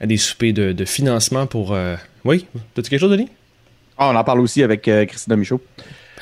à 0.00 0.06
des 0.06 0.16
soupers 0.18 0.52
de, 0.52 0.72
de 0.72 0.84
financement 0.84 1.46
pour. 1.46 1.72
euh, 1.74 1.96
Oui, 2.24 2.46
t'as-tu 2.74 2.90
quelque 2.90 3.00
chose, 3.00 3.10
Denis? 3.10 3.28
Ah, 3.96 4.10
on 4.12 4.16
en 4.16 4.24
parle 4.24 4.40
aussi 4.40 4.62
avec 4.62 4.86
euh, 4.88 5.04
Christina 5.06 5.36
Michaud. 5.36 5.60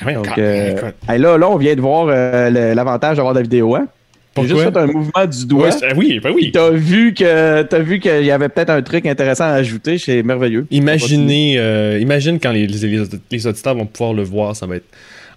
Ah, 0.05 0.13
Donc, 0.13 0.39
euh, 0.39 0.91
hey, 1.09 1.19
là, 1.19 1.37
là, 1.39 1.49
on 1.51 1.57
vient 1.57 1.75
de 1.75 1.81
voir 1.81 2.07
euh, 2.09 2.51
l'avantage 2.75 3.17
d'avoir 3.17 3.35
de 3.35 3.41
la 3.41 3.43
vidéo. 3.43 3.75
Hein? 3.75 3.89
J'ai 4.39 4.49
juste 4.49 4.61
fait 4.65 4.77
un 4.77 4.87
mouvement 4.87 5.25
du 5.27 5.47
doigt. 5.47 5.71
Oui, 5.97 6.21
ben 6.23 6.31
oui. 6.35 6.53
T'as 6.53 6.69
vu 6.71 7.15
que 7.15 7.63
t'as 7.63 7.79
vu 7.79 7.99
qu'il 8.01 8.23
y 8.25 8.31
avait 8.31 8.51
peut-être 8.51 8.69
un 8.69 8.83
truc 8.83 9.07
intéressant 9.07 9.45
à 9.45 9.53
ajouter, 9.55 9.97
c'est 9.97 10.23
merveilleux. 10.23 10.67
Imaginez, 10.71 11.55
imagine 12.01 12.39
quand 12.39 12.53
les, 12.53 12.67
les, 12.67 13.05
les 13.31 13.47
auditeurs 13.47 13.75
vont 13.75 13.87
pouvoir 13.87 14.13
le 14.13 14.23
voir, 14.25 14.55
ça 14.55 14.67
va 14.67 14.77
être 14.77 14.85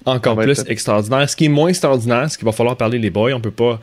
encore 0.06 0.38
plus 0.38 0.64
extraordinaire. 0.68 1.30
Ce 1.30 1.36
qui 1.36 1.46
est 1.46 1.50
moins 1.50 1.68
extraordinaire, 1.70 2.26
c'est 2.30 2.38
qu'il 2.38 2.46
va 2.46 2.52
falloir 2.52 2.76
parler 2.78 2.98
les 3.00 3.10
boys, 3.10 3.34
on 3.34 3.42
peut 3.42 3.52
pas 3.52 3.80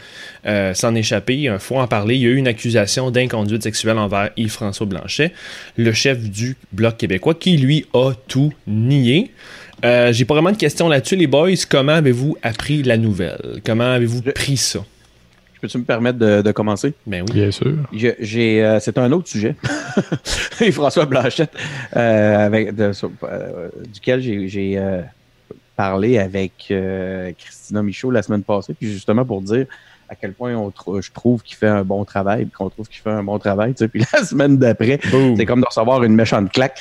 euh, 0.47 0.75
s'en 0.75 0.95
échapper, 0.95 1.37
il 1.37 1.59
faut 1.59 1.77
en 1.79 1.87
parler. 1.87 2.17
Il 2.17 2.23
y 2.23 2.27
a 2.27 2.31
eu 2.31 2.37
une 2.37 2.49
accusation 2.49 3.11
d'inconduite 3.11 3.63
sexuelle 3.63 3.99
envers 3.99 4.31
Yves-François 4.37 4.87
Blanchet, 4.87 5.33
le 5.77 5.93
chef 5.93 6.19
du 6.21 6.57
Bloc 6.73 6.97
québécois, 6.97 7.35
qui 7.35 7.57
lui 7.57 7.87
a 7.95 8.13
tout 8.29 8.53
nié. 8.67 9.31
Euh, 9.85 10.13
J'ai 10.13 10.25
pas 10.25 10.35
vraiment 10.35 10.53
de 10.53 10.57
questions 10.57 10.89
là-dessus, 10.89 11.17
les 11.17 11.27
boys. 11.27 11.51
Comment 11.69 11.93
avez-vous 11.93 12.37
appris 12.43 12.83
la 12.83 12.97
nouvelle? 12.97 13.61
Comment 13.65 13.93
avez-vous 13.93 14.23
Je- 14.25 14.31
pris 14.31 14.57
ça? 14.57 14.81
Peux-tu 15.61 15.79
me 15.79 15.85
permettre 15.85 16.19
de, 16.19 16.43
de 16.43 16.53
commencer? 16.53 16.93
Ben 17.07 17.25
oui. 17.29 17.35
Bien 17.35 17.51
sûr. 17.51 17.73
J'ai, 18.21 18.63
euh, 18.65 18.79
c'est 18.79 18.99
un 18.99 19.11
autre 19.13 19.29
sujet. 19.29 19.55
Et 20.61 20.71
François 20.71 21.07
Blanchette, 21.07 21.51
euh, 21.97 22.47
avec, 22.47 22.75
de- 22.75 22.93
sur- 22.93 23.11
euh, 23.25 23.69
duquel 23.93 24.21
j'ai, 24.23 24.79
parlé 25.77 26.19
avec 26.19 26.69
euh, 26.71 27.33
Christina 27.39 27.83
Michaud 27.83 28.11
la 28.11 28.23
semaine 28.23 28.43
passée, 28.43 28.75
puis 28.75 28.91
justement 28.91 29.25
pour 29.25 29.43
dire 29.43 29.67
à 30.09 30.15
quel 30.15 30.33
point 30.33 30.55
on 30.55 30.73
je 31.01 31.11
trouve 31.11 31.43
qu'il 31.43 31.57
fait 31.57 31.67
un 31.67 31.85
bon 31.85 32.05
travail, 32.05 32.45
puis 32.45 32.53
qu'on 32.53 32.71
trouve 32.71 32.89
qu'il 32.89 33.01
fait 33.03 33.11
un 33.11 33.25
bon 33.25 33.39
travail. 33.39 33.73
tu 33.75 33.79
sais. 33.79 33.89
Puis 33.89 34.05
la 34.13 34.25
semaine 34.25 34.57
d'après, 34.57 35.01
c'est 35.37 35.47
comme 35.47 35.61
de 35.61 35.67
recevoir 35.67 36.03
une 36.05 36.15
méchante 36.15 36.53
claque 36.53 36.79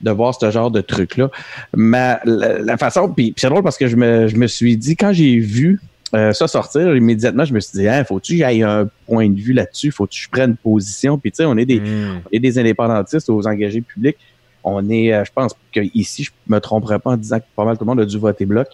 de 0.00 0.10
voir 0.12 0.32
ce 0.32 0.50
genre 0.50 0.70
de 0.70 0.80
truc-là. 0.80 1.28
Mais 1.76 2.16
la, 2.24 2.58
la 2.60 2.76
façon, 2.76 3.08
puis, 3.08 3.34
c'est 3.36 3.48
drôle 3.48 3.64
parce 3.64 3.76
que 3.76 3.88
je 3.88 3.96
me, 3.96 4.28
je 4.28 4.36
me 4.36 4.46
suis 4.46 4.76
dit, 4.76 4.94
quand 4.94 5.12
j'ai 5.12 5.38
vu 5.38 5.80
euh, 6.14 6.32
ça 6.32 6.46
sortir, 6.46 6.94
immédiatement, 6.96 7.44
je 7.44 7.52
me 7.52 7.60
suis 7.60 7.80
dit, 7.80 7.88
hein, 7.88 8.04
faut-tu 8.04 8.34
que 8.34 8.38
j'aille 8.38 8.62
un 8.62 8.88
point 9.06 9.28
de 9.28 9.38
vue 9.38 9.52
là-dessus? 9.52 9.90
Faut-tu 9.90 10.20
que 10.20 10.24
je 10.24 10.30
prenne 10.30 10.56
position? 10.56 11.18
Puis 11.18 11.32
tu 11.32 11.38
sais, 11.38 11.44
on 11.44 11.56
est 11.56 11.66
des, 11.66 11.80
Mm. 11.80 12.22
on 12.24 12.28
est 12.32 12.38
des 12.38 12.58
indépendantistes 12.58 13.28
aux 13.28 13.46
engagés 13.46 13.80
publics. 13.80 14.16
On 14.64 14.88
est, 14.90 15.12
euh, 15.12 15.24
je 15.24 15.30
pense 15.34 15.54
que 15.72 15.80
ici, 15.94 16.24
je 16.24 16.30
me 16.46 16.58
tromperai 16.58 16.98
pas 16.98 17.10
en 17.10 17.16
disant 17.16 17.38
que 17.38 17.44
pas 17.56 17.64
mal 17.64 17.76
tout 17.76 17.84
le 17.84 17.88
monde 17.88 18.00
a 18.00 18.04
dû 18.04 18.18
voter 18.18 18.46
bloc. 18.46 18.68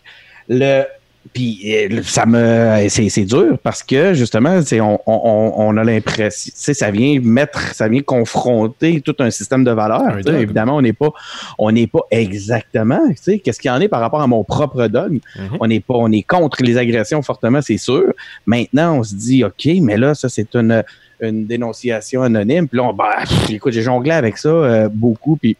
Le, 0.49 0.85
puis 1.33 1.61
euh, 1.65 2.03
ça 2.03 2.27
me, 2.27 2.87
c'est, 2.91 3.09
c'est 3.09 3.25
dur 3.25 3.57
parce 3.63 3.83
que 3.83 4.13
justement, 4.13 4.61
c'est 4.61 4.83
on, 4.83 5.01
on, 5.07 5.55
on 5.57 5.77
a 5.79 5.83
l'impression, 5.83 6.51
tu 6.53 6.53
sais, 6.55 6.75
ça 6.75 6.91
vient 6.91 7.19
mettre, 7.23 7.75
ça 7.75 7.89
vient 7.89 8.03
confronter 8.03 9.01
tout 9.01 9.17
un 9.21 9.31
système 9.31 9.65
de 9.65 9.71
valeurs. 9.71 10.19
Évidemment, 10.29 10.77
on 10.77 10.83
n'est 10.83 10.93
pas, 10.93 11.13
on 11.59 11.73
n'est 11.73 11.87
pas 11.87 12.03
exactement, 12.11 13.01
tu 13.09 13.17
sais, 13.17 13.39
qu'est-ce 13.39 13.59
qu'il 13.59 13.71
y 13.71 13.73
en 13.73 13.81
est 13.81 13.89
par 13.89 14.01
rapport 14.01 14.21
à 14.21 14.27
mon 14.27 14.45
propre 14.45 14.87
dogme. 14.87 15.21
Mhm. 15.37 15.57
On 15.61 15.67
n'est 15.67 15.81
pas, 15.81 15.95
on 15.97 16.13
est 16.13 16.23
contre 16.23 16.63
les 16.63 16.77
agressions 16.77 17.23
fortement, 17.23 17.63
c'est 17.63 17.79
sûr. 17.79 18.13
Maintenant, 18.45 18.99
on 18.99 19.03
se 19.03 19.15
dit, 19.15 19.45
ok, 19.45 19.67
mais 19.81 19.97
là, 19.97 20.15
ça 20.15 20.29
c'est 20.29 20.55
une, 20.55 20.85
une 21.21 21.47
dénonciation 21.47 22.23
anonyme. 22.23 22.69
Puis 22.69 22.77
là, 22.77 22.85
on, 22.85 22.93
bah, 22.93 23.15
pff, 23.23 23.49
écoute, 23.49 23.73
j'ai 23.73 23.83
jonglé 23.83 24.11
avec 24.11 24.37
ça 24.37 24.51
euh, 24.51 24.89
beaucoup. 24.93 25.37
Puis 25.37 25.57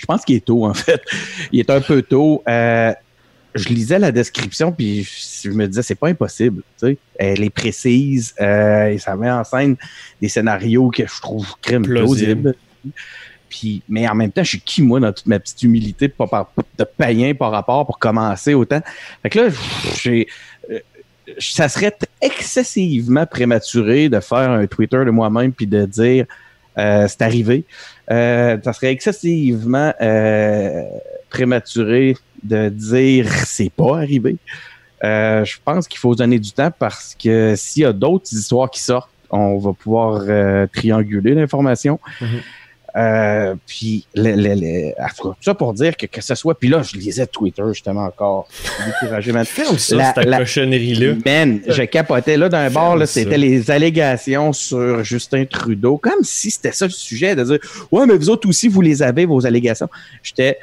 je 0.00 0.06
pense 0.06 0.24
qu'il 0.24 0.36
est 0.36 0.44
tôt, 0.44 0.64
en 0.66 0.74
fait. 0.74 1.00
Il 1.52 1.60
est 1.60 1.70
un 1.70 1.80
peu 1.80 2.02
tôt. 2.02 2.42
Euh, 2.48 2.92
je 3.54 3.68
lisais 3.70 3.98
la 3.98 4.12
description, 4.12 4.70
puis 4.70 5.08
je, 5.42 5.50
me 5.50 5.66
disais, 5.66 5.82
c'est 5.82 5.94
pas 5.94 6.08
impossible. 6.08 6.62
Tu 6.78 6.88
sais. 6.88 6.98
Elle 7.18 7.42
est 7.42 7.50
précise, 7.50 8.34
euh, 8.40 8.88
et 8.88 8.98
ça 8.98 9.16
met 9.16 9.30
en 9.30 9.44
scène 9.44 9.76
des 10.20 10.28
scénarios 10.28 10.90
que 10.90 11.06
je 11.06 11.20
trouve 11.20 11.46
crème 11.62 11.82
Plausible. 11.82 12.42
plausibles. 12.42 12.54
Puis, 13.48 13.82
mais 13.88 14.06
en 14.08 14.14
même 14.14 14.30
temps, 14.32 14.42
je 14.44 14.50
suis 14.50 14.60
qui, 14.60 14.82
moi, 14.82 15.00
dans 15.00 15.12
toute 15.12 15.26
ma 15.26 15.38
petite 15.38 15.62
humilité 15.62 16.08
pas 16.08 16.26
par- 16.26 16.52
de 16.78 16.84
païen 16.84 17.32
par 17.34 17.50
rapport 17.52 17.86
pour 17.86 17.98
commencer 17.98 18.52
autant? 18.54 18.80
Fait 19.22 19.30
que 19.30 19.38
là, 19.38 19.48
j'ai. 20.02 20.26
euh, 20.70 20.80
Ça 21.38 21.68
serait 21.68 21.96
excessivement 22.20 23.24
prématuré 23.26 24.08
de 24.08 24.20
faire 24.20 24.50
un 24.50 24.66
Twitter 24.66 25.02
de 25.04 25.10
moi-même 25.10 25.52
puis 25.52 25.66
de 25.66 25.86
dire 25.86 26.26
c'est 26.76 27.22
arrivé. 27.22 27.64
Euh, 28.10 28.56
ça 28.62 28.72
serait 28.72 28.92
excessivement 28.92 29.92
euh, 30.00 30.82
prématuré 31.30 32.16
de 32.42 32.68
dire 32.68 33.28
c'est 33.46 33.70
pas 33.70 33.96
arrivé. 33.96 34.36
Euh, 35.04 35.44
je 35.44 35.56
pense 35.64 35.88
qu'il 35.88 35.98
faut 35.98 36.14
donner 36.14 36.38
du 36.38 36.52
temps 36.52 36.70
parce 36.76 37.14
que 37.14 37.54
s'il 37.56 37.82
y 37.82 37.86
a 37.86 37.92
d'autres 37.92 38.32
histoires 38.32 38.70
qui 38.70 38.80
sortent, 38.80 39.10
on 39.30 39.58
va 39.58 39.72
pouvoir 39.72 40.22
euh, 40.28 40.66
trianguler 40.72 41.34
l'information. 41.34 41.98
Mhm. 42.20 42.40
Euh, 42.96 43.54
puis, 43.66 44.06
le, 44.14 44.32
le, 44.34 44.54
le- 44.54 44.92
tout 45.20 45.34
ça 45.42 45.54
pour 45.54 45.74
dire 45.74 45.96
que, 45.96 46.06
que 46.06 46.22
ce 46.22 46.34
soit. 46.34 46.58
Puis 46.58 46.68
là, 46.68 46.82
je 46.82 46.96
lisais 46.96 47.26
Twitter 47.26 47.62
justement 47.68 48.04
encore. 48.04 48.48
Découragé, 49.00 49.32
man. 49.32 49.44
Ça, 49.44 49.96
La- 49.96 50.14
cette 50.14 50.24
la- 50.24 50.38
cochonnerie-là. 50.38 51.14
Man, 51.26 51.60
je 51.68 51.82
capotais. 51.82 52.36
Là, 52.36 52.48
d'un 52.48 52.70
bord, 52.70 52.96
c'était 53.06 53.36
les 53.38 53.70
allégations 53.70 54.52
sur 54.54 55.04
Justin 55.04 55.44
Trudeau. 55.44 55.98
Comme 55.98 56.22
si 56.22 56.50
c'était 56.50 56.72
ça 56.72 56.86
le 56.86 56.90
sujet, 56.92 57.36
de 57.36 57.44
dire 57.44 57.58
Ouais, 57.92 58.06
mais 58.06 58.16
vous 58.16 58.30
autres 58.30 58.48
aussi, 58.48 58.68
vous 58.68 58.80
les 58.80 59.02
avez, 59.02 59.26
vos 59.26 59.44
allégations. 59.46 59.88
J'étais 60.22 60.58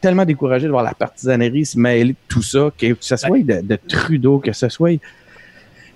tellement 0.00 0.24
découragé 0.24 0.66
de 0.66 0.70
voir 0.70 0.84
la 0.84 0.94
partisanerie 0.94 1.64
se 1.66 1.78
mêler 1.78 2.12
de 2.12 2.16
tout 2.28 2.42
ça, 2.42 2.70
que 2.78 2.96
ce 3.00 3.16
soit 3.16 3.38
de, 3.42 3.60
de 3.62 3.78
Trudeau, 3.88 4.38
que 4.38 4.52
ce 4.52 4.68
soit 4.68 4.98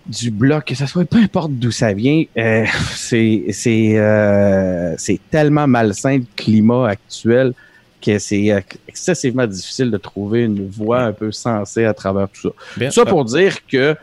du 0.09 0.31
bloc, 0.31 0.64
que 0.64 0.75
ce 0.75 0.87
soit 0.87 1.05
peu 1.05 1.18
importe 1.18 1.53
d'où 1.53 1.71
ça 1.71 1.92
vient, 1.92 2.25
euh, 2.38 2.64
c'est 2.94 3.44
c'est 3.51 3.99
euh, 3.99 4.94
c'est 4.97 5.21
tellement 5.31 5.66
malsain 5.66 6.18
le 6.18 6.25
climat 6.37 6.88
actuel 6.88 7.53
que 8.01 8.18
c'est 8.18 8.51
euh, 8.53 8.61
excessivement 8.88 9.47
difficile 9.47 9.90
de 9.90 9.97
trouver 9.99 10.44
une 10.44 10.68
voie 10.68 11.01
un 11.03 11.12
peu 11.12 11.31
sensée 11.33 11.85
à 11.85 11.92
travers 11.94 12.29
tout 12.29 12.49
ça. 12.49 12.55
Bien. 12.77 12.90
Ça 12.90 13.05
pour 13.05 13.25
dire 13.25 13.57
que, 13.66 13.97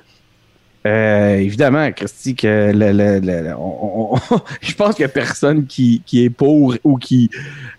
euh, 0.85 1.37
évidemment, 1.37 1.91
Christy, 1.91 2.35
que 2.35 2.71
le, 2.75 2.91
le- 2.91 3.19
le- 3.19 3.41
le- 3.49 3.55
on- 3.57 4.15
on- 4.15 4.19
je 4.61 4.75
pense 4.75 4.95
qu'il 4.95 5.03
n'y 5.05 5.09
a 5.09 5.13
personne 5.13 5.65
qui, 5.65 6.03
qui 6.05 6.23
est 6.25 6.29
pour 6.29 6.75
ou 6.83 6.97
qui, 6.97 7.29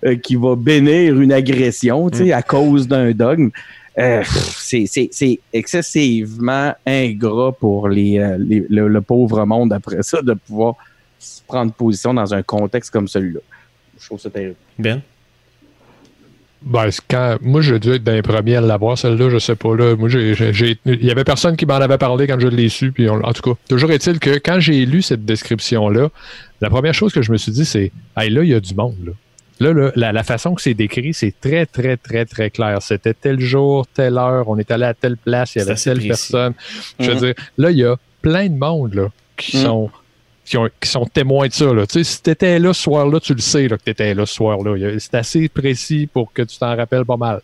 euh, 0.04 0.16
qui 0.16 0.34
va 0.34 0.56
bénir 0.56 1.20
une 1.20 1.32
agression 1.32 2.10
tu 2.10 2.18
sais, 2.18 2.32
à 2.32 2.42
cause 2.42 2.88
d'un 2.88 3.12
dogme. 3.12 3.50
Euh, 3.98 4.22
c'est- 4.58 5.40
excessivement 5.52 6.74
ingrat 6.86 7.52
pour 7.52 7.88
les, 7.88 8.18
euh, 8.18 8.36
les- 8.38 8.66
le, 8.68 8.88
le 8.88 9.00
pauvre 9.00 9.44
monde 9.46 9.72
après 9.72 10.02
ça 10.02 10.20
de 10.22 10.34
pouvoir 10.34 10.74
se 11.18 11.40
prendre 11.46 11.72
position 11.72 12.12
dans 12.12 12.34
un 12.34 12.42
contexte 12.42 12.90
comme 12.90 13.08
celui-là. 13.08 13.40
Je 13.98 14.04
trouve 14.06 14.20
ça 14.20 14.28
terrible. 14.28 14.56
Ben? 14.78 15.00
Ben, 16.62 16.90
c'est 16.90 17.00
quand, 17.08 17.36
moi, 17.42 17.60
j'ai 17.60 17.78
dû 17.78 17.92
être 17.92 18.02
dans 18.02 18.12
les 18.12 18.22
premiers 18.22 18.56
à 18.56 18.60
l'avoir, 18.60 18.98
celle-là, 18.98 19.30
je 19.30 19.38
sais 19.38 19.54
pas. 19.54 19.74
Là, 19.76 19.94
moi, 19.94 20.08
j'ai- 20.08 20.34
il 20.84 21.04
y 21.04 21.10
avait 21.10 21.22
personne 21.24 21.56
qui 21.56 21.64
m'en 21.64 21.74
avait 21.74 21.98
parlé 21.98 22.26
quand 22.26 22.40
je 22.40 22.48
l'ai 22.48 22.68
su. 22.68 22.92
Puis 22.92 23.08
on- 23.08 23.22
en 23.24 23.32
tout 23.32 23.42
cas, 23.42 23.58
toujours 23.68 23.92
est-il 23.92 24.18
que 24.18 24.30
quand 24.38 24.58
j'ai 24.58 24.84
lu 24.84 25.00
cette 25.00 25.24
description-là, 25.24 26.08
la 26.60 26.70
première 26.70 26.94
chose 26.94 27.12
que 27.12 27.22
je 27.22 27.30
me 27.30 27.36
suis 27.36 27.52
dit, 27.52 27.64
c'est 27.64 27.92
Hey, 28.16 28.30
là, 28.30 28.42
il 28.42 28.50
y 28.50 28.54
a 28.54 28.60
du 28.60 28.74
monde. 28.74 28.96
Là, 29.04 29.12
là, 29.60 29.72
là, 29.72 29.92
la, 29.96 30.12
la 30.12 30.22
façon 30.22 30.54
que 30.54 30.62
c'est 30.62 30.74
décrit, 30.74 31.14
c'est 31.14 31.34
très, 31.40 31.66
très, 31.66 31.96
très, 31.96 32.24
très 32.24 32.50
clair. 32.50 32.80
C'était 32.82 33.14
tel 33.14 33.40
jour, 33.40 33.86
telle 33.86 34.18
heure, 34.18 34.48
on 34.48 34.58
est 34.58 34.70
allé 34.70 34.84
à 34.84 34.94
telle 34.94 35.16
place, 35.16 35.54
il 35.54 35.58
y 35.58 35.62
avait 35.62 35.74
telle 35.74 35.98
précis. 35.98 36.08
personne. 36.08 36.54
Je 37.00 37.06
veux 37.10 37.14
Mhm. 37.14 37.20
dire, 37.20 37.34
là, 37.58 37.70
il 37.70 37.78
y 37.78 37.84
a 37.84 37.96
plein 38.22 38.48
de 38.48 38.58
monde, 38.58 38.94
là. 38.94 39.08
qui 39.36 39.58
mm. 39.58 39.62
sont 39.64 39.90
qui, 40.46 40.88
sont 40.88 41.04
témoins 41.06 41.48
de 41.48 41.52
ça. 41.52 41.74
Là. 41.74 41.86
Tu 41.86 41.94
sais, 41.94 42.04
si 42.04 42.22
tu 42.22 42.30
étais 42.30 42.58
là 42.58 42.72
ce 42.72 42.82
soir-là, 42.82 43.18
tu 43.20 43.34
le 43.34 43.40
sais 43.40 43.66
là, 43.68 43.76
que 43.76 43.82
tu 43.82 43.90
étais 43.90 44.14
là 44.14 44.24
ce 44.24 44.34
soir-là. 44.34 44.96
C'est 44.98 45.14
assez 45.14 45.48
précis 45.48 46.08
pour 46.10 46.32
que 46.32 46.42
tu 46.42 46.56
t'en 46.58 46.76
rappelles 46.76 47.04
pas 47.04 47.16
mal. 47.16 47.40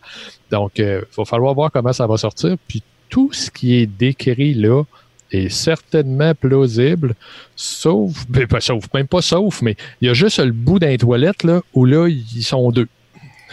Donc, 0.49 0.71
il 0.77 0.85
euh, 0.85 1.01
va 1.17 1.25
falloir 1.25 1.53
voir 1.53 1.69
comment 1.71 1.91
ça 1.93 2.07
va 2.07 2.15
sortir. 2.17 2.55
Puis 2.67 2.81
tout 3.09 3.29
ce 3.33 3.51
qui 3.51 3.75
est 3.75 3.85
décrit 3.85 4.53
là 4.53 4.83
est 5.33 5.49
certainement 5.49 6.33
plausible, 6.35 7.15
sauf, 7.55 8.25
ben, 8.29 8.47
pas 8.47 8.61
sauf, 8.61 8.85
même 8.93 9.07
pas 9.07 9.21
sauf, 9.21 9.61
mais 9.61 9.75
il 10.01 10.07
y 10.07 10.11
a 10.11 10.13
juste 10.13 10.39
le 10.39 10.51
bout 10.51 10.79
d'un 10.79 10.95
toilette 10.97 11.43
là, 11.43 11.61
où 11.73 11.85
là, 11.85 12.07
ils 12.07 12.43
sont 12.43 12.71
deux. 12.71 12.87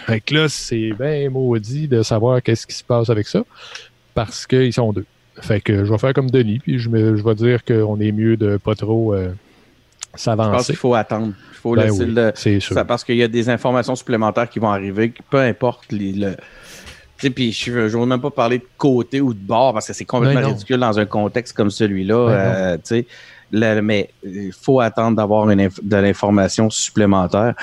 Fait 0.07 0.21
que 0.21 0.35
là, 0.35 0.49
c'est 0.49 0.93
bien 0.99 1.29
maudit 1.31 1.87
de 1.87 2.03
savoir 2.03 2.43
qu'est-ce 2.43 2.67
qui 2.67 2.75
se 2.75 2.85
passe 2.85 3.11
avec 3.11 3.27
ça, 3.27 3.45
parce 4.15 4.47
qu'ils 4.47 4.73
sont 4.73 4.93
deux. 4.93 5.07
Fait 5.41 5.61
que 5.61 5.85
je 5.85 5.91
vais 5.91 5.99
faire 5.99 6.13
comme 6.13 6.31
Denis, 6.31 6.59
puis 6.59 6.79
je, 6.79 6.89
me, 6.89 7.17
je 7.17 7.23
vais 7.23 7.35
dire 7.35 7.65
qu'on 7.65 8.01
est 8.01 8.13
mieux 8.13 8.37
de 8.37 8.57
pas 8.57 8.75
trop 8.75 9.15
euh, 9.15 9.33
s'avancer. 10.15 10.51
Je 10.51 10.57
pense 10.57 10.67
qu'il 10.67 10.77
faut 10.77 10.95
attendre. 10.95 11.33
Il 11.53 11.57
faut 11.57 11.75
ben 11.75 11.85
laisser 11.85 12.07
le. 12.07 12.61
Ça, 12.61 12.85
parce 12.85 13.05
qu'il 13.05 13.17
y 13.17 13.23
a 13.23 13.29
des 13.29 13.49
informations 13.49 13.95
supplémentaires 13.95 14.49
qui 14.49 14.59
vont 14.59 14.71
arriver, 14.71 15.13
peu 15.31 15.39
importe 15.39 15.93
les, 15.93 16.13
le. 16.13 16.37
Puis 17.29 17.53
je 17.53 17.71
ne 17.73 17.89
veux 17.89 18.07
même 18.07 18.21
pas 18.21 18.31
parler 18.31 18.59
de 18.59 18.67
côté 18.79 19.21
ou 19.21 19.35
de 19.35 19.39
bord 19.39 19.75
parce 19.75 19.87
que 19.87 19.93
c'est 19.93 20.05
complètement 20.05 20.41
ben 20.41 20.47
ridicule 20.49 20.79
dans 20.79 20.99
un 20.99 21.07
contexte 21.07 21.55
comme 21.55 21.71
celui-là. 21.71 22.27
Ben 22.29 22.81
euh, 23.53 23.83
mais 23.83 24.11
il 24.25 24.53
faut 24.53 24.81
attendre 24.81 25.17
d'avoir 25.17 25.47
de 25.47 25.97
l'information 25.97 26.71
supplémentaire. 26.71 27.55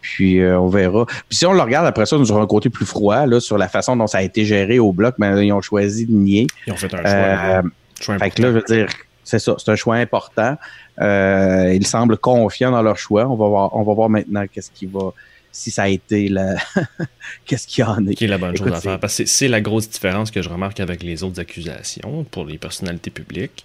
Puis 0.00 0.40
euh, 0.40 0.58
on 0.58 0.68
verra. 0.68 1.06
Puis 1.06 1.38
si 1.38 1.46
on 1.46 1.52
le 1.52 1.60
regarde 1.60 1.86
après 1.86 2.06
ça, 2.06 2.16
nous 2.16 2.30
aurons 2.30 2.42
un 2.42 2.46
côté 2.46 2.70
plus 2.70 2.86
froid 2.86 3.26
là, 3.26 3.40
sur 3.40 3.58
la 3.58 3.68
façon 3.68 3.96
dont 3.96 4.06
ça 4.06 4.18
a 4.18 4.22
été 4.22 4.44
géré 4.44 4.78
au 4.78 4.92
bloc, 4.92 5.14
mais 5.18 5.46
ils 5.46 5.52
ont 5.52 5.60
choisi 5.60 6.06
de 6.06 6.12
nier. 6.12 6.46
Ils 6.66 6.72
ont 6.72 6.76
fait 6.76 6.92
un 6.94 6.98
choix. 6.98 8.14
Euh, 8.14 8.18
fait 8.18 8.30
que 8.30 8.42
là, 8.42 8.48
je 8.48 8.54
veux 8.54 8.62
dire, 8.62 8.88
c'est 9.24 9.38
ça, 9.38 9.56
c'est 9.58 9.70
un 9.70 9.76
choix 9.76 9.96
important. 9.96 10.56
Euh, 11.00 11.74
ils 11.74 11.86
semblent 11.86 12.16
confiants 12.16 12.70
dans 12.70 12.82
leur 12.82 12.96
choix. 12.96 13.26
On 13.26 13.34
va 13.34 13.48
voir, 13.48 13.76
on 13.76 13.82
va 13.82 13.94
voir 13.94 14.08
maintenant 14.08 14.44
qu'est-ce 14.50 14.70
qui 14.70 14.86
va, 14.86 15.12
si 15.52 15.70
ça 15.70 15.84
a 15.84 15.88
été 15.88 16.28
la, 16.28 16.56
qu'est-ce 17.46 17.66
qu'il 17.66 17.82
y 17.82 17.84
en 17.84 18.06
est. 18.06 18.14
Qui 18.14 18.24
est 18.24 18.28
la 18.28 18.38
bonne 18.38 18.56
chose 18.56 18.72
à 18.72 18.80
faire. 18.80 19.00
Parce 19.00 19.18
que 19.18 19.24
c'est 19.24 19.48
la 19.48 19.60
grosse 19.60 19.88
différence 19.88 20.30
que 20.30 20.42
je 20.42 20.48
remarque 20.48 20.80
avec 20.80 21.02
les 21.02 21.22
autres 21.22 21.40
accusations 21.40 22.24
pour 22.24 22.44
les 22.44 22.58
personnalités 22.58 23.10
publiques. 23.10 23.64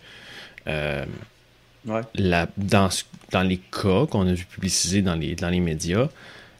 Euh, 0.67 1.05
la, 2.15 2.47
dans, 2.57 2.89
dans 3.31 3.43
les 3.43 3.57
cas 3.57 4.05
qu'on 4.09 4.27
a 4.27 4.33
vu 4.33 4.45
publicisés 4.45 5.01
dans 5.01 5.15
les, 5.15 5.35
dans 5.35 5.49
les 5.49 5.59
médias, 5.59 6.07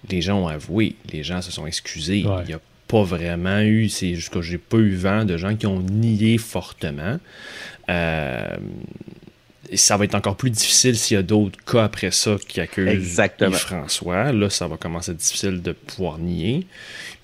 les 0.09 0.21
gens 0.21 0.39
ont 0.43 0.47
avoué, 0.47 0.95
les 1.11 1.23
gens 1.23 1.41
se 1.41 1.51
sont 1.51 1.65
excusés. 1.65 2.19
Il 2.19 2.47
n'y 2.47 2.53
a 2.53 2.59
pas 2.87 3.03
vraiment 3.03 3.59
eu, 3.61 3.89
c'est 3.89 4.15
juste 4.15 4.29
que 4.29 4.41
j'ai 4.41 4.57
pas 4.57 4.77
eu 4.77 4.95
vent 4.95 5.25
de 5.25 5.37
gens 5.37 5.55
qui 5.55 5.65
ont 5.65 5.79
nié 5.79 6.37
fortement. 6.37 7.17
Euh, 7.89 8.57
ça 9.73 9.97
va 9.97 10.05
être 10.05 10.15
encore 10.15 10.35
plus 10.35 10.49
difficile 10.49 10.97
s'il 10.97 11.15
y 11.15 11.19
a 11.19 11.23
d'autres 11.23 11.57
cas 11.63 11.85
après 11.85 12.11
ça 12.11 12.35
qui 12.47 12.59
accusent 12.59 13.21
François. 13.51 14.31
Là, 14.31 14.49
ça 14.49 14.67
va 14.67 14.77
commencer 14.77 15.11
à 15.11 15.13
être 15.13 15.19
difficile 15.19 15.61
de 15.61 15.71
pouvoir 15.71 16.17
nier. 16.17 16.67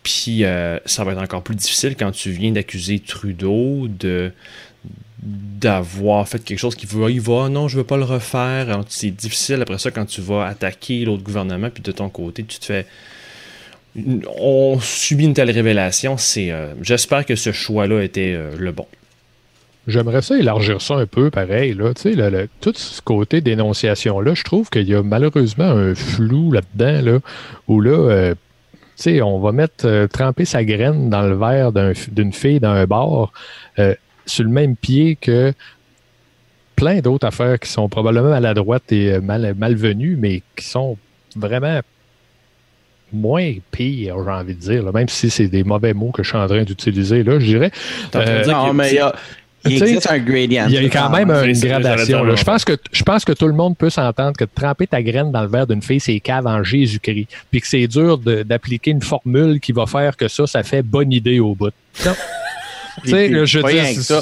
Puis 0.04 0.44
euh, 0.44 0.80
ça 0.86 1.04
va 1.04 1.12
être 1.12 1.22
encore 1.22 1.44
plus 1.44 1.56
difficile 1.56 1.96
quand 1.98 2.12
tu 2.12 2.32
viens 2.32 2.52
d'accuser 2.52 3.00
Trudeau 3.00 3.88
de 3.88 4.32
d'avoir 5.22 6.28
fait 6.30 6.42
quelque 6.42 6.60
chose 6.60 6.76
qui 6.76 6.86
va, 6.86 7.12
il 7.12 7.20
va, 7.20 7.50
non, 7.50 7.68
je 7.68 7.78
veux 7.78 7.84
pas 7.84 7.98
le 7.98 8.06
refaire. 8.06 8.84
C'est 8.88 9.12
difficile 9.12 9.62
après 9.62 9.78
ça 9.78 9.92
quand 9.92 10.06
tu 10.06 10.22
vas 10.22 10.46
attaquer 10.46 11.04
l'autre 11.04 11.24
gouvernement, 11.24 11.70
puis 11.70 11.84
de 11.84 11.92
ton 11.92 12.08
côté, 12.08 12.46
tu 12.46 12.58
te 12.58 12.66
fais. 12.66 12.86
On 14.38 14.80
subit 14.80 15.26
une 15.26 15.34
telle 15.34 15.52
révélation. 15.52 16.16
C'est, 16.16 16.52
euh, 16.52 16.74
j'espère 16.82 17.26
que 17.26 17.36
ce 17.36 17.52
choix-là 17.52 18.02
était 18.02 18.34
euh, 18.34 18.56
le 18.58 18.72
bon. 18.72 18.88
J'aimerais 19.88 20.22
ça 20.22 20.38
élargir 20.38 20.82
ça 20.82 20.96
un 20.96 21.06
peu, 21.06 21.32
pareil. 21.32 21.74
Là. 21.74 21.94
Tu 21.94 22.14
sais, 22.14 22.50
tout 22.62 22.74
ce 22.76 23.02
côté 23.02 23.42
dénonciation-là, 23.42 24.34
je 24.36 24.44
trouve 24.44 24.70
qu'il 24.70 24.88
y 24.88 24.94
a 24.94 25.02
malheureusement 25.02 25.70
un 25.70 25.96
flou 25.96 26.52
là-dedans, 26.52 27.12
là, 27.12 27.20
où 27.68 27.82
là, 27.82 27.92
euh, 27.92 28.36
tu 28.96 29.04
sais, 29.04 29.22
on 29.22 29.40
va 29.40 29.52
mettre, 29.52 30.08
tremper 30.08 30.46
sa 30.46 30.64
graine 30.64 31.10
dans 31.10 31.24
le 31.24 31.36
verre 31.36 31.72
d'une 32.12 32.34
fille 32.34 32.60
dans 32.60 32.72
un 32.72 32.86
bar 32.86 33.32
sur 34.26 34.44
le 34.44 34.52
même 34.52 34.76
pied 34.76 35.16
que 35.16 35.54
plein 36.80 37.02
d'autres 37.02 37.28
affaires 37.28 37.60
qui 37.60 37.70
sont 37.70 37.90
probablement 37.90 38.30
maladroites 38.30 38.92
et 38.92 39.14
euh, 39.14 39.22
mal, 39.22 39.54
malvenues, 39.58 40.16
mais 40.18 40.42
qui 40.56 40.66
sont 40.66 40.98
vraiment 41.36 41.82
moins 43.12 43.56
pires, 43.72 44.16
j'ai 44.24 44.32
envie 44.32 44.56
de 44.56 44.60
dire, 44.60 44.94
même 44.94 45.10
si 45.10 45.30
c'est 45.30 45.48
des 45.48 45.64
mauvais 45.64 45.94
mots 45.94 46.12
que 46.12 46.24
je 46.24 46.30
suis 46.30 46.38
en 46.38 46.48
train 46.48 46.64
d'utiliser, 46.64 47.24
là, 47.24 47.40
je 47.40 47.46
dirais. 47.46 47.72
Euh, 48.16 48.46
non, 48.46 48.74
mais 48.74 48.92
il 48.92 48.96
y 48.96 49.00
a, 49.00 49.14
existe 49.66 50.10
un 50.10 50.20
gradient. 50.20 50.66
Il 50.68 50.74
y 50.74 50.78
a 50.78 50.90
quand 50.90 51.10
même 51.10 51.30
une 51.30 51.60
gradation. 51.60 52.36
Je, 52.36 52.44
pense 52.44 52.66
que, 52.66 52.78
je 52.92 53.04
pense 53.04 53.26
que 53.26 53.34
tout 53.34 53.48
le 53.48 53.54
monde 53.54 53.78
peut 53.78 53.90
s'entendre 53.90 54.38
que 54.38 54.46
de 54.46 54.50
tremper 54.54 54.88
ta 54.88 55.02
graine 55.02 55.32
dans 55.32 55.42
le 55.42 55.48
verre 55.48 55.68
d'une 55.68 55.82
fille, 55.82 56.00
c'est 56.00 56.20
cave 56.20 56.48
en 56.48 56.64
Jésus-Christ. 56.64 57.28
Puis 57.52 57.62
que 57.62 57.68
c'est 57.68 57.88
dur 57.88 58.18
d'appliquer 58.18 58.92
une 58.92 59.02
formule 59.02 59.60
qui 59.60 59.72
va 59.72 59.86
faire 59.86 60.16
que 60.16 60.28
ça, 60.28 60.48
ça 60.48 60.64
fait 60.64 60.82
bonne 60.82 61.12
idée 61.12 61.40
au 61.40 61.56
bout. 61.56 61.74
Tu 63.04 63.12
sais, 63.12 63.46
je 63.46 63.60
dis. 63.60 64.04
Ça. 64.04 64.22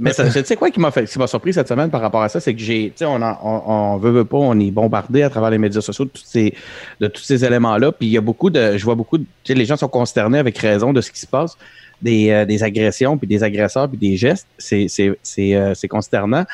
mais 0.00 0.12
tu 0.12 0.44
sais 0.44 0.56
quoi 0.56 0.70
qui 0.70 0.80
m'a 0.80 0.90
fait, 0.90 1.04
qui 1.04 1.18
m'a 1.18 1.26
surpris 1.26 1.52
cette 1.52 1.68
semaine 1.68 1.90
par 1.90 2.00
rapport 2.00 2.22
à 2.22 2.28
ça, 2.28 2.40
c'est 2.40 2.54
que 2.54 2.60
j'ai, 2.60 2.92
tu 2.96 2.98
sais, 2.98 3.04
on, 3.04 3.20
on, 3.20 3.96
veut, 3.96 4.10
veut 4.10 4.24
pas, 4.24 4.36
on 4.36 4.58
est 4.60 4.70
bombardé 4.70 5.22
à 5.22 5.30
travers 5.30 5.50
les 5.50 5.58
médias 5.58 5.80
sociaux 5.80 6.04
de 6.04 6.10
tous 6.10 6.24
ces, 6.24 6.54
de 7.00 7.06
tous 7.08 7.22
ces 7.22 7.44
éléments-là. 7.44 7.92
Puis 7.92 8.08
il 8.08 8.12
y 8.12 8.16
a 8.18 8.20
beaucoup 8.20 8.50
de, 8.50 8.76
je 8.76 8.84
vois 8.84 8.94
beaucoup, 8.94 9.18
tu 9.18 9.26
sais, 9.44 9.54
les 9.54 9.64
gens 9.64 9.76
sont 9.76 9.88
consternés 9.88 10.38
avec 10.38 10.58
raison 10.58 10.92
de 10.92 11.00
ce 11.00 11.10
qui 11.10 11.20
se 11.20 11.26
passe, 11.26 11.56
des, 12.00 12.30
euh, 12.30 12.44
des 12.44 12.62
agressions, 12.62 13.16
puis 13.18 13.26
des 13.26 13.42
agresseurs, 13.42 13.88
puis 13.88 13.98
des 13.98 14.16
gestes. 14.16 14.46
C'est, 14.58 14.86
c'est, 14.88 15.18
c'est, 15.22 15.54
euh, 15.54 15.74
c'est 15.74 15.88
consternant. 15.88 16.44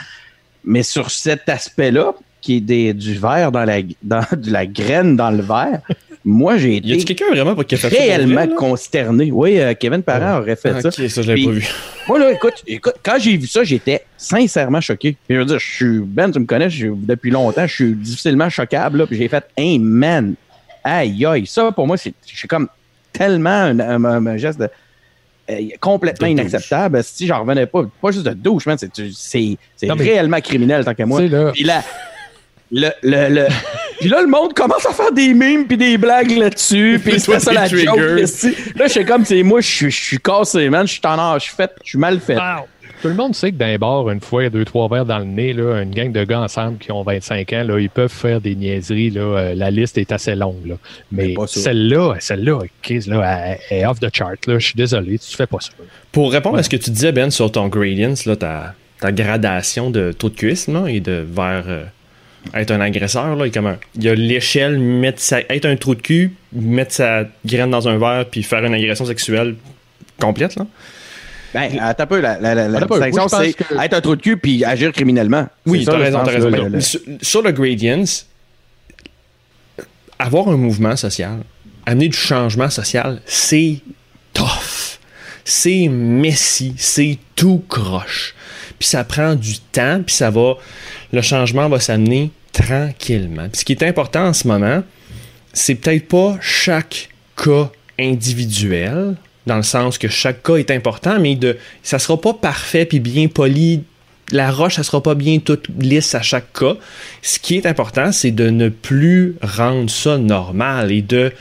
Mais 0.65 0.83
sur 0.83 1.11
cet 1.11 1.49
aspect-là, 1.49 2.15
qui 2.43 2.57
est 2.57 2.61
des, 2.61 2.93
du 2.93 3.15
verre 3.15 3.53
dans 3.53 3.65
la, 3.65 3.81
dans, 4.03 4.25
de 4.37 4.51
la 4.51 4.67
graine 4.67 5.17
dans 5.17 5.31
le 5.31 5.43
verre, 5.43 5.81
moi, 6.25 6.57
j'ai 6.57 6.77
été. 6.77 6.89
Y 6.89 7.01
a 7.01 7.05
quelqu'un 7.05 7.31
vraiment 7.31 7.55
qui 7.57 7.75
a 7.75 7.79
fait 7.79 7.89
réellement 7.89 8.47
consterné. 8.49 9.31
Oui, 9.33 9.59
euh, 9.59 9.75
Kevin 9.75 10.03
Parent 10.03 10.39
aurait 10.39 10.57
fait 10.57 10.81
ça. 10.81 10.89
Ok, 10.89 11.09
ça, 11.09 11.23
je 11.23 11.29
l'avais 11.29 11.45
pas 11.45 11.51
vu. 11.51 11.69
Moi, 12.07 12.19
là, 12.19 12.33
écoute, 12.33 12.63
écoute 12.67 12.95
quand 13.03 13.17
j'ai 13.19 13.37
vu 13.37 13.47
ça, 13.47 13.65
j'étais 13.65 14.05
sincèrement 14.17 14.81
choqué. 14.81 15.17
Puis, 15.27 15.35
je 15.35 15.41
veux 15.41 15.47
dire, 15.47 15.59
je 15.59 15.75
suis, 15.75 15.99
Ben, 16.01 16.31
tu 16.31 16.39
me 16.39 16.47
connais, 16.47 16.71
je, 16.71 16.89
depuis 16.89 17.31
longtemps, 17.31 17.67
je 17.67 17.75
suis 17.75 17.93
difficilement 17.93 18.49
choquable, 18.49 18.99
là, 18.99 19.07
puis 19.07 19.17
j'ai 19.17 19.29
fait, 19.29 19.45
hey, 19.57 19.79
man, 19.79 20.35
aïe, 20.85 21.27
aïe. 21.27 21.47
Ça, 21.47 21.73
pour 21.73 21.87
moi, 21.87 21.97
c'est 21.97 22.15
comme 22.49 22.69
tellement 23.13 23.51
un, 23.51 24.37
geste 24.37 24.61
de, 24.61 24.69
euh, 25.51 25.69
complètement 25.81 26.29
inacceptable. 26.29 27.03
Si 27.03 27.27
j'en 27.27 27.41
revenais 27.41 27.67
pas, 27.67 27.83
pas 28.01 28.11
juste 28.13 28.27
de 28.27 28.35
douche, 28.35 28.67
man, 28.67 28.79
c'est 28.79 29.57
réellement 29.81 30.41
criminel 30.41 30.85
tant 30.85 30.95
que 30.95 31.03
moi. 31.03 31.21
Puis 31.53 31.65
là, 31.65 31.83
le, 32.71 32.91
le, 33.03 33.29
le... 33.29 33.47
puis 34.03 34.11
là, 34.11 34.21
le 34.21 34.27
monde 34.27 34.53
commence 34.53 34.85
à 34.85 34.93
faire 34.93 35.13
des 35.13 35.33
mimes 35.33 35.67
puis 35.67 35.77
des 35.77 35.97
blagues 35.97 36.37
là-dessus. 36.37 37.01
Puis 37.05 37.21
c'est 37.21 37.39
ça 37.39 37.53
la 37.53 37.67
joke. 37.67 37.97
Là, 37.97 38.87
je 38.87 38.89
suis 38.89 39.05
comme, 39.05 39.25
c'est 39.25 39.43
moi, 39.43 39.61
je 39.61 39.89
suis 39.89 40.19
cassé, 40.19 40.69
man. 40.69 40.87
Je 40.87 40.93
suis 40.93 41.01
en 41.05 41.39
je 41.39 41.45
suis 41.45 41.55
fait, 41.55 41.71
je 41.85 41.91
suis 41.91 41.99
mal 41.99 42.21
fait. 42.21 42.37
Tout 43.01 43.09
le 43.09 43.15
monde 43.15 43.35
sait 43.35 43.51
que 43.51 43.57
dans 43.57 43.67
les 43.67 43.79
bars, 43.79 44.09
une 44.11 44.21
fois, 44.21 44.49
deux, 44.49 44.65
trois 44.65 44.89
verres 44.89 45.05
dans 45.05 45.19
le 45.19 45.25
nez, 45.25 45.53
là, 45.53 45.83
une 45.83 45.91
gang 45.91 46.13
de 46.13 46.23
gars 46.23 46.41
ensemble 46.41 46.79
qui 46.79 46.93
ont 46.93 47.03
25 47.03 47.53
ans, 47.53 47.65
là, 47.65 47.81
ils 47.81 47.91
peuvent 47.91 48.13
faire 48.13 48.41
des 48.41 48.55
niaiseries. 48.55 49.11
Là, 49.11 49.21
euh, 49.21 49.55
la 49.57 49.73
liste 49.73 49.99
est 49.99 50.13
assez 50.13 50.37
longue. 50.37 50.65
Là. 50.67 50.75
Mais, 51.11 51.35
celle-là, 51.47 52.15
celle-là, 52.21 52.61
là, 53.09 53.57
elle 53.71 53.77
est 53.77 53.87
off 53.87 53.99
the 53.99 54.09
chart. 54.13 54.47
Là. 54.47 54.59
Je 54.61 54.67
suis 54.67 54.77
désolé, 54.77 55.19
tu 55.19 55.37
fais 55.37 55.49
pas 55.49 55.59
ça. 55.59 55.71
Pour 56.13 56.31
répondre 56.31 56.59
à 56.59 56.63
ce 56.63 56.71
que 56.71 56.77
tu 56.77 56.91
disais, 56.91 57.11
Ben, 57.11 57.31
sur 57.33 57.51
ton 57.51 57.67
gradient, 57.67 58.15
là, 58.25 58.37
ta, 58.37 58.75
ta 59.01 59.11
gradation 59.11 59.91
de 59.91 60.13
taux 60.13 60.29
de 60.29 60.37
cuisse 60.37 60.69
et 60.89 61.01
de 61.01 61.27
verre. 61.29 61.65
Euh, 61.67 61.85
être 62.55 62.71
un 62.71 62.81
agresseur, 62.81 63.37
là, 63.37 63.47
il 63.47 64.05
y 64.05 64.09
a 64.09 64.15
l'échelle, 64.15 64.79
mettre 64.79 65.21
sa, 65.21 65.41
être 65.41 65.65
un 65.65 65.77
trou 65.77 65.95
de 65.95 66.01
cul, 66.01 66.33
mettre 66.53 66.93
sa 66.93 67.25
graine 67.45 67.71
dans 67.71 67.89
un 67.89 67.99
verre, 67.99 68.27
puis 68.31 68.43
faire 68.43 68.65
une 68.65 68.75
agression 68.75 69.05
sexuelle 69.05 69.57
complète, 70.19 70.57
là. 70.57 70.67
Ben, 71.55 71.79
attends 71.81 72.05
un 72.05 72.07
peu, 72.07 72.21
la, 72.21 72.39
la, 72.39 72.55
la, 72.55 72.81
distinction, 72.81 73.29
c'est 73.29 73.55
être 73.83 73.93
un 73.93 74.01
trou 74.01 74.17
de 74.17 74.23
cul 74.23 74.39
puis 74.39 74.65
agir 74.65 74.91
criminellement. 74.91 75.47
Oui, 75.67 75.85
t'as 75.85 75.99
raison, 75.99 76.21
t'as 76.25 76.31
raison. 76.31 76.81
Sur, 77.21 77.43
le 77.43 77.53
gradient, 77.53 78.05
avoir 80.19 80.49
un 80.49 80.57
mouvement 80.57 80.97
social, 80.97 81.41
amener 81.85 82.09
du 82.09 82.17
changement 82.17 82.71
social, 82.71 83.21
c'est 83.27 83.81
tough. 84.33 84.99
C'est 85.45 85.89
messy, 85.89 86.75
c'est 86.79 87.19
tout 87.37 87.63
croche. 87.69 88.35
Puis 88.79 88.89
ça 88.89 89.05
prend 89.05 89.35
du 89.35 89.59
temps, 89.59 90.01
puis 90.05 90.15
ça 90.15 90.31
va 90.31 90.55
le 91.13 91.23
changement 91.23 91.69
va 91.69 91.81
s'amener 91.81 92.31
tranquillement. 92.53 93.49
ce 93.53 93.65
qui 93.65 93.73
est 93.73 93.83
important 93.83 94.27
en 94.27 94.33
ce 94.33 94.47
moment, 94.47 94.83
c'est 95.53 95.75
peut-être 95.75 96.09
pas 96.09 96.37
chaque 96.41 97.09
cas 97.37 97.71
individuel, 97.99 99.17
dans 99.47 99.57
le 99.57 99.63
sens 99.63 99.99
que 99.99 100.09
chaque 100.09 100.43
cas 100.43 100.57
est 100.57 100.71
important, 100.71 101.19
mais 101.19 101.35
de, 101.35 101.59
ça 101.83 101.99
sera 101.99 102.21
pas 102.21 102.35
parfait 102.35 102.85
puis 102.85 103.01
bien 103.01 103.29
poli. 103.29 103.85
La 104.31 104.51
roche, 104.51 104.77
ça 104.77 104.83
sera 104.83 105.03
pas 105.03 105.15
bien 105.15 105.41
toute 105.41 105.67
lisse 105.79 106.15
à 106.15 106.23
chaque 106.23 106.53
cas. 106.55 106.77
Ce 107.21 107.39
qui 107.39 107.57
est 107.57 107.67
important, 107.67 108.13
c'est 108.13 108.31
de 108.31 108.49
ne 108.49 108.69
plus 108.71 109.37
rendre 109.43 109.91
ça 109.91 110.17
normal 110.17 110.91
et 110.91 111.03
de 111.03 111.33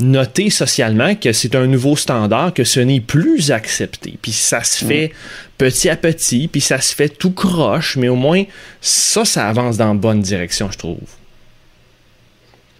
noté 0.00 0.50
socialement 0.50 1.14
que 1.14 1.32
c'est 1.32 1.54
un 1.54 1.66
nouveau 1.66 1.96
standard, 1.96 2.54
que 2.54 2.64
ce 2.64 2.80
n'est 2.80 3.00
plus 3.00 3.50
accepté. 3.50 4.18
Puis 4.20 4.32
ça 4.32 4.62
se 4.62 4.84
fait 4.84 5.12
petit 5.58 5.88
à 5.88 5.96
petit, 5.96 6.48
puis 6.48 6.60
ça 6.60 6.80
se 6.80 6.94
fait 6.94 7.08
tout 7.08 7.32
croche, 7.32 7.96
mais 7.96 8.08
au 8.08 8.16
moins, 8.16 8.44
ça, 8.80 9.24
ça 9.24 9.48
avance 9.48 9.76
dans 9.76 9.88
la 9.88 9.94
bonne 9.94 10.20
direction, 10.20 10.70
je 10.70 10.78
trouve. 10.78 10.98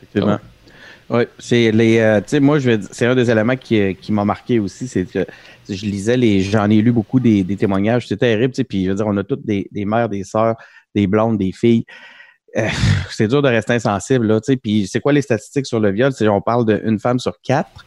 Effectivement. 0.03 0.39
Oui, 1.11 1.25
c'est 1.41 1.73
les. 1.73 1.99
Euh, 1.99 2.21
tu 2.21 2.29
sais, 2.29 2.41
moi, 2.41 2.61
je 2.61 2.71
c'est 2.93 3.05
un 3.05 3.17
des 3.17 3.29
éléments 3.29 3.57
qui, 3.57 3.97
qui 3.97 4.13
m'a 4.13 4.25
marqué 4.25 4.61
aussi, 4.61 4.87
c'est 4.87 5.05
que 5.05 5.27
je 5.69 5.85
lisais 5.85 6.17
les. 6.17 6.41
J'en 6.41 6.71
ai 6.71 6.81
lu 6.81 6.93
beaucoup 6.93 7.19
des, 7.19 7.43
des 7.43 7.57
témoignages, 7.57 8.07
c'était 8.07 8.29
terrible, 8.29 8.55
tu 8.55 8.59
sais, 8.59 8.65
puis 8.65 8.85
je 8.85 8.91
veux 8.91 8.95
dire, 8.97 9.07
on 9.09 9.17
a 9.17 9.25
toutes 9.25 9.45
des, 9.45 9.69
des 9.73 9.85
mères, 9.85 10.09
des 10.09 10.23
sœurs, 10.23 10.55
des 10.95 11.09
blondes, 11.09 11.37
des 11.37 11.51
filles. 11.51 11.85
Euh, 12.57 12.69
c'est 13.11 13.29
dur 13.29 13.43
de 13.43 13.49
rester 13.49 13.75
insensible, 13.75 14.27
là, 14.27 14.41
tu 14.41 14.53
sais. 14.53 14.57
Puis 14.57 14.89
c'est 14.91 15.01
quoi 15.01 15.13
les 15.13 15.23
statistiques 15.23 15.67
sur 15.67 15.81
le 15.81 15.91
viol? 15.91 16.13
On 16.23 16.41
parle 16.41 16.67
d'une 16.67 16.99
femme 16.99 17.19
sur 17.19 17.41
quatre. 17.43 17.85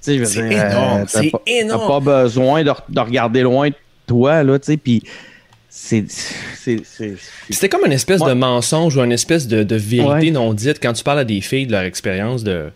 C'est 0.00 0.16
énorme, 0.16 1.00
euh, 1.00 1.04
c'est 1.08 1.32
énorme. 1.46 1.80
T'as 1.80 1.88
pas 1.88 2.22
besoin 2.22 2.62
de, 2.62 2.70
de, 2.88 3.00
regarder 3.00 3.42
loin 3.42 3.70
de 3.70 3.74
toi, 4.06 4.44
là, 4.44 4.58
tu 4.58 4.66
sais, 4.66 4.76
puis 4.76 5.02
c'était 7.50 7.68
comme 7.68 7.84
une 7.84 7.92
espèce 7.92 8.22
de 8.22 8.32
mensonge 8.32 8.96
ou 8.96 9.02
une 9.02 9.12
espèce 9.12 9.46
de, 9.46 9.76
vérité 9.76 10.30
non 10.30 10.54
dite 10.54 10.78
quand 10.80 10.94
tu 10.94 11.04
parles 11.04 11.18
à 11.18 11.24
des 11.24 11.40
filles 11.40 11.66
de 11.66 11.72
leur 11.72 11.82
expérience 11.82 12.44
de, 12.44 12.70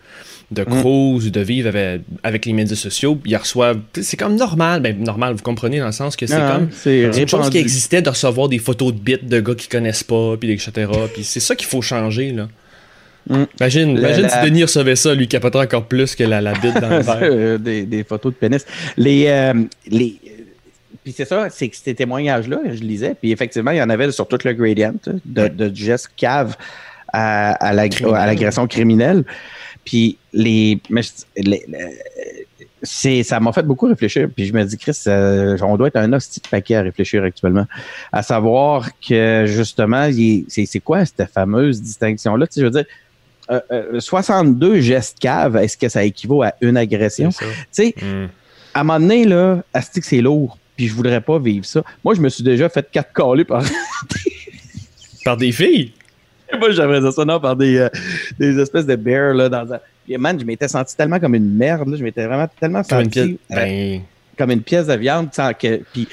de 0.51 0.63
mm. 0.63 0.81
cruise 0.81 1.27
ou 1.27 1.31
de 1.31 1.41
vivre 1.41 1.71
avec, 2.23 2.47
les 2.47 2.53
médias 2.53 2.77
sociaux. 2.77 3.19
Ils 3.25 3.37
reçoivent. 3.37 3.81
C'est 4.01 4.17
comme 4.17 4.37
normal. 4.37 4.81
Ben, 4.81 4.99
normal, 4.99 5.35
vous 5.35 5.43
comprenez, 5.43 5.79
dans 5.79 5.87
le 5.87 5.93
sens 5.93 6.17
que 6.17 6.27
c'est 6.27 6.37
comme. 6.37 6.69
C'est 6.73 7.03
une 7.03 7.29
chose 7.29 7.51
qui 7.51 7.59
existait 7.59 8.03
de 8.03 8.11
recevoir 8.11 8.49
des 8.49 8.59
photos 8.59 8.93
de 8.93 8.99
bits 8.99 9.19
de 9.23 9.41
gars 9.41 9.55
qui 9.55 9.69
connaissent 9.69 10.05
pas, 10.05 10.37
puis 10.39 10.51
etc. 10.51 10.91
puis 11.13 11.25
c'est 11.25 11.41
ça 11.41 11.55
qu'il 11.55 11.69
faut 11.69 11.83
changer, 11.83 12.33
là. 12.33 12.49
Mm. 13.29 13.45
Imagine, 13.61 13.91
imagine 13.99 14.29
si 14.29 14.41
Denis 14.45 14.63
recevait 14.63 14.97
ça, 14.97 15.15
lui 15.15 15.29
capoterait 15.29 15.65
encore 15.65 15.85
plus 15.85 16.15
que 16.15 16.25
la, 16.25 16.41
la 16.41 16.55
bite 16.55 16.81
dans 16.81 16.89
le 16.89 17.01
verre. 17.01 17.59
des, 17.59 17.85
des, 17.85 18.03
photos 18.03 18.33
de 18.33 18.39
pénis. 18.39 18.65
Les, 18.97 19.27
euh, 19.29 19.53
les, 19.87 20.17
puis 21.05 21.13
c'est 21.17 21.27
ça, 21.27 21.49
c'est 21.51 21.69
que 21.69 21.77
ces 21.77 21.95
témoignages-là, 21.95 22.59
je 22.73 22.81
lisais, 22.81 23.15
puis 23.21 23.31
effectivement, 23.31 23.71
il 23.71 23.77
y 23.77 23.83
en 23.83 23.91
avait 23.91 24.11
sur 24.11 24.27
tout 24.27 24.39
le 24.45 24.53
gradient 24.53 24.95
de, 25.25 25.49
de 25.49 25.75
geste 25.75 26.11
cave 26.17 26.57
à, 27.13 27.53
à 27.53 27.73
l'agression 27.73 28.67
criminelle. 28.67 29.25
Puis 29.85 30.19
les, 30.33 30.81
c'est, 32.83 33.23
ça 33.23 33.41
m'a 33.41 33.53
fait 33.53 33.63
beaucoup 33.63 33.87
réfléchir. 33.87 34.29
Puis 34.35 34.47
je 34.47 34.53
me 34.53 34.65
dis, 34.65 34.77
Chris, 34.77 34.99
euh, 35.07 35.57
on 35.63 35.77
doit 35.77 35.89
être 35.89 35.97
un 35.97 36.13
hostie 36.13 36.41
de 36.41 36.49
paquet 36.49 36.77
à 36.77 36.83
réfléchir 36.83 37.23
actuellement. 37.25 37.67
À 38.13 38.23
savoir 38.23 38.89
que 39.01 39.45
justement, 39.47 40.11
c'est, 40.49 40.81
quoi 40.81 41.05
cette 41.05 41.31
fameuse 41.33 41.83
distinction-là? 41.83 42.47
Tu 42.47 42.55
sais, 42.55 42.61
je 42.61 42.67
veux 42.67 42.73
dire, 42.73 42.85
62 43.99 44.67
euh, 44.67 44.71
euh, 44.71 44.81
gestes 44.81 45.19
cave, 45.19 45.57
est-ce 45.57 45.77
que 45.77 45.89
ça 45.89 46.05
équivaut 46.05 46.43
à 46.43 46.55
une 46.61 46.77
agression? 46.77 47.31
Tu 47.31 47.47
sais, 47.71 47.95
hmm. 48.01 48.29
à 48.75 48.81
un 48.81 48.85
moment 48.85 49.01
donné, 49.01 49.25
là, 49.25 49.63
c'est 49.83 50.21
lourd 50.21 50.57
puis 50.81 50.89
je 50.89 50.95
voudrais 50.95 51.21
pas 51.21 51.39
vivre 51.39 51.67
ça. 51.67 51.83
Moi, 52.03 52.15
je 52.15 52.23
me 52.23 52.31
suis 52.31 52.43
déjà 52.43 52.71
fait 52.71 52.89
quatre 52.91 53.13
calés 53.13 53.45
par... 53.45 53.63
par 55.27 55.37
des 55.37 55.53
filles? 55.53 55.93
Moi, 56.59 56.71
j'aimerais 56.71 57.11
ça, 57.11 57.25
non, 57.25 57.41
par 57.41 57.57
des, 57.57 57.79
euh, 57.79 57.89
des 58.39 58.59
espèces 58.59 58.87
de 58.87 58.97
bears, 58.97 59.35
là, 59.35 59.49
dans 59.49 59.73
un... 59.73 59.81
Puis, 60.05 60.17
man, 60.17 60.39
je 60.39 60.45
m'étais 60.45 60.69
senti 60.69 60.97
tellement 60.97 61.21
comme 61.21 61.35
une 61.35 61.55
merde, 61.55 61.89
là. 61.89 61.97
Je 61.97 62.03
m'étais 62.03 62.27
vraiment 62.27 62.49
tellement 62.61 62.83
comme 62.83 63.05
senti... 63.05 63.21
Une 63.21 63.37
pièce, 63.37 63.39
euh, 63.53 63.55
ben... 63.57 64.01
comme 64.37 64.51
une 64.51 64.63
pièce 64.63 64.87
de 64.87 64.95
viande, 64.95 65.29
sans 65.33 65.53
que... 65.53 65.81
Puis, 65.93 66.09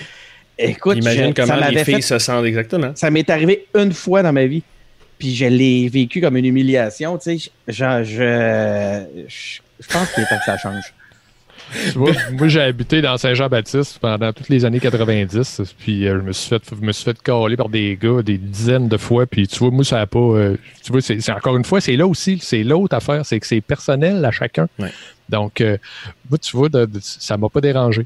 écoute... 0.57 0.97
Imagine 0.97 1.33
comment 1.33 1.55
les 1.69 1.83
filles 1.83 2.01
se 2.01 2.19
sentent 2.19 2.45
exactement. 2.45 2.91
Ça 2.95 3.09
m'est 3.09 3.29
arrivé 3.29 3.67
une 3.75 3.93
fois 3.93 4.23
dans 4.23 4.33
ma 4.33 4.45
vie. 4.45 4.63
Puis, 5.17 5.35
je 5.35 5.45
l'ai 5.45 5.89
vécu 5.89 6.21
comme 6.21 6.37
une 6.37 6.45
humiliation, 6.45 7.17
tu 7.17 7.39
sais. 7.39 7.51
Genre, 7.67 8.03
je... 8.03 9.03
Je, 9.27 9.59
je 9.79 9.87
pense 9.93 10.11
qu'il 10.11 10.23
est 10.23 10.27
temps 10.27 10.37
que 10.37 10.45
ça 10.45 10.57
change 10.57 10.93
moi, 11.95 12.47
j'ai 12.47 12.61
habité 12.61 13.01
dans 13.01 13.17
Saint-Jean-Baptiste 13.17 13.99
pendant 13.99 14.31
toutes 14.33 14.49
les 14.49 14.65
années 14.65 14.79
90. 14.79 15.61
Puis 15.77 16.07
euh, 16.07 16.19
je 16.19 16.21
me 16.21 16.31
suis 16.31 16.49
fait, 16.49 16.61
je 16.69 16.85
me 16.85 16.91
suis 16.91 17.03
fait 17.03 17.21
caler 17.21 17.57
par 17.57 17.69
des 17.69 17.97
gars 18.01 18.21
des 18.21 18.37
dizaines 18.37 18.87
de 18.87 18.97
fois. 18.97 19.25
Puis 19.25 19.47
tu 19.47 19.59
vois, 19.59 19.71
moi, 19.71 19.83
ça 19.83 19.97
n'a 19.97 20.07
pas. 20.07 20.19
Euh, 20.19 20.57
tu 20.83 20.91
vois, 20.91 21.01
c'est, 21.01 21.31
encore 21.31 21.57
une 21.57 21.65
fois, 21.65 21.81
c'est 21.81 21.95
là 21.95 22.07
aussi, 22.07 22.39
c'est 22.41 22.63
l'autre 22.63 22.95
affaire, 22.95 23.25
c'est 23.25 23.39
que 23.39 23.47
c'est 23.47 23.61
personnel 23.61 24.23
à 24.23 24.31
chacun. 24.31 24.67
Donc, 25.29 25.61
euh, 25.61 25.77
moi, 26.29 26.37
tu 26.37 26.55
vois, 26.55 26.69
de, 26.69 26.87
ça 27.01 27.37
m'a 27.37 27.49
pas 27.49 27.61
dérangé. 27.61 28.05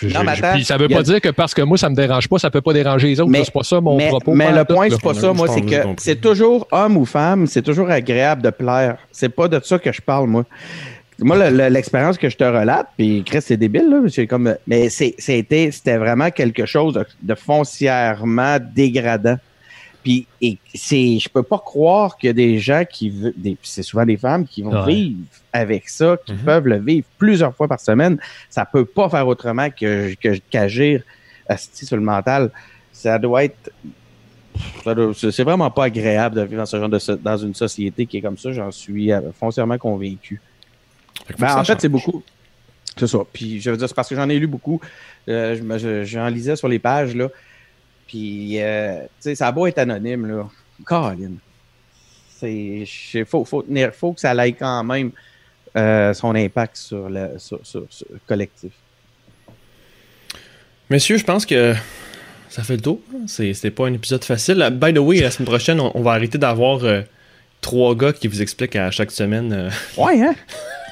puis 0.00 0.64
ça 0.64 0.76
veut 0.76 0.88
pas 0.88 1.02
dire 1.02 1.20
que 1.20 1.30
parce 1.30 1.54
que 1.54 1.62
moi, 1.62 1.78
ça 1.78 1.88
me 1.88 1.94
dérange 1.94 2.28
pas, 2.28 2.38
ça 2.38 2.50
peut 2.50 2.60
pas 2.60 2.72
déranger 2.72 3.08
les 3.08 3.20
autres. 3.20 3.32
C'est 3.34 3.52
pas 3.52 3.62
ça 3.62 3.80
mon 3.80 3.96
propos. 4.08 4.34
Mais 4.34 4.52
le 4.52 4.64
point, 4.64 4.88
c'est 4.90 5.00
pas 5.00 5.14
ça, 5.14 5.32
moi, 5.32 5.48
c'est 5.48 5.62
que 5.62 5.76
c'est 5.98 6.20
toujours 6.20 6.66
homme 6.72 6.96
ou 6.96 7.04
femme, 7.04 7.46
c'est 7.46 7.62
toujours 7.62 7.90
agréable 7.90 8.42
de 8.42 8.50
plaire. 8.50 8.96
C'est 9.12 9.30
pas 9.30 9.48
de 9.48 9.60
ça 9.62 9.78
que 9.78 9.92
je 9.92 10.02
parle, 10.02 10.28
moi. 10.28 10.44
Moi, 11.20 11.50
l'expérience 11.50 12.18
que 12.18 12.28
je 12.28 12.36
te 12.36 12.44
relate, 12.44 12.88
puis 12.96 13.22
Chris, 13.24 13.42
c'est 13.42 13.56
débile, 13.56 13.88
là, 13.88 14.26
comme, 14.26 14.56
mais 14.66 14.88
c'était, 14.88 15.70
vraiment 15.96 16.30
quelque 16.30 16.66
chose 16.66 17.00
de, 17.22 17.34
foncièrement 17.34 18.58
dégradant. 18.74 19.36
Puis, 20.02 20.26
et 20.42 20.58
c'est, 20.74 21.18
je 21.18 21.28
peux 21.30 21.42
pas 21.42 21.58
croire 21.58 22.18
qu'il 22.18 22.26
y 22.26 22.30
a 22.30 22.34
des 22.34 22.58
gens 22.58 22.84
qui, 22.84 23.10
des, 23.36 23.56
c'est 23.62 23.82
souvent 23.82 24.04
des 24.04 24.18
femmes 24.18 24.46
qui 24.46 24.60
vont 24.60 24.84
vivre 24.84 25.18
avec 25.52 25.88
ça, 25.88 26.18
qui 26.26 26.32
mm-hmm. 26.32 26.44
peuvent 26.44 26.66
le 26.66 26.78
vivre 26.78 27.06
plusieurs 27.16 27.54
fois 27.54 27.68
par 27.68 27.80
semaine. 27.80 28.18
Ça 28.50 28.66
peut 28.66 28.84
pas 28.84 29.08
faire 29.08 29.26
autrement 29.26 29.70
que, 29.70 30.14
qu'agir 30.50 31.02
sur 31.56 31.96
le 31.96 32.02
mental. 32.02 32.50
Ça 32.92 33.18
doit 33.18 33.44
être 33.44 33.70
c'est 35.14 35.42
vraiment 35.42 35.70
pas 35.70 35.84
agréable 35.84 36.36
de 36.36 36.42
vivre 36.42 36.58
dans 36.58 36.66
ce 36.66 36.78
genre 36.78 36.88
de 36.88 36.98
dans 37.16 37.36
une 37.36 37.54
société 37.54 38.06
qui 38.06 38.18
est 38.18 38.20
comme 38.20 38.38
ça, 38.38 38.52
j'en 38.52 38.70
suis 38.70 39.12
euh, 39.12 39.20
foncièrement 39.32 39.78
convaincu. 39.78 40.40
Ben, 41.38 41.56
en 41.56 41.64
fait, 41.64 41.80
c'est 41.80 41.88
beaucoup. 41.88 42.22
C'est 42.96 43.06
ça. 43.06 43.18
Puis 43.32 43.60
je 43.60 43.70
veux 43.70 43.76
dire, 43.76 43.88
c'est 43.88 43.94
parce 43.94 44.08
que 44.08 44.14
j'en 44.14 44.28
ai 44.28 44.38
lu 44.38 44.46
beaucoup. 44.46 44.80
Euh, 45.28 46.04
j'en 46.04 46.28
lisais 46.28 46.56
sur 46.56 46.68
les 46.68 46.78
pages, 46.78 47.14
là. 47.14 47.28
Puis, 48.06 48.60
euh, 48.60 49.00
tu 49.02 49.08
sais, 49.20 49.34
ça 49.34 49.48
a 49.48 49.52
beau 49.52 49.66
être 49.66 49.78
anonyme, 49.78 50.26
là. 50.26 50.48
Colin. 50.84 51.32
C'est. 52.38 52.84
Faut, 53.26 53.44
faut, 53.44 53.64
faut 53.92 54.12
que 54.12 54.20
ça 54.20 54.30
aille 54.30 54.54
quand 54.54 54.84
même 54.84 55.12
euh, 55.76 56.12
son 56.12 56.34
impact 56.34 56.76
sur 56.76 57.08
le, 57.08 57.30
sur, 57.38 57.60
collectif. 58.26 58.72
Messieurs, 60.90 61.16
je 61.16 61.24
pense 61.24 61.46
que 61.46 61.74
ça 62.50 62.62
fait 62.62 62.76
le 62.76 62.82
tour. 62.82 63.00
C'était 63.26 63.70
pas 63.70 63.86
un 63.86 63.94
épisode 63.94 64.22
facile. 64.22 64.68
By 64.72 64.92
the 64.92 64.98
way, 64.98 65.20
la 65.20 65.30
semaine 65.30 65.48
prochaine, 65.48 65.80
on, 65.80 66.02
va 66.02 66.12
arrêter 66.12 66.38
d'avoir 66.38 66.80
trois 67.60 67.94
gars 67.94 68.12
qui 68.12 68.28
vous 68.28 68.42
expliquent 68.42 68.76
à 68.76 68.90
chaque 68.90 69.10
semaine. 69.10 69.70
Ouais, 69.96 70.22
hein? 70.22 70.34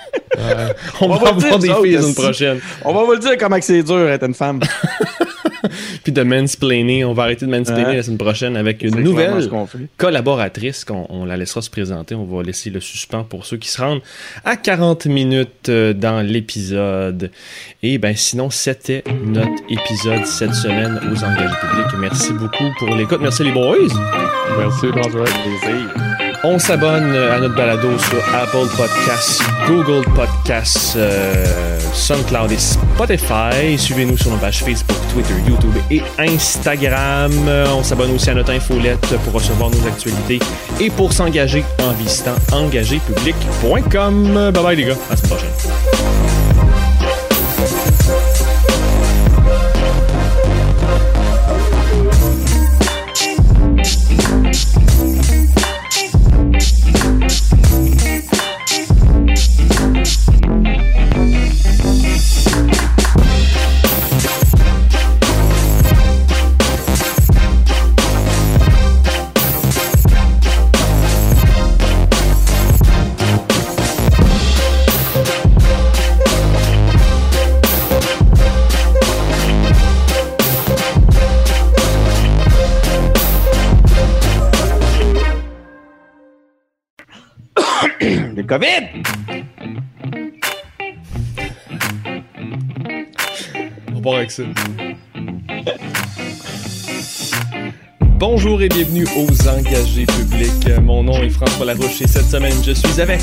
on, 1.01 1.09
va, 1.09 1.29
avoir 1.29 1.59
des 1.59 1.69
filles 1.69 1.93
la 1.93 2.13
prochaine. 2.15 2.61
On 2.85 2.93
va 2.93 3.05
vous 3.05 3.13
le 3.13 3.19
dire 3.19 3.37
comment 3.39 3.59
c'est 3.61 3.83
dur 3.83 4.07
d'être 4.07 4.25
une 4.25 4.35
femme. 4.35 4.61
Puis 6.03 6.13
de 6.13 6.23
mansplainer, 6.23 7.05
on 7.05 7.13
va 7.13 7.25
arrêter 7.25 7.47
de 7.47 7.51
mansplainer 7.51 7.97
la 7.97 8.03
semaine 8.03 8.19
prochaine 8.19 8.57
avec 8.57 8.83
une 8.83 9.01
nouvelle 9.01 9.49
collaboratrice 9.97 10.85
qu'on 10.85 11.07
on 11.09 11.25
la 11.25 11.37
laissera 11.37 11.63
se 11.63 11.71
présenter. 11.71 12.15
On 12.15 12.25
va 12.25 12.43
laisser 12.43 12.71
le 12.71 12.81
suspens 12.81 13.25
pour 13.25 13.47
ceux 13.47 13.57
qui 13.57 13.69
se 13.69 13.81
rendent 13.81 14.03
à 14.45 14.57
40 14.57 15.07
minutes 15.07 15.69
euh, 15.69 15.93
dans 15.93 16.21
l'épisode. 16.21 17.31
Et 17.83 17.99
ben 17.99 18.17
sinon, 18.17 18.51
c'était 18.51 19.05
notre 19.25 19.63
épisode 19.69 20.27
cette 20.27 20.55
semaine 20.55 21.01
aux 21.13 21.25
engagés 21.25 21.55
publics. 21.61 21.99
Merci 22.01 22.33
beaucoup 22.33 22.65
pour 22.79 22.95
l'écoute. 22.95 23.21
Merci 23.21 23.45
les 23.45 23.53
boys. 23.53 23.77
Merci, 24.59 24.87
plaisir. 24.89 26.22
On 26.45 26.59
s'abonne 26.59 27.15
à 27.15 27.39
notre 27.39 27.55
balado 27.55 27.97
sur 27.99 28.19
Apple 28.35 28.67
Podcasts, 28.77 29.45
Google 29.69 30.05
Podcasts, 30.13 30.97
euh, 30.97 31.79
SoundCloud 31.93 32.51
et 32.51 32.59
Spotify. 32.59 33.79
Suivez-nous 33.79 34.17
sur 34.17 34.33
nos 34.33 34.39
pages 34.39 34.65
Facebook, 34.65 34.97
Twitter, 35.13 35.35
YouTube 35.47 35.77
et 35.89 36.03
Instagram. 36.19 37.31
On 37.77 37.85
s'abonne 37.85 38.11
aussi 38.11 38.31
à 38.31 38.35
notre 38.35 38.51
infolette 38.51 39.07
pour 39.25 39.35
recevoir 39.35 39.71
nos 39.71 39.87
actualités 39.87 40.41
et 40.81 40.91
pour 40.91 41.13
s'engager 41.13 41.65
en 41.81 41.93
visitant 41.93 42.35
engagépublic.com. 42.51 44.51
Bye 44.53 44.65
bye 44.65 44.77
les 44.77 44.85
gars, 44.87 44.95
à 44.95 45.11
la 45.11 45.17
semaine 45.17 45.31
prochaine. 45.31 46.52
COVID. 88.53 89.03
On 93.95 94.01
part 94.03 94.17
avec 94.17 94.31
ça. 94.31 94.43
Bonjour 98.19 98.61
et 98.61 98.69
bienvenue 98.69 99.07
aux 99.17 99.49
engagés 99.49 100.05
publics. 100.05 100.69
Mon 100.83 101.03
nom 101.03 101.23
est 101.23 101.31
François 101.31 101.65
Larouche 101.65 102.03
et 102.03 102.07
cette 102.07 102.27
semaine, 102.27 102.53
je 102.63 102.73
suis 102.73 103.01
avec 103.01 103.23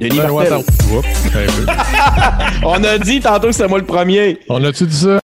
Denis 0.00 0.16
ben 0.16 0.32
Martel. 0.32 0.64
Ben, 1.34 1.46
ben, 1.66 1.74
On 2.64 2.82
a 2.82 2.96
dit 2.96 3.20
tantôt 3.20 3.48
que 3.48 3.52
c'est 3.52 3.68
moi 3.68 3.78
le 3.78 3.84
premier. 3.84 4.38
On 4.48 4.64
a-tu 4.64 4.86
dit 4.86 4.96
ça? 4.96 5.18